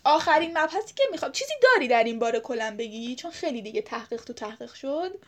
[0.06, 4.24] آخرین مبحثی که می‌خوام چیزی داری در این باره کلا بگی؟ چون خیلی دیگه تحقیق
[4.24, 5.20] تو تحقیق شد.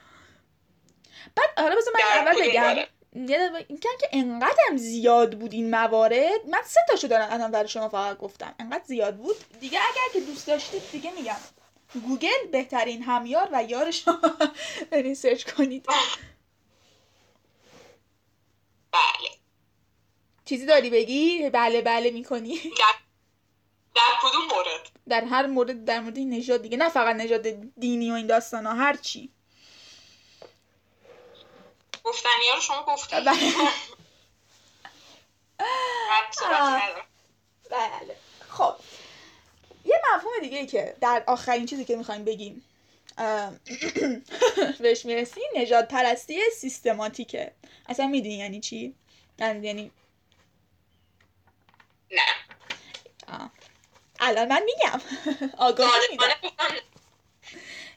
[1.36, 2.76] بعد حالا بذار من اول بگم.
[3.68, 7.90] این که که انقدرم زیاد بود این موارد من سه تاشو دارم الان برای شما
[7.90, 8.56] فقط گفتم.
[8.60, 9.36] انقدر زیاد بود.
[9.60, 11.36] دیگه اگر که دوست داشتید دیگه میگم.
[12.08, 14.22] گوگل بهترین همیار و یار شما.
[14.92, 15.86] برین سرچ کنید.
[18.92, 19.32] بله.
[20.46, 22.62] چیزی داری بگی؟ بله بله می‌کنی.
[23.98, 26.78] در, کدوم مورد؟ در هر مورد در مورد این نژاد دیگه.
[26.78, 27.48] نه فقط نژاد
[27.80, 29.30] دینی و این داستان ها هر چی.
[32.04, 33.38] گفتنی ها رو شما گفتید بله.
[36.46, 37.06] ندارم
[37.70, 38.16] بله.
[38.50, 38.76] خب.
[39.86, 42.64] یه مفهوم دیگه ای که در آخرین چیزی که می‌خوایم بگیم
[44.80, 47.52] بهش می‌رسیم نجات پرستی سیستماتیکه.
[47.90, 48.96] اصلا می‌دونی یعنی چی؟
[49.40, 49.92] یعنی یعنی-
[52.12, 52.22] نه.
[53.28, 53.52] آه.
[54.20, 55.02] الان من میگم.
[55.58, 56.76] آگاهی میدم ظالمانه گفتم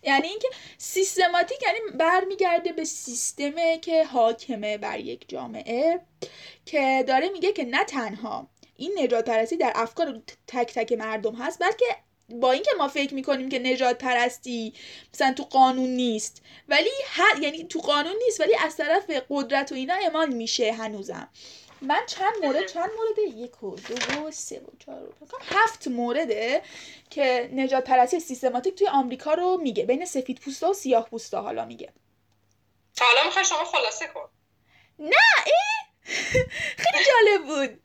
[0.02, 0.48] یعنی اینکه
[0.78, 6.00] سیستماتیک یعنی برمیگرده به سیستمه که حاکمه بر یک جامعه
[6.66, 11.58] که داره میگه که نه تنها این نجات پرستی در افکار تک تک مردم هست
[11.58, 11.84] بلکه
[12.28, 14.74] با اینکه ما فکر می‌کنیم که نجات پرستی
[15.14, 19.74] مثلا تو قانون نیست ولی هر یعنی تو قانون نیست ولی از طرف قدرت و
[19.74, 21.28] اینا اعمال میشه هنوزم.
[21.82, 25.40] من چند مورد چند مورد؟ یک و دو و سه و چهار و پنج.
[25.42, 26.62] هفت مورده
[27.10, 29.84] که نجات پرستی سیستماتیک توی آمریکا رو میگه.
[29.84, 31.92] بین سفید پوستا و سیاه پوستا حالا میگه.
[33.00, 34.28] حالا می‌خوای شما خلاصه کن.
[34.98, 35.16] نه
[35.46, 35.52] ای!
[36.76, 37.82] خیلی جالب بود.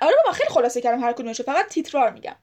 [0.00, 1.42] آره بابا خیلی خلاصه کردم هر کدومشو.
[1.42, 2.36] فقط تیترار میگم.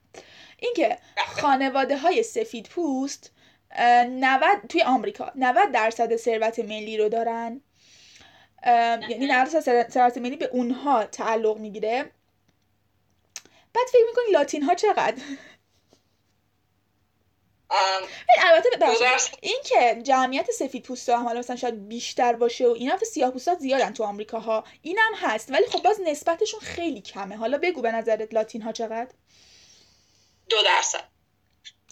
[0.60, 3.32] اینکه خانواده های سفید پوست
[3.80, 7.62] 90 توی آمریکا 90 درصد ثروت ملی رو دارن.
[8.66, 12.12] یعنی 90 درصد ثروت ملی به اونها تعلق می‌گیره.
[13.74, 15.22] بعد فکر می‌کنی لاتین ها چقدر؟
[18.44, 18.70] البته
[19.42, 23.56] این که جمعیت سفید پوستا هم حالا مثلا شاید بیشتر باشه و اینا سیاه پوستا
[23.56, 27.36] زیادن تو آمریکا ها اینم هست ولی خب باز نسبتشون خیلی کمه.
[27.36, 29.12] حالا بگو به نظرت لاتین ها چقدر؟
[30.50, 31.19] دو درصد.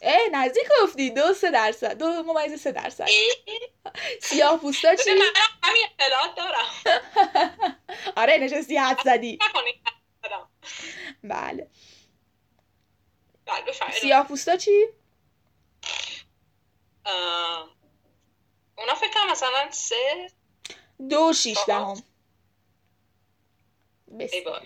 [0.02, 1.10] اه نزدیک گفتی.
[1.10, 1.98] دو سه درصد.
[1.98, 3.07] دو ممیز سه درصد.
[4.22, 5.26] سیاه پوستا چی؟ من
[5.64, 6.68] همین اطلاعات دارم.
[8.18, 9.40] آره نشستی حد زدی.
[11.24, 11.69] بله.
[14.02, 14.86] سیاه پوستا چی؟
[18.78, 20.32] اونا فکر کنم مثلا سه
[21.10, 22.03] دو شیش دهم.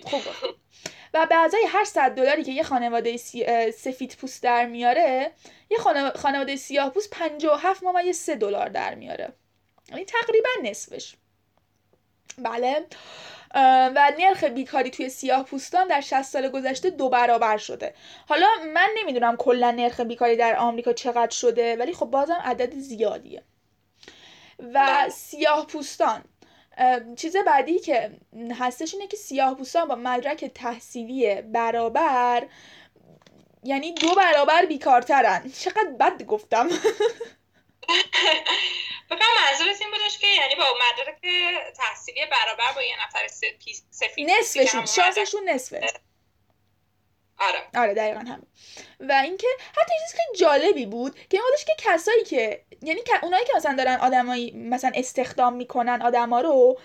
[0.03, 0.23] خوب
[1.13, 3.17] و به ازای هر صد دلاری که یه خانواده
[3.71, 5.31] سفید پوست در میاره
[5.69, 5.77] یه
[6.15, 9.33] خانواده سیاه پوست 57 ممیز سه دلار در میاره.
[9.89, 11.15] یعنی تقریبا نصفش.
[12.37, 12.85] بله.
[13.95, 17.93] و نرخ بیکاری توی سیاه پوستان در 60 سال گذشته دو برابر شده.
[18.27, 23.43] حالا من نمی‌دونم کلا نرخ بیکاری در آمریکا چقدر شده ولی خب بازم عدد زیادیه.
[24.73, 26.23] و سیاه پوستان.
[27.17, 28.11] چیز بعدی که
[28.59, 32.47] هستش اینه که سیاه پوستان با مدرک تحصیلی برابر
[33.63, 35.51] یعنی دو برابر بیکارترن.
[35.59, 36.69] چقدر بد گفتم.
[39.09, 41.21] فکر منظورت این بودش که یعنی با مدرک
[41.77, 43.27] تحصیلی برابر با یه نفر
[43.91, 45.93] سفید نصفشون شانسشون نصفه.
[47.41, 47.83] آره.
[47.83, 48.47] آره دقیقا همین.
[48.99, 53.53] و اینکه حتی چیزی خیلی جالبی بود که این که کسایی که یعنی اونایی که
[53.55, 56.79] مثلا دارن آدمایی مثلا استخدام می‌کنن آدما رو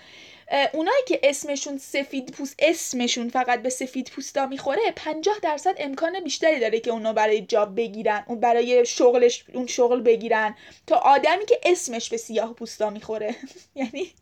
[0.73, 6.59] اونایی که اسمشون سفید پوست اسمشون فقط به سفید پوستا می‌خوره 50 درصد امکان بیشتری
[6.59, 10.55] داره که اونو برای جاب بگیرن اون برای شغلش اون شغل بگیرن
[10.87, 13.35] تا آدمی که اسمش به سیاه پوستا می‌خوره.
[13.75, 14.13] یعنی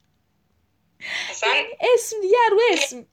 [1.95, 3.05] اسم دیگه رو اسم.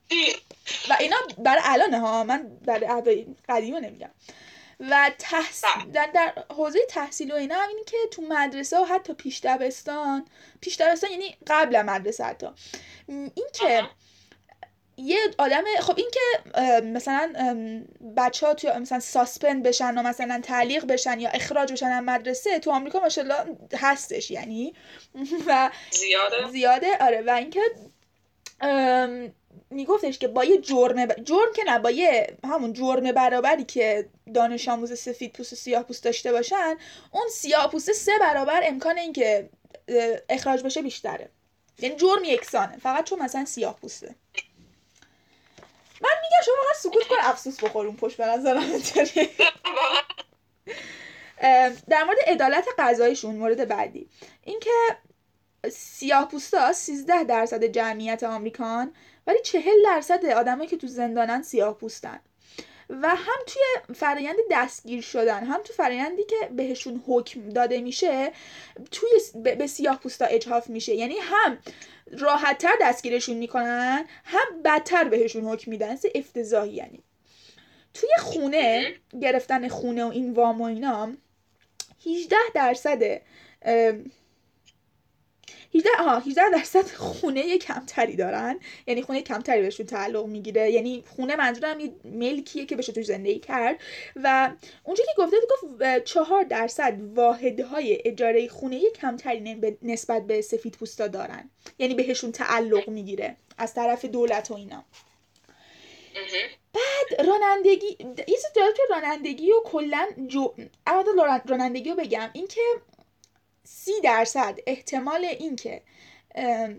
[0.90, 4.10] و اینا برای الان ها من برای قدیمه نمیگم.
[4.90, 9.14] و تحصیل در, در حوزه تحصیل و اینا هم اینی که تو مدرسه و حتی
[9.14, 10.26] پیش دبستان
[10.60, 12.46] پیش دبستان یعنی قبل مدرسه حتی.
[13.08, 13.88] این که
[15.02, 16.50] یه آدم خب این که
[16.80, 17.32] مثلا
[18.16, 22.58] بچه ها توی مثلا ساسپند بشن و مثلا تعلیق بشن یا اخراج بشن از مدرسه
[22.58, 24.74] تو آمریکا ماشاءالله هستش یعنی
[25.46, 27.22] و زیاده؟ زیاده آره.
[27.22, 27.60] و اینکه
[29.70, 34.68] میگفتش که با یه جرم جرم که نه با یه همون جرم برابری که دانش
[34.68, 36.76] آموز سفید پوست و سیاه پوست داشته باشن
[37.10, 39.50] اون سیاه پوست سه برابر امکان اینکه
[40.28, 41.28] اخراج بشه بیشتره.
[41.78, 44.14] یعنی جرم یکسانه فقط چون مثلا سیاه پوسته.
[46.02, 48.62] من میگم شما فقط سکوت کن افسوس بخورون پشت به نظرم
[51.88, 54.08] در مورد عدالت قضاییشون مورد بعدی.
[54.42, 54.70] اینکه
[55.72, 58.94] سیاه پوستا 13 درصد جمعیت آمریکان
[59.26, 62.20] ولی 40 درصد آدمایی که تو زندانن سیاه پوستن.
[63.02, 68.32] و هم توی فرایند دستگیر شدن هم تو فرایندی که بهشون حکم داده میشه
[68.90, 69.10] توی
[69.56, 70.94] به سیاه پوستا اجحاف میشه.
[70.94, 71.58] یعنی هم
[72.18, 75.96] راحتتر دستگیرشون می‌کنن هم بدتر بهشون حکم میدن.
[76.14, 77.02] افتضاحی یعنی.
[77.94, 81.12] توی خونه گرفتن خونه و این وام و اینا
[82.06, 83.20] 18 درصد
[85.74, 88.60] 18 آها 18 درصد خونه کمتری دارن.
[88.86, 90.70] یعنی خونه کمتری بهشون تعلق می‌گیره.
[90.70, 93.76] یعنی خونه منظورم یه ملکیه که بشه توش زندگی کرد.
[94.16, 94.50] و
[94.84, 101.50] اونجا که گفته گفت 4 درصد واحدهای اجاره خونه کمتری نسبت به سفید پوستا دارن.
[101.78, 103.36] یعنی بهشون تعلق می‌گیره.
[103.58, 104.84] از طرف دولت و اینا.
[106.72, 107.96] بعد رانندگی
[108.28, 108.38] یه
[108.90, 110.54] رانندگی و کلا جو
[111.48, 112.30] رانندگی رو بگم.
[112.32, 112.60] اینکه
[113.64, 115.82] سی درصد احتمال اینکه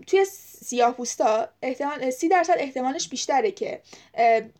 [0.06, 0.24] توی
[0.64, 3.80] سیاه پوستا احتمال سی درصد احتمالش بیشتره که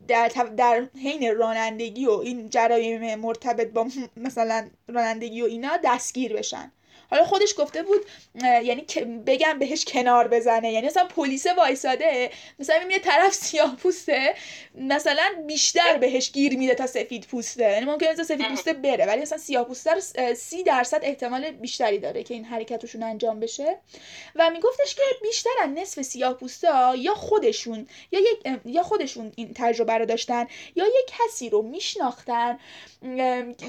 [0.09, 6.72] در, در حین رانندگی و این جرایم مرتبط با مثلا رانندگی و اینا دستگیر بشن.
[7.15, 8.01] حالا خودش گفته بود
[8.45, 8.82] یعنی
[9.27, 10.73] بگم بهش کنار بزنه.
[10.73, 14.35] یعنی مثلا پلیس وایساده مثلا می‌بینه طرف سیاه پوسته
[14.74, 17.70] مثلا بیشتر بهش گیر میده تا سفید پوسته.
[17.70, 20.01] یعنی ممکنه مثلا سفید پوسته بره ولی مثلا سیاه پوسته
[20.35, 23.78] سی درصد احتمال بیشتری داره که این حرکتشون انجام بشه.
[24.36, 26.69] و میگفتش که بیشتر از نصف سیاه پوسته
[26.99, 30.47] یا خودشون یا یک یا خودشون این تجربه رو داشتن
[30.77, 32.59] یا یک کسی رو میشناختن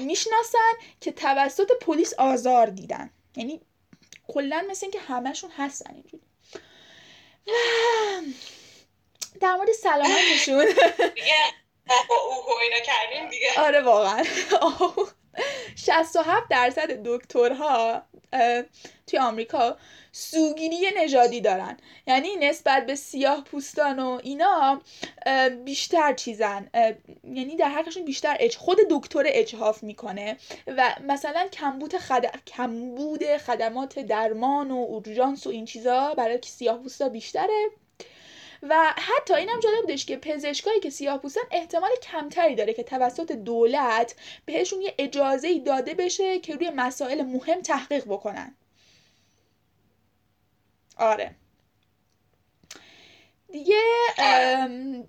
[0.04, 3.10] می‌شناسن که توسط پلیس آزار دیدن.
[3.36, 3.60] یعنی
[4.28, 6.22] کلا مثل اینکه همشون هستن اینجوری.
[9.40, 10.66] در مورد سلامتشون.
[13.56, 14.24] آره واقعا.
[15.76, 18.02] 67 درصد دکترها
[19.06, 19.76] توی آمریکا
[20.12, 21.76] سوگیری نژادی دارن.
[22.06, 24.80] یعنی نسبت به سیاه پوستان و اینا
[25.64, 26.70] بیشتر چیزن.
[27.24, 30.36] یعنی در حقشون بیشتر اج خود دکتر اجهاف می‌کنه
[30.66, 32.44] و مثلا کمبود, خد...
[32.46, 37.70] کمبود خدمات درمان و اورژانس و این چیزا برای سیاه پوستا بیشتره.
[38.62, 43.32] و حتی اینم جالب بودش که پزشکایی که سیاه پوستن احتمال کمتری داره که توسط
[43.32, 44.14] دولت
[44.44, 48.56] بهشون یه اجازه داده بشه که روی مسائل مهم تحقیق بکنن.
[50.96, 51.34] آره.
[53.52, 53.82] دیگه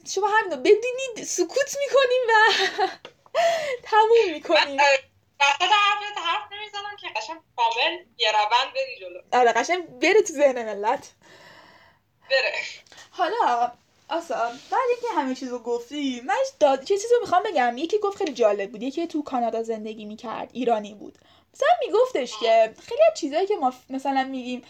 [0.08, 2.34] شما همین رو بدینید سکوت می‌کنیم و
[3.92, 4.80] تموم می‌کنیم.
[5.40, 9.22] وسط حرف حرف نمی‌زنم که قشنگ کامل یه روند بری جلو.
[9.34, 11.14] آره قشنگ بره تو ذهن ملت.
[12.30, 12.54] بره.
[13.12, 13.72] حالا
[14.10, 16.84] آسا بعد اینکه همه چیز رو گفتی من داد...
[16.84, 20.50] چه چیزی رو می‌خوام بگم؟ یکی گفت خیلی جالب بود یکی تو کانادا زندگی می‌کرد
[20.54, 21.18] ایرانی بود.
[21.54, 24.64] مثلا میگفتش که خیلی از چیزهایی که ما مثلا میگیم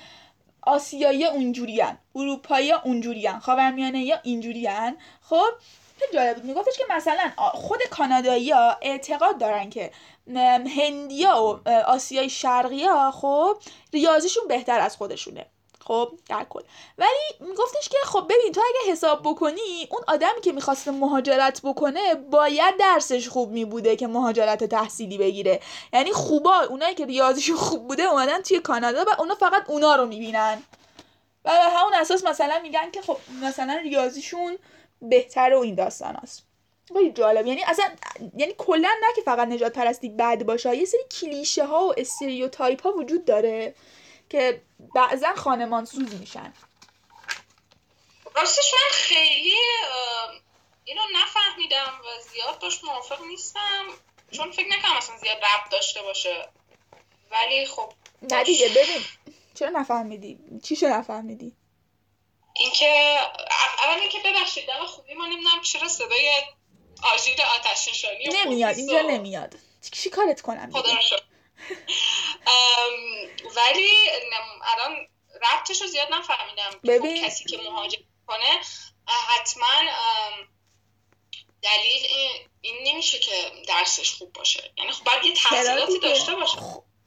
[0.61, 5.49] آسیایی اونجوریان اروپایی اونجوریان خاورمیانه یا اینجوریان خب
[5.99, 6.45] خیلی جالب بود.
[6.45, 9.91] میگفتش که مثلا خود کانادایی اعتقاد دارن که
[10.77, 13.57] هندیا و آسیای شرقی ها خب
[13.93, 15.45] ریاضیشون بهتر از خودشونه.
[15.87, 16.61] خب در کل.
[16.97, 22.15] ولی میگفتش که خب ببین تو اگه حساب بکنی اون آدمی که می‌خواسته مهاجرت بکنه
[22.15, 25.59] باید درسش خوب میبوده که مهاجرت تحصیلی بگیره.
[25.93, 30.05] یعنی خوبا اونایی که ریاضیشون خوب بوده اومدن توی کانادا و اونا فقط اونا رو
[30.05, 30.63] می‌بینن.
[31.45, 34.57] و به همون اساس مثلا میگن که خب مثلا ریاضیشون
[35.01, 36.43] بهتر و این داستان هست.
[36.93, 37.47] خیلی جالب.
[37.47, 37.85] یعنی اصلا
[38.37, 42.83] یعنی کلا نه که فقط نجات پرستی بد باشه یه سری کلیشه ها و استریوتایپ
[42.83, 43.75] ها وجود داره.
[44.29, 44.61] که
[44.95, 46.53] بعضا خانمان سوز میشن.
[48.35, 49.55] راستش من خیلی
[50.85, 53.85] اینو نفهمیدم و زیاد باش موافق نیستم.
[54.31, 56.49] چون فکر نکنم اصلا زیاد رب داشته باشه.
[57.31, 59.01] ولی خب نه دیگه ببین
[59.55, 61.53] چرا نفهمیدی؟ چیشو نفهمیدی؟
[62.55, 63.17] اینکه
[63.83, 66.41] اول اینکه ببخشید دم خوبی ما نمی‌دونم چرا صدای
[67.13, 69.55] آژیر آتش نشانی نمیاد اینجا نمیاد.
[69.91, 70.93] چی کارت کنم خدا
[73.55, 73.89] ولی
[74.63, 75.07] الان
[75.41, 76.69] ربطش رو زیاد نفهمیدم.
[76.71, 77.25] خب ببین.
[77.25, 78.59] کسی که مهاجرت کنه
[79.07, 79.67] حتما
[81.61, 82.05] دلیل
[82.61, 84.73] این نمیشه که درسش خوب باشه.
[84.77, 86.57] یعنی خب باید یه تحصیلاتی داشته باشه.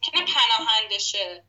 [0.01, 1.45] که نه پناهندشه.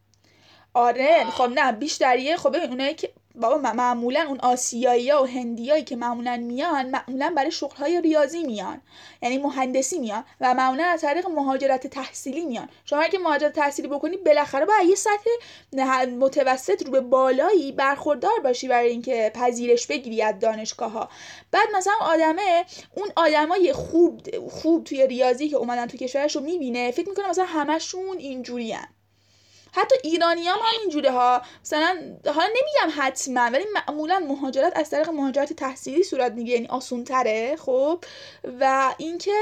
[0.73, 2.37] آره خب نه بیشتریه.
[2.37, 7.33] خب ببین اونایی که بابا معمولا اون آسیایی ها و هندیایی که معمولا میان معمولا
[7.37, 8.81] برای شغل های ریاضی میان.
[9.21, 12.69] یعنی مهندسی میان و معمولا از طریق مهاجرت تحصیلی میان.
[12.85, 15.29] شما اگه مهاجرت تحصیلی بکنی بالاخره باید یه سطح
[16.19, 21.09] متوسط رو به بالایی برخوردار باشی برای اینکه پذیرش بگیری از دانشگاه ها
[21.51, 26.91] بعد مثلا آدمه اون آدمای خوب خوب توی ریاضی که اومدن تو کشورش رو می‌بینه
[26.91, 28.73] فکر می‌کنه مثلا همشون اینجوری
[29.71, 31.41] حتی ایرانی هم همینجوره ها.
[31.61, 37.03] مثلا حالا نمیگم حتما ولی معمولا مهاجرت از طریق مهاجرت تحصیلی صورت می‌گیره یعنی آسون
[37.03, 38.03] تره خب؟
[38.59, 39.33] و اینکه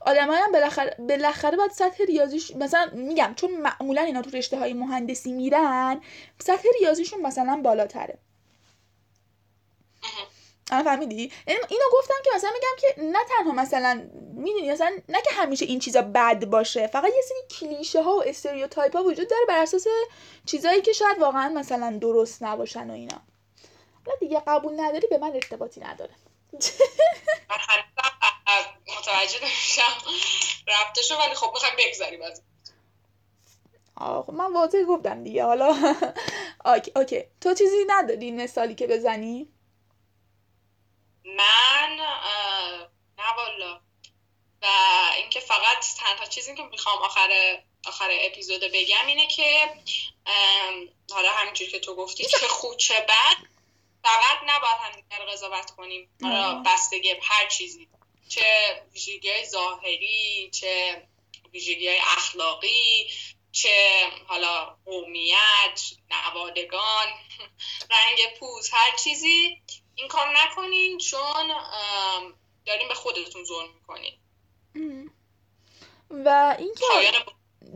[0.00, 4.72] آدمای هم بالاخره بالاخره باید سطح ریاضیش مثلا میگم چون معمولا اینا تو رشته های
[4.72, 6.00] مهندسی میرن
[6.38, 8.18] سطح ریاضیشون مثلا بالاتره.
[10.74, 15.30] الان فهمیدی؟ اینو گفتم که مثلا میگم که نه تنها مثلا می‌دونی مثلا نه که
[15.32, 19.44] همیشه این چیزا بد باشه فقط یه سری کلیشه ها و استریوتایپ ها وجود داره
[19.48, 19.86] بر اساس
[20.46, 23.20] چیزایی که شاید واقعا مثلا درست نباشن و اینا.
[24.06, 26.14] حالا دیگه قبول نداری به من ارتباطی نداره.
[28.98, 29.82] متوجه نمیشم
[30.68, 32.42] رفتشو ولی خب می‌خوایم بگذاریم از
[33.96, 35.76] آه من واضح گفتم دیگه حالا.
[36.66, 37.24] اوکی اوکی.
[37.40, 39.48] تو چیزی نداری مثالی که بزنی؟
[41.24, 41.96] من
[43.18, 43.80] نه والا.
[44.62, 44.66] و
[45.16, 49.74] اینکه فقط تنها چیزی که می‌خوام آخر آخر اپیزود بگم اینه که
[51.10, 53.36] حالا همینجور که تو گفتی چه خوب چه بد
[54.02, 56.10] فقط نباید هم قضاوت کنیم.
[56.22, 57.88] حالا بستگی هر چیزی.
[58.28, 61.02] چه ویژگی های ظاهری چه
[61.52, 63.10] ویژگی های اخلاقی
[63.52, 63.70] چه
[64.28, 64.76] حالا
[66.34, 67.06] خانوادگان
[67.94, 69.62] رنگ پوز هر چیزی
[69.94, 71.48] این کار نکنین چون
[72.66, 74.12] دارین به خودتون ظلم می‌کنین.
[76.10, 76.84] و اینکه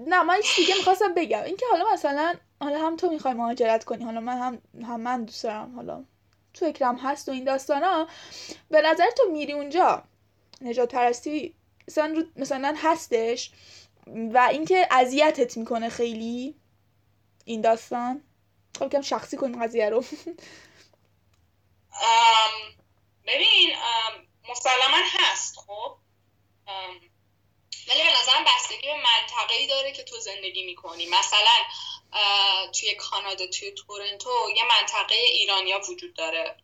[0.07, 1.43] نه من دیگه می‌خواستم بگم.
[1.43, 5.43] اینکه حالا مثلا حالا هم تو می‌خوای مهاجرت کنی حالا من هم هم من دوست
[5.43, 6.05] دارم حالا
[6.55, 8.09] تو اکرام هست و این داستانا
[8.71, 10.05] به نظر تو میری اونجا.
[10.61, 11.55] نجات پرستی
[11.89, 13.51] مثلا, مثلا هستش
[14.07, 16.55] و اینکه اذیتت می‌کنه خیلی
[17.45, 18.23] این داستان.
[18.79, 20.05] خب کم شخصی کنیم قضیه رو.
[23.27, 23.77] ببین
[24.49, 25.97] مسلما هست خب؟
[27.89, 31.07] ولی به نظرم بستگی به منطقه ای داره که تو زندگی می‌کنی.
[31.07, 31.57] مثلا
[32.81, 36.57] توی کانادا توی تورنتو یه منطقه ایرانیا وجود داره.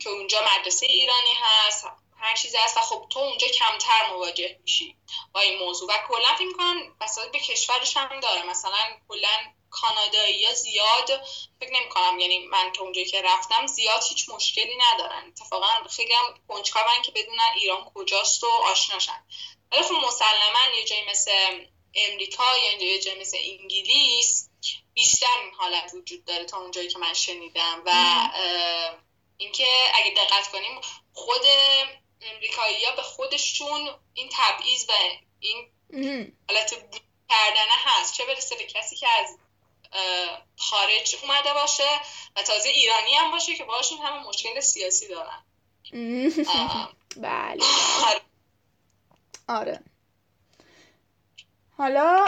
[0.00, 1.86] که اونجا مدرسه ایرانی هست
[2.20, 4.96] هر چیزی هست و خب تو اونجا کمتر مواجه میشی
[5.32, 5.88] با این موضوع.
[5.88, 8.42] و کلا فکر می‌کنم مثلا به کشورش هم داره.
[8.42, 11.26] مثلا کلا کانادایی یا زیاد
[11.60, 15.26] فکر نمی کنم یعنی من که اونجایی که رفتم زیاد هیچ مشکلی ندارن.
[15.28, 19.24] اتفاقا خیلی هم کنجکاون که بدونن ایران کجاست و آشناشن.
[19.72, 21.30] ولی خب مسلما یه جایی مثل
[21.94, 24.48] امریکا یا یه جایی مثل انگلیس
[24.94, 27.82] بیشتر این حالت وجود داره تا اونجایی که من شنیدم.
[27.86, 27.90] و
[29.36, 30.80] اینکه اگه دقت کنیم
[31.12, 31.42] خود
[32.20, 34.92] امریکایی ها به خودشون این تبعیض و
[35.40, 35.72] این
[36.48, 37.00] حالت بود
[37.30, 38.14] کردن هست.
[38.14, 39.38] چه برسه به کسی که از
[40.56, 41.88] خارج اومده باشه
[42.36, 45.44] و تازه ایرانی هم باشه که باشون همه مشکل سیاسی دارن.
[47.16, 47.62] بله
[49.48, 49.80] آره.
[51.78, 52.26] حالا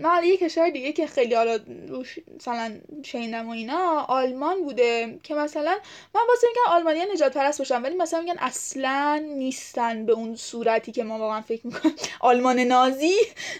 [0.00, 1.58] من یه کشور دیگه که خیلی حالا
[1.88, 5.78] روش مثلا شنیدم و اینا آلمان بوده که مثلا
[6.14, 10.92] من واسه میگم آلمانی نجات پرست باشم ولی مثلا میگن اصلا نیستن به اون صورتی
[10.92, 11.94] که ما واقعا فکر می‌کنیم.
[12.20, 13.14] آلمان نازی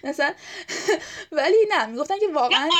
[0.04, 0.34] مثلا.
[1.32, 2.70] ولی نه می‌گفتن که واقعا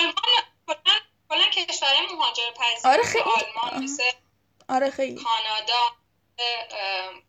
[1.29, 3.25] کلا کشور مهاجر پذیر آره خیلی.
[3.25, 4.03] آلمان مثل
[4.69, 5.15] آره خیلی.
[5.25, 5.97] کانادا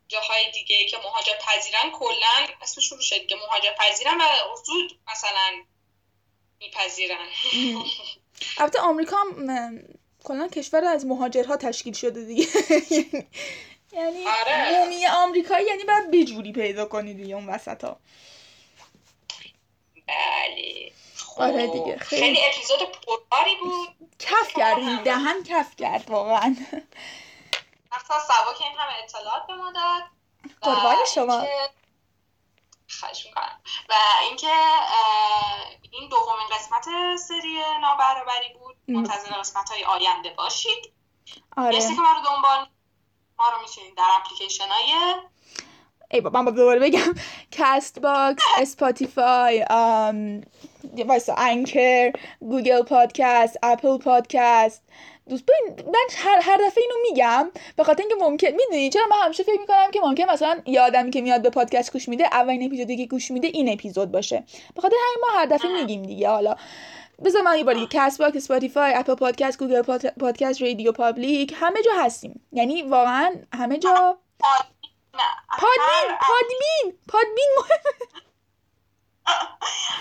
[0.08, 5.64] جاهای دیگه که مهاجر پذیرن کلا اسمش رو شد که مهاجر پذیرن و زود مثلا
[6.60, 7.28] میپذیرن.
[8.58, 9.80] البته آمریکا هم
[10.24, 12.48] کلا کشور از مهاجرها تشکیل شده دیگه.
[13.94, 14.80] یعنی آره.
[14.80, 18.00] مومی آمریکایی یعنی باید بجوری پیدا کنی دیگه اون وسط ها
[20.08, 20.92] بله.
[21.38, 21.98] آره دیگه.
[21.98, 24.10] خیلی, خیلی اپیزود پرباری بود.
[24.20, 26.56] کف کرد دهن کف کرد واقعا.
[27.92, 30.04] اصلا سبا که این همه اطلاعات به ما داد.
[30.62, 31.44] قربان شما.
[33.00, 33.60] خواهش می‌کنم.
[33.90, 33.94] و
[34.28, 34.52] اینکه
[35.92, 36.86] این دومین قسمت
[37.16, 38.76] سری نابرابری بود.
[38.88, 40.94] منتظر قسمت های آینده باشید.
[41.58, 41.76] آره.
[41.76, 42.68] مرسی که ما رو دنبال
[43.40, 45.16] ما رو می‌تونید در اپلیکیشن های
[46.12, 47.14] ای بابا من دوباره بگم
[47.52, 49.66] Castbox Spotify
[51.08, 54.84] وایسا Anchor Google Podcast Apple Podcast.
[55.30, 59.18] دوست ببین من هر, هر دفعه اینو میگم به خاطر اینکه ممکنه می‌دونی چرا من
[59.26, 62.64] همیشه فکر می‌کنم که ممکنه مثلا یه آدمی که میاد به پادکست گوش میده اولین
[62.64, 64.44] اپیزودی که گوش میده این اپیزود باشه.
[64.76, 66.30] به خاطر همین ما هر دفعه میگیم دیگه.
[66.30, 66.56] حالا
[67.26, 69.82] بذار من یه بار Castbox Spotify Apple Podcast Google
[70.20, 72.42] Podcast RadioPublic همه جا هستیم.
[72.52, 74.18] یعنی واقعا همه جا
[75.60, 76.18] پادمین.
[76.22, 77.50] پادمین پادمین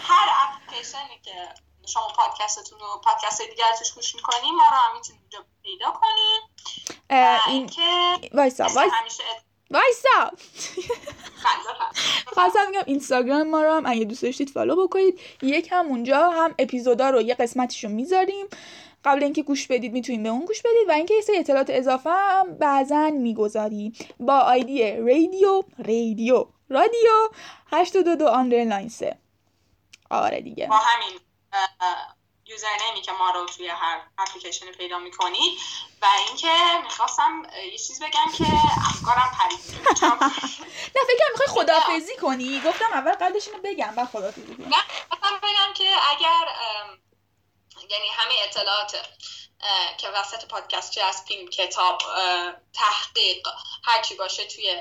[0.03, 1.49] هر اپلیکیشنی که
[1.87, 6.41] شما پادکستتون رو پادکست دیگر توش گوش می‌کنیم ما رو هم می‌تونید اینجا پیدا کنیم
[7.47, 8.97] این که وایسا وایسا.
[9.71, 10.31] وایسا.
[12.35, 15.21] خواستم میگم اینستاگرام ما رو هم اگه دوست داشتید follow بکنید.
[15.43, 18.47] یک هم اونجا هم اپیزودا رو یه قسمتیشو می‌ذاریم.
[19.05, 22.55] قبل اینکه گوش بدید می‌تونید به اون گوش بدید و اینکه یه اطلاعات اضافه هم
[22.55, 23.93] بعضا می‌گذاریم.
[24.21, 27.29] با ID رادیو رادیو رادیو
[27.73, 29.19] 822 underline 3
[30.11, 30.67] آره دیگه.
[30.67, 31.21] با همین
[32.47, 35.59] username ی که ما رو توی هر اپلیکیشن پیدا می‌کنی
[36.03, 36.49] و اینکه
[36.85, 37.43] می‌خواستم
[37.73, 38.45] یه چیز بگم که
[38.89, 39.59] افکارم پرید.
[40.97, 42.61] نه فکر می‌خوای خدافظی کنی.
[42.67, 44.67] گفتم اول قبلش اینو بگم بعد خدافظی کنی.
[44.67, 44.77] نه
[45.43, 46.47] بگم که اگر
[47.93, 48.97] یعنی همه اطلاعات
[49.99, 52.03] که وسط پادکست چه از فیلم کتاب
[52.73, 53.49] تحقیق
[53.85, 54.81] هرچی باشه توی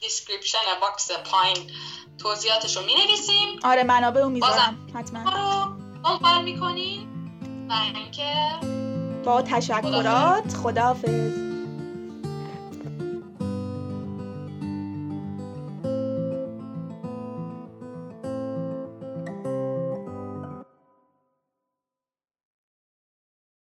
[0.00, 1.70] description box پایین
[2.18, 5.30] توضیحاتش رو می نویسیم آره منابع رو می‌ذارم حتما.
[5.30, 5.72] رو
[6.04, 7.08] دنبال می‌کنین
[7.70, 8.34] و اینکه
[9.24, 10.56] با تشکرات.
[10.62, 11.41] خداحافظ.